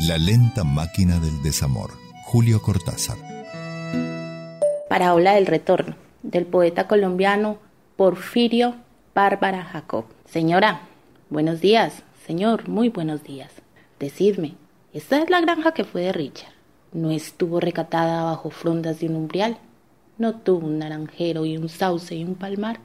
[0.01, 2.02] La lenta máquina del desamor.
[2.33, 3.19] Julio Cortázar.
[4.89, 7.59] Parábola del retorno, del poeta colombiano
[7.97, 8.77] Porfirio
[9.15, 10.07] Bárbara Jacob.
[10.25, 10.81] Señora,
[11.29, 12.05] buenos días.
[12.27, 13.53] Señor, muy buenos días.
[14.01, 14.55] Decidme,
[14.95, 16.55] ¿esta es la granja que fue de Richard?
[16.95, 19.59] ¿No estuvo recatada bajo frondas de un umbrial?
[20.17, 22.81] ¿No tuvo un naranjero y un sauce y un palmar?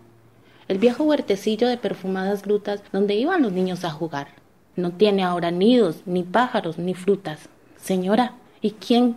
[0.68, 4.28] El viejo huertecillo de perfumadas grutas donde iban los niños a jugar.
[4.76, 7.48] No tiene ahora nidos, ni pájaros, ni frutas.
[7.78, 9.16] Señora, ¿y quién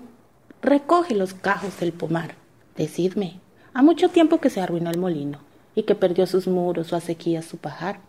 [0.63, 2.35] recoge los cajos del pomar?
[2.77, 3.41] Decidme,
[3.75, 5.41] ha mucho tiempo que se arruinó el molino
[5.75, 8.01] y que perdió sus muros, su acequia, su pajar.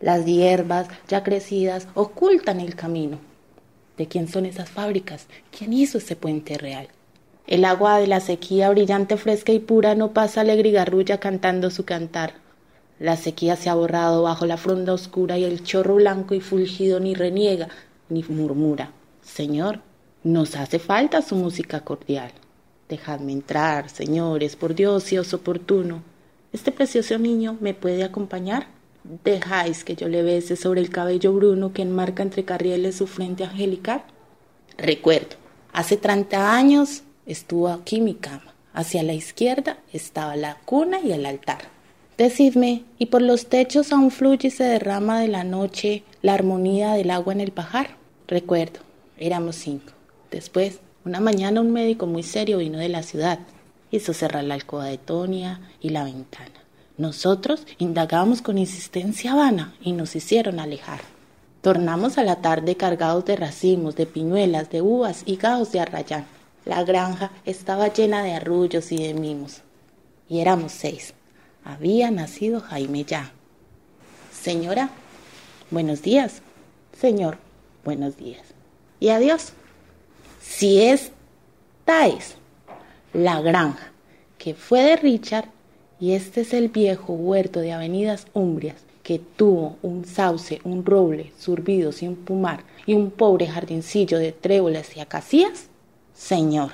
[0.00, 3.18] Las hierbas ya crecidas ocultan el camino.
[3.96, 5.26] ¿De quién son esas fábricas?
[5.56, 6.88] ¿Quién hizo ese puente real?
[7.48, 11.70] El agua de la sequía brillante, fresca y pura no pasa alegre y garrulla cantando
[11.70, 12.34] su cantar.
[13.00, 17.00] La sequía se ha borrado bajo la fronda oscura y el chorro blanco y fulgido
[17.00, 17.68] ni reniega
[18.08, 18.92] ni murmura.
[19.22, 19.80] Señor,
[20.28, 22.30] nos hace falta su música cordial.
[22.88, 26.02] Dejadme entrar, señores, por Dios, si os oportuno.
[26.52, 28.66] ¿Este precioso niño me puede acompañar?
[29.24, 33.44] ¿Dejáis que yo le bese sobre el cabello bruno que enmarca entre carrieles su frente
[33.44, 34.02] angelical?
[34.76, 35.36] Recuerdo,
[35.72, 38.54] hace treinta años estuvo aquí mi cama.
[38.74, 41.62] Hacia la izquierda estaba la cuna y el altar.
[42.16, 46.92] Decidme, ¿y por los techos aún fluye y se derrama de la noche la armonía
[46.94, 47.96] del agua en el pajar?
[48.26, 48.80] Recuerdo,
[49.18, 49.97] éramos cinco.
[50.30, 53.38] Después, una mañana un médico muy serio vino de la ciudad.
[53.90, 56.64] Hizo cerrar la alcoba de Tonia y la ventana.
[56.98, 61.00] Nosotros indagamos con insistencia vana y nos hicieron alejar.
[61.62, 66.26] Tornamos a la tarde cargados de racimos, de piñuelas, de uvas y gaos de arrayán.
[66.64, 69.62] La granja estaba llena de arrullos y de mimos.
[70.28, 71.14] Y éramos seis.
[71.64, 73.32] Había nacido Jaime ya.
[74.32, 74.90] Señora,
[75.70, 76.42] buenos días.
[76.98, 77.38] Señor,
[77.84, 78.42] buenos días.
[79.00, 79.52] Y adiós.
[80.48, 82.34] Si esta es
[83.12, 83.92] la granja
[84.38, 85.44] que fue de Richard
[86.00, 91.32] y este es el viejo huerto de avenidas umbrias que tuvo un sauce, un roble,
[91.38, 95.68] surbidos y un pumar y un pobre jardincillo de tréboles y acacias,
[96.12, 96.72] señor,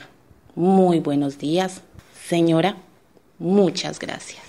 [0.54, 1.82] muy buenos días.
[2.26, 2.76] Señora,
[3.38, 4.42] muchas gracias.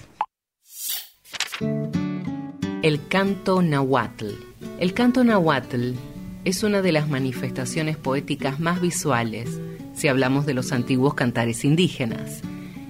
[2.83, 4.27] El canto nahuatl.
[4.79, 5.95] El canto nahuatl
[6.45, 9.59] es una de las manifestaciones poéticas más visuales
[9.95, 12.41] si hablamos de los antiguos cantares indígenas.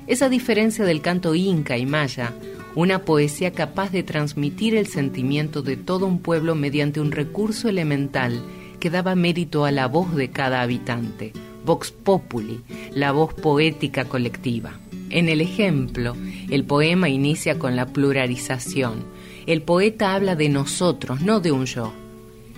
[0.07, 2.34] Es a diferencia del canto inca y maya,
[2.76, 8.44] una poesía capaz de transmitir el sentimiento de todo un pueblo mediante un recurso elemental
[8.80, 11.32] que daba mérito a la voz de cada habitante,
[11.64, 12.61] vox populi,
[12.94, 14.73] la voz poética colectiva.
[15.10, 16.18] En el ejemplo,
[16.49, 19.06] el poema inicia con la pluralización.
[19.48, 21.94] El poeta habla de nosotros, no de un yo.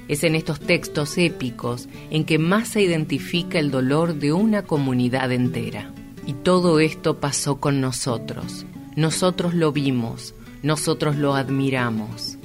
[0.07, 5.31] Es en estos textos épicos en que más se identifica el dolor de una comunidad
[5.31, 5.93] entera.
[6.25, 8.65] Y todo esto pasó con nosotros.
[8.95, 12.38] Nosotros lo vimos, nosotros lo admiramos.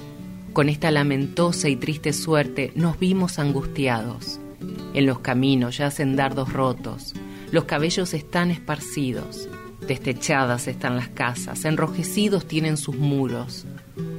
[0.52, 4.38] Con esta lamentosa y triste suerte nos vimos angustiados.
[4.92, 7.14] En los caminos yacen dardos rotos,
[7.50, 9.48] los cabellos están esparcidos,
[9.86, 13.66] destechadas están las casas, enrojecidos tienen sus muros,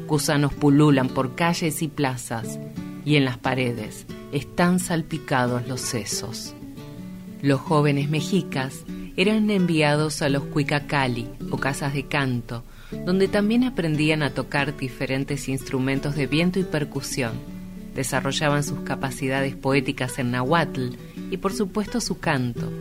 [0.08, 2.60] gusanos pululan por calles y plazas,
[3.06, 6.54] y en las paredes están salpicados los sesos.
[7.42, 8.86] Los jóvenes mexicas
[9.18, 12.64] eran enviados a los cuicacali o casas de canto,
[13.06, 17.34] donde también aprendían a tocar diferentes instrumentos de viento y percusión.
[17.94, 20.96] Desarrollaban sus capacidades poéticas en nahuatl
[21.30, 22.72] y por supuesto su canto,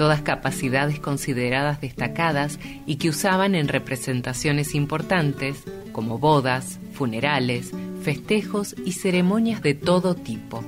[0.00, 5.62] todas capacidades consideradas destacadas y que usaban en representaciones importantes
[5.92, 10.64] como bodas, funerales, festejos y ceremonias de todo tipo.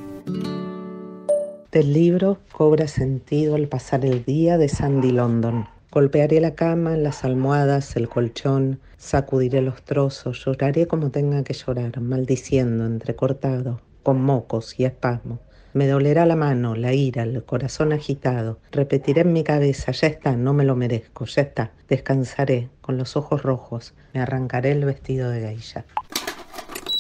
[1.70, 5.66] Del libro cobra sentido al pasar el día de Sandy London.
[5.90, 11.98] Golpearé la cama, las almohadas, el colchón, sacudiré los trozos, lloraré como tenga que llorar,
[12.02, 15.38] maldiciendo, entrecortado, con mocos y espasmos.
[15.74, 18.60] Me dolerá la mano, la ira, el corazón agitado.
[18.72, 21.72] Repetiré en mi cabeza, ya está, no me lo merezco, ya está.
[21.88, 25.86] Descansaré, con los ojos rojos, me arrancaré el vestido de geisha.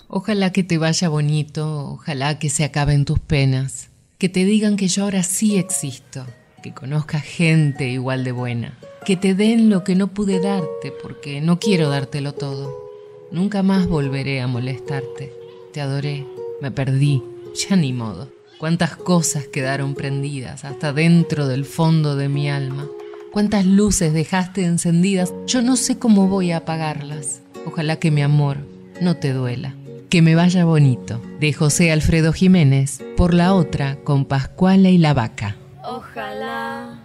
[0.08, 3.88] Ojalá que te vaya bonito, ojalá que se acaben tus penas
[4.18, 6.26] Que te digan que yo ahora sí existo,
[6.62, 11.40] que conozcas gente igual de buena, que te den lo que no pude darte porque
[11.40, 12.90] no quiero dártelo todo.
[13.30, 15.32] Nunca más volveré a molestarte.
[15.72, 16.26] Te adoré,
[16.60, 17.22] me perdí,
[17.68, 18.28] ya ni modo.
[18.62, 22.86] Cuántas cosas quedaron prendidas hasta dentro del fondo de mi alma.
[23.32, 27.42] Cuántas luces dejaste encendidas, yo no sé cómo voy a apagarlas.
[27.66, 28.58] Ojalá que mi amor
[29.00, 29.74] no te duela.
[30.08, 35.12] Que me vaya bonito, de José Alfredo Jiménez, por la otra con Pascuala y la
[35.12, 35.56] vaca.
[35.82, 37.00] Ojalá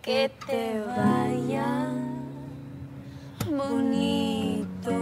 [0.00, 1.90] que te vaya
[3.50, 4.94] bonito.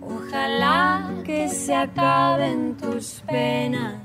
[0.00, 0.91] Ojalá
[1.24, 4.00] que se acaben tus penas,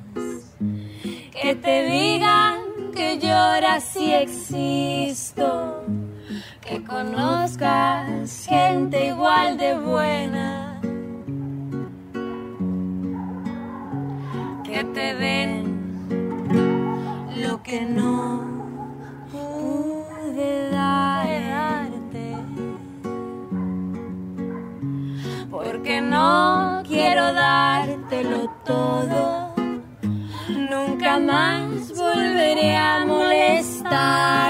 [1.31, 5.83] que te digan que lloras y existo,
[6.61, 10.81] que conozcas gente igual de buena,
[14.63, 15.77] que te den
[17.41, 18.41] lo que no
[19.31, 22.35] pude darte.
[25.49, 26.66] Porque no
[27.17, 29.55] quiero dártelo todo.
[30.69, 34.45] Nunca más volveré a molestarte.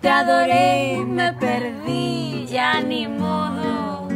[0.00, 4.06] Te adoré, me perdí, ya ni modo.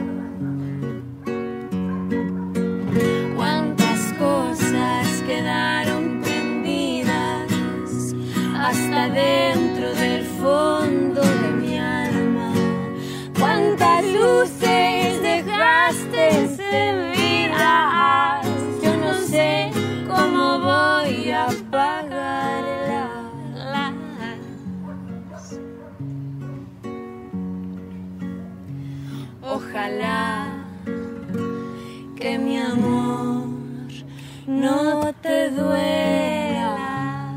[3.35, 8.15] Cuántas cosas quedaron prendidas
[8.57, 12.53] hasta dentro del fondo de mi alma.
[13.37, 14.94] Cuántas luces
[15.95, 17.55] dejaste encendidas.
[18.83, 19.71] Yo no sé
[20.07, 23.13] cómo voy a apagarlas.
[29.43, 30.65] Ojalá
[32.17, 33.45] que mi amor
[34.47, 37.37] no te duela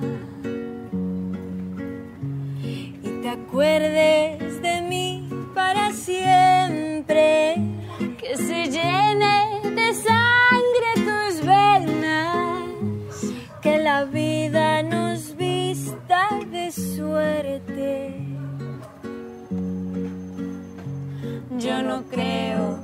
[3.03, 6.47] y te acuerdes de mí para siempre,
[9.88, 12.65] de sangre tus venas,
[13.61, 18.15] que la vida nos vista de suerte.
[21.57, 22.80] Yo no creo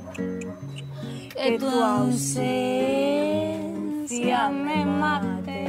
[1.34, 2.38] que tu ausencia
[4.48, 5.64] me mate.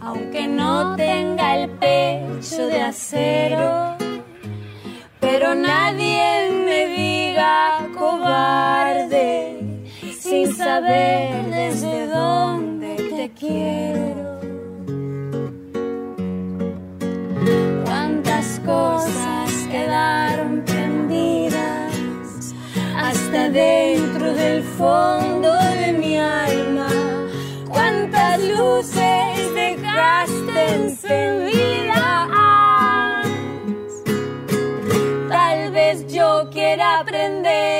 [0.00, 4.01] Aunque no tenga el pecho de acero,
[5.22, 9.56] pero nadie me diga cobarde
[10.18, 14.40] sin saber desde dónde te quiero.
[17.84, 22.54] Cuántas cosas quedaron prendidas
[22.96, 26.88] hasta dentro del fondo de mi alma.
[27.68, 31.51] Cuántas luces dejaste encendidas.
[37.02, 37.71] Aprender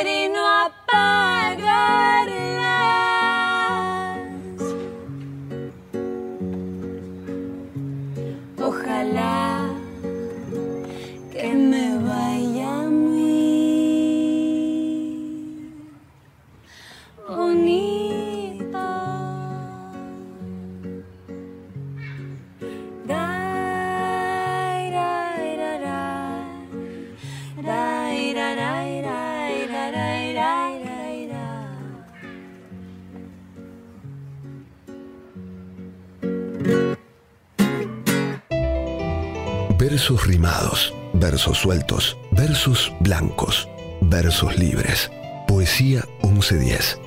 [40.03, 43.69] Versos rimados, versos sueltos, versos blancos,
[44.01, 45.13] versos libres.
[45.47, 47.01] Poesía 1110.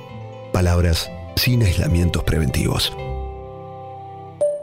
[0.50, 2.96] Palabras sin aislamientos preventivos.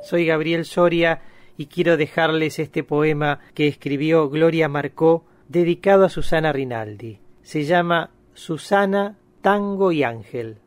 [0.01, 1.21] Soy Gabriel Soria
[1.57, 7.19] y quiero dejarles este poema que escribió Gloria Marcó dedicado a Susana Rinaldi.
[7.43, 10.57] Se llama Susana, Tango y Ángel.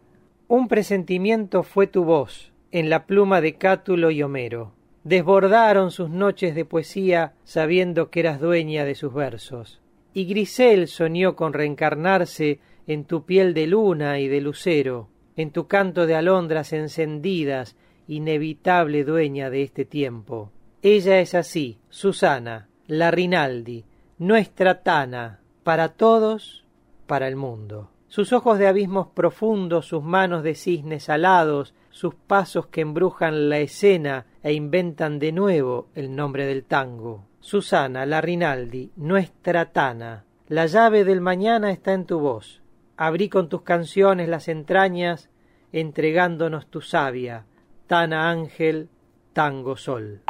[0.47, 4.76] Un presentimiento fue tu voz en la pluma de Cátulo y Homero.
[5.07, 9.81] Desbordaron sus noches de poesía sabiendo que eras dueña de sus versos.
[10.13, 12.59] Y Grisel soñó con reencarnarse
[12.89, 15.07] en tu piel de luna y de lucero,
[15.37, 17.77] en tu canto de alondras encendidas,
[18.09, 20.51] inevitable dueña de este tiempo.
[20.83, 23.85] Ella es así, Susana, la Rinaldi,
[24.19, 26.65] nuestra Tana, para todos,
[27.07, 27.93] para el mundo.
[28.09, 33.61] Sus ojos de abismos profundos, sus manos de cisnes alados, sus pasos que embrujan la
[33.61, 37.27] escena e inventan de nuevo el nombre del tango.
[37.41, 42.63] Susana, la Rinaldi, nuestra Tana, la llave del mañana está en tu voz.
[42.97, 45.31] abrí con tus canciones las entrañas,
[45.73, 47.45] entregándonos tu savia,
[47.89, 48.89] Tana Ángel,
[49.33, 50.23] Tango Sol.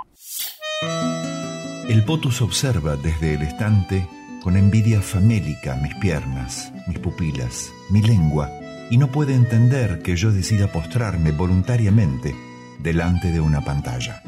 [1.87, 4.09] El potus observa desde el estante
[4.43, 8.51] con envidia famélica mis piernas, mis pupilas, mi lengua,
[8.89, 12.46] y no puede entender que yo decida postrarme voluntariamente
[12.87, 14.23] delante de una pantalla.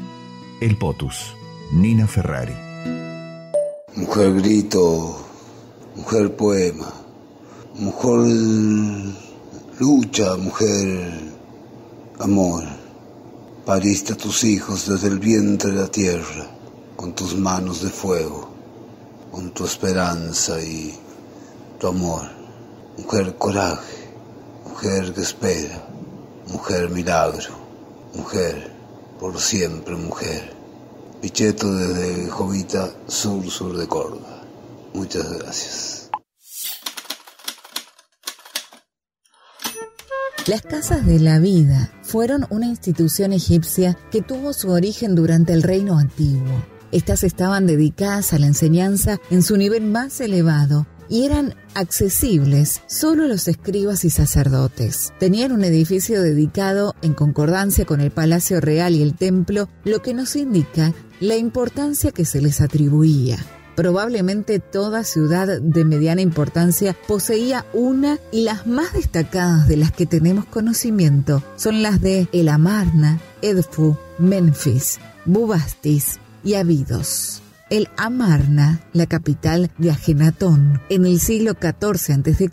[0.59, 1.33] El potus,
[1.71, 2.53] Nina Ferrari.
[3.95, 5.25] Mujer grito,
[5.95, 6.91] mujer poema,
[7.75, 9.15] mujer
[9.79, 11.09] lucha, mujer
[12.19, 12.65] amor.
[13.65, 16.45] Pariste a tus hijos desde el vientre de la tierra,
[16.97, 18.49] con tus manos de fuego,
[19.31, 20.99] con tu esperanza y
[21.79, 22.23] tu amor.
[22.97, 24.11] Mujer coraje,
[24.65, 25.81] mujer que espera,
[26.51, 27.58] mujer milagro,
[28.13, 28.71] mujer
[29.19, 30.53] por siempre mujer.
[31.21, 34.43] Picheto desde Jovita, sur, sur de Córdoba.
[34.93, 36.09] Muchas gracias.
[40.47, 45.61] Las casas de la vida fueron una institución egipcia que tuvo su origen durante el
[45.61, 46.63] reino antiguo.
[46.91, 53.25] Estas estaban dedicadas a la enseñanza en su nivel más elevado y eran accesibles solo
[53.25, 55.11] a los escribas y sacerdotes.
[55.19, 60.13] Tenían un edificio dedicado en concordancia con el Palacio Real y el templo, lo que
[60.13, 63.37] nos indica la importancia que se les atribuía.
[63.75, 70.05] Probablemente toda ciudad de mediana importancia poseía una y las más destacadas de las que
[70.05, 77.41] tenemos conocimiento son las de El Amarna, Edfu, Memphis, Bubastis y Abidos.
[77.69, 82.49] El Amarna, la capital de Ajenatón, en el siglo XIV a.C.,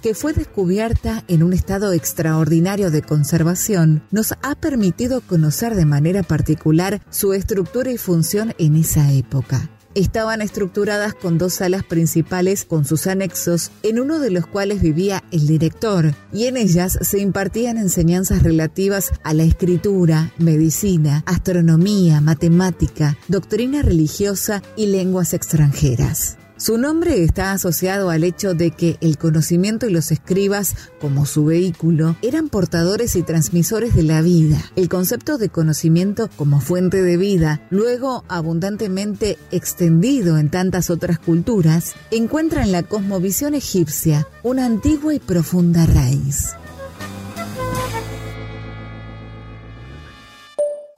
[0.00, 6.22] que fue descubierta en un estado extraordinario de conservación, nos ha permitido conocer de manera
[6.22, 12.84] particular su estructura y función en esa época estaban estructuradas con dos salas principales con
[12.84, 17.78] sus anexos, en uno de los cuales vivía el director, y en ellas se impartían
[17.78, 26.36] enseñanzas relativas a la escritura, medicina, astronomía, matemática, doctrina religiosa y lenguas extranjeras.
[26.56, 31.46] Su nombre está asociado al hecho de que el conocimiento y los escribas, como su
[31.46, 34.58] vehículo, eran portadores y transmisores de la vida.
[34.76, 41.96] El concepto de conocimiento como fuente de vida, luego abundantemente extendido en tantas otras culturas,
[42.12, 46.54] encuentra en la cosmovisión egipcia una antigua y profunda raíz.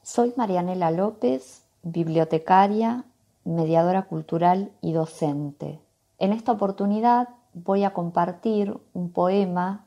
[0.02, 3.06] Soy Marianela López, bibliotecaria
[3.46, 5.80] mediadora cultural y docente.
[6.18, 9.86] En esta oportunidad voy a compartir un poema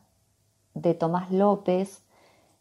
[0.74, 2.04] de Tomás López,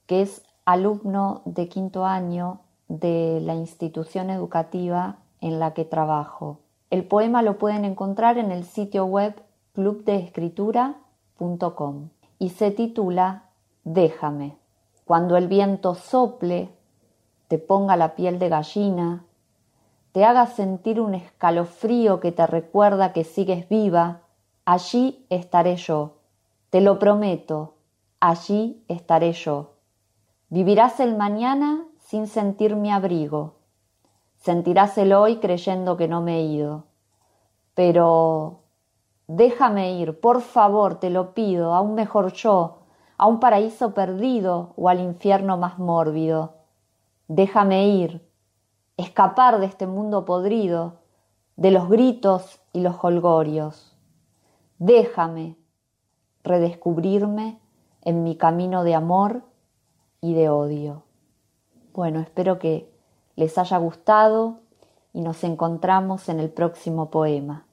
[0.07, 6.59] que es alumno de quinto año de la institución educativa en la que trabajo.
[6.91, 9.41] El poema lo pueden encontrar en el sitio web
[9.75, 12.09] clubdeescritura.com
[12.39, 13.45] y se titula
[13.85, 14.57] Déjame.
[15.05, 16.70] Cuando el viento sople,
[17.49, 19.25] te ponga la piel de gallina,
[20.12, 24.22] te haga sentir un escalofrío que te recuerda que sigues viva,
[24.64, 26.18] allí estaré yo.
[26.70, 27.74] Te lo prometo,
[28.20, 29.74] allí estaré yo.
[30.48, 33.56] Vivirás el mañana sin sentir mi abrigo.
[34.36, 36.85] Sentirás el hoy creyendo que no me he ido.
[37.74, 38.60] Pero
[39.26, 42.78] déjame ir, por favor, te lo pido, a un mejor yo,
[43.18, 46.55] a un paraíso perdido o al infierno más mórbido.
[47.26, 48.27] Déjame ir,
[48.99, 50.99] escapar de este mundo podrido,
[51.57, 53.97] de los gritos y los holgorios.
[54.79, 55.57] Déjame
[56.45, 57.59] redescubrirme
[58.03, 59.43] en mi camino de amor
[60.20, 61.05] y de odio.
[61.95, 62.93] Bueno, espero que
[63.37, 64.61] les haya gustado
[65.12, 67.65] y nos encontramos en el próximo poema.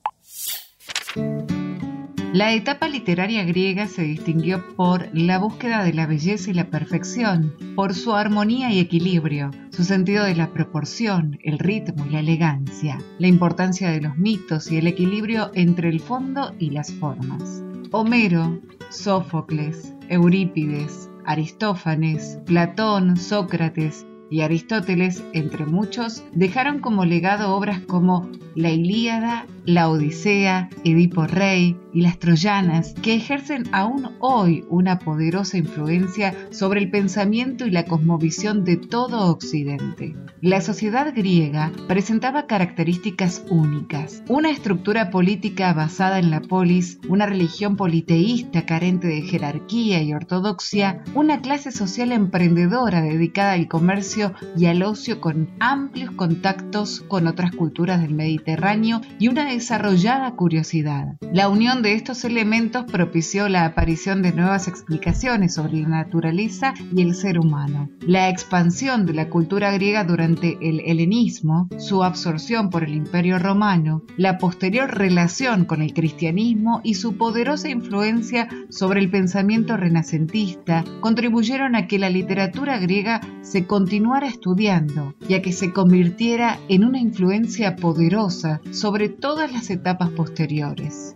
[2.36, 7.56] La etapa literaria griega se distinguió por la búsqueda de la belleza y la perfección,
[7.78, 12.98] por su armonía y equilibrio, su sentido de la proporción, el ritmo y la elegancia,
[13.20, 17.64] la importancia de los mitos y el equilibrio entre el fondo y las formas.
[17.92, 18.60] Homero,
[18.90, 28.72] Sófocles, Eurípides, Aristófanes, Platón, Sócrates y Aristóteles, entre muchos, dejaron como legado obras como La
[28.72, 36.34] Ilíada, La Odisea, Edipo Rey y Las Troyanas, que ejercen aún hoy una poderosa influencia
[36.52, 40.16] sobre el pensamiento y la cosmovisión de todo Occidente.
[40.42, 47.76] La sociedad griega presentaba características únicas, una estructura política basada en la polis, una religión
[47.76, 54.15] politeísta carente de jerarquía y ortodoxia, una clase social emprendedora dedicada al comercio
[54.58, 61.18] y al ocio con amplios contactos con otras culturas del Mediterráneo y una desarrollada curiosidad.
[61.34, 67.02] La unión de estos elementos propició la aparición de nuevas explicaciones sobre la naturaleza y
[67.02, 67.90] el ser humano.
[68.02, 74.04] La expansión de la cultura griega durante el helenismo, su absorción por el imperio romano,
[74.18, 81.76] la posterior relación con el cristianismo y su poderosa influencia sobre el pensamiento renacentista contribuyeron
[81.76, 83.66] a que la literatura griega se
[84.06, 90.12] continuara estudiando y a que se convirtiera en una influencia poderosa sobre todas las etapas
[90.12, 91.16] posteriores.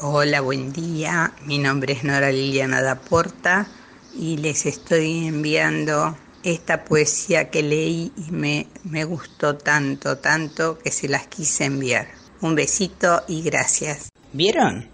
[0.00, 1.34] Hola, buen día.
[1.44, 3.66] Mi nombre es Nora Liliana Daporta
[4.18, 10.90] y les estoy enviando esta poesía que leí y me, me gustó tanto, tanto que
[10.90, 12.06] se las quise enviar.
[12.40, 14.08] Un besito y gracias.
[14.32, 14.88] ¿Vieron?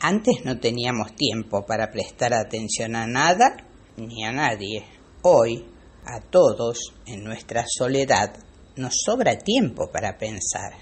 [0.00, 3.56] Antes no teníamos tiempo para prestar atención a nada
[3.96, 4.84] ni a nadie.
[5.22, 5.64] Hoy,
[6.06, 8.34] a todos, en nuestra soledad,
[8.76, 10.72] nos sobra tiempo para pensar.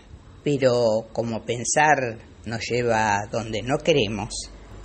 [0.43, 4.35] Pero como pensar nos lleva a donde no queremos,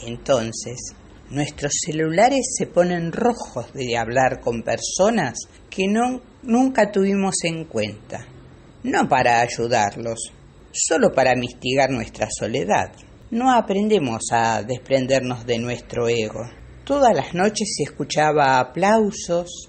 [0.05, 0.93] entonces
[1.29, 5.37] nuestros celulares se ponen rojos de hablar con personas
[5.69, 8.25] que no, nunca tuvimos en cuenta.
[8.83, 10.31] No para ayudarlos,
[10.71, 12.91] solo para mistigar nuestra soledad.
[13.31, 16.43] No aprendemos a desprendernos de nuestro ego.
[16.85, 19.66] Todas las noches se escuchaba aplausos,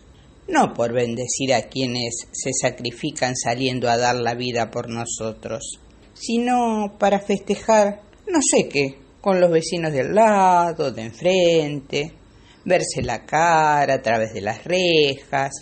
[0.48, 5.78] no por bendecir a quienes se sacrifican saliendo a dar la vida por nosotros,
[6.14, 12.12] sino para festejar, no sé qué, con los vecinos del lado, de enfrente,
[12.64, 15.52] verse la cara a través de las rejas,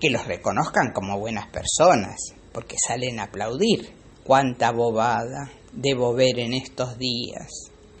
[0.00, 2.16] que los reconozcan como buenas personas,
[2.52, 3.96] porque salen a aplaudir.
[4.24, 7.48] Cuánta bobada debo ver en estos días.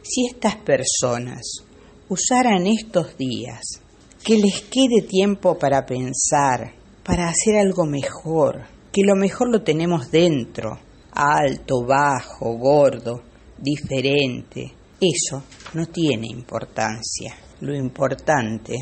[0.02, 1.64] Si estas personas
[2.08, 3.80] usaran estos días,
[4.28, 10.10] que les quede tiempo para pensar, para hacer algo mejor, que lo mejor lo tenemos
[10.10, 10.78] dentro,
[11.12, 13.22] alto, bajo, gordo,
[13.56, 14.70] diferente.
[15.00, 15.42] Eso
[15.72, 17.38] no tiene importancia.
[17.62, 18.74] Lo importante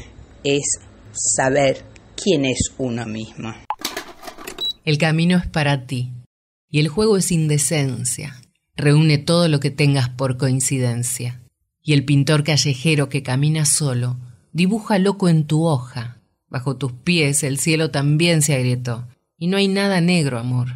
[0.43, 0.81] es
[1.13, 1.85] saber
[2.21, 3.55] quién es uno mismo.
[4.85, 6.11] El camino es para ti
[6.69, 8.35] y el juego es indecencia.
[8.75, 11.41] Reúne todo lo que tengas por coincidencia.
[11.85, 14.17] Y el pintor callejero que camina solo
[14.57, 16.17] dibuja loco en tu hoja.
[16.49, 19.07] Bajo tus pies el cielo también se agrietó.
[19.37, 20.69] Y no hay nada negro, amor.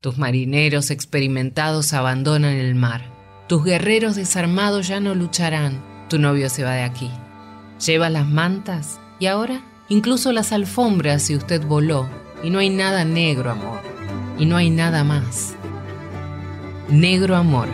[0.00, 3.12] Tus marineros experimentados abandonan el mar.
[3.46, 5.84] Tus guerreros desarmados ya no lucharán.
[6.08, 7.10] Tu novio se va de aquí.
[7.84, 9.60] Lleva las mantas y ahora
[9.90, 12.08] incluso las alfombras si usted voló.
[12.42, 13.80] Y no hay nada negro, amor.
[14.38, 15.54] Y no hay nada más.
[16.88, 17.68] Negro Amor,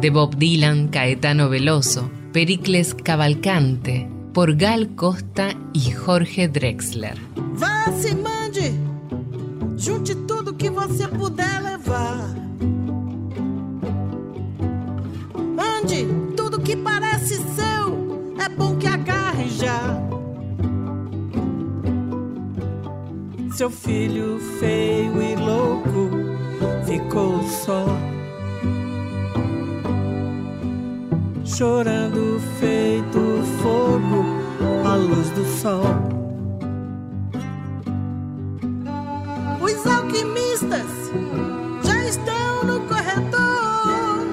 [0.00, 7.18] de Bob Dylan, Caetano Veloso, Pericles Cavalcante, por Gal Costa y Jorge Drexler.
[7.54, 8.72] Vá, se mande!
[9.76, 12.34] Junte tudo que você puder levar.
[15.58, 19.98] Ande, tudo que parece seu, é bom que agarre já.
[23.52, 26.10] Seu filho feio e louco
[26.86, 27.86] ficou só.
[31.56, 34.24] Chorando feito fogo
[34.86, 35.84] à luz do sol.
[39.60, 40.86] Os alquimistas
[41.82, 44.24] já estão no corredor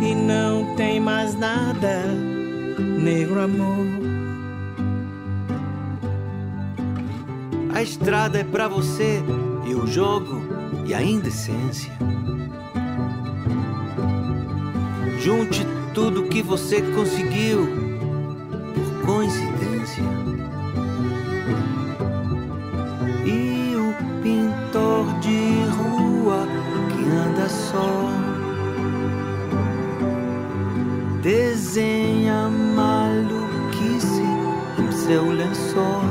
[0.00, 2.04] e não tem mais nada,
[2.78, 3.86] negro amor.
[7.74, 9.20] A estrada é pra você
[9.66, 10.42] e o jogo
[10.86, 12.13] e a indecência.
[15.24, 17.66] Junte tudo que você conseguiu
[18.74, 20.04] por coincidência.
[23.24, 26.46] E o pintor de rua
[26.90, 28.10] que anda só
[31.22, 34.20] desenha maluquice
[34.78, 36.03] em seu lençol.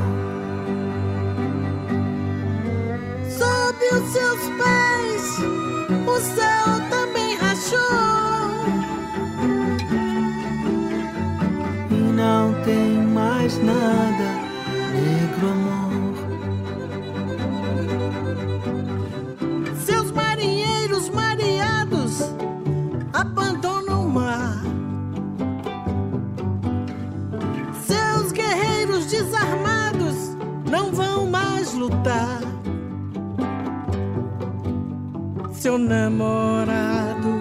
[35.74, 37.40] Seu namorado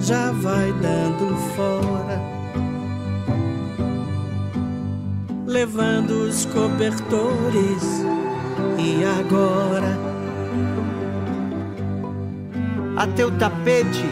[0.00, 2.20] já vai dando fora,
[5.46, 8.02] levando os cobertores.
[8.76, 9.96] E agora
[12.96, 14.06] até o tapete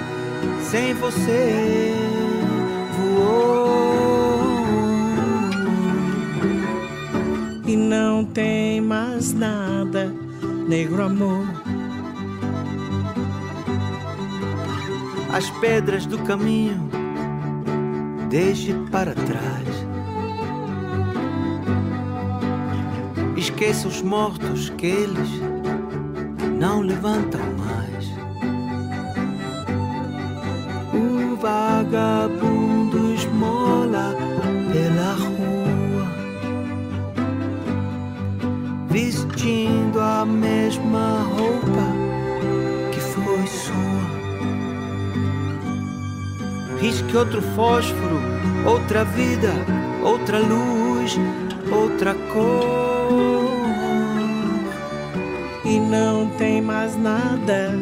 [0.63, 1.93] sem você
[2.97, 4.45] voou.
[7.67, 10.09] E não tem mais nada,
[10.69, 11.50] negro amor.
[15.33, 16.91] As pedras do caminho,
[18.29, 19.87] deixe para trás.
[23.37, 25.31] Esqueça os mortos que eles
[26.59, 28.11] não levantam mais.
[30.93, 34.15] O vagabundo esmola
[34.73, 36.07] pela rua,
[38.91, 41.40] vestindo a mesma roupa
[47.11, 48.21] Risque outro fósforo,
[48.65, 49.53] outra vida,
[50.01, 51.19] outra luz,
[51.73, 53.51] outra cor.
[55.65, 57.73] E não tem mais nada,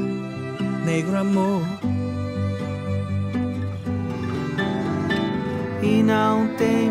[0.82, 1.60] negro amor.
[5.82, 6.90] E não tem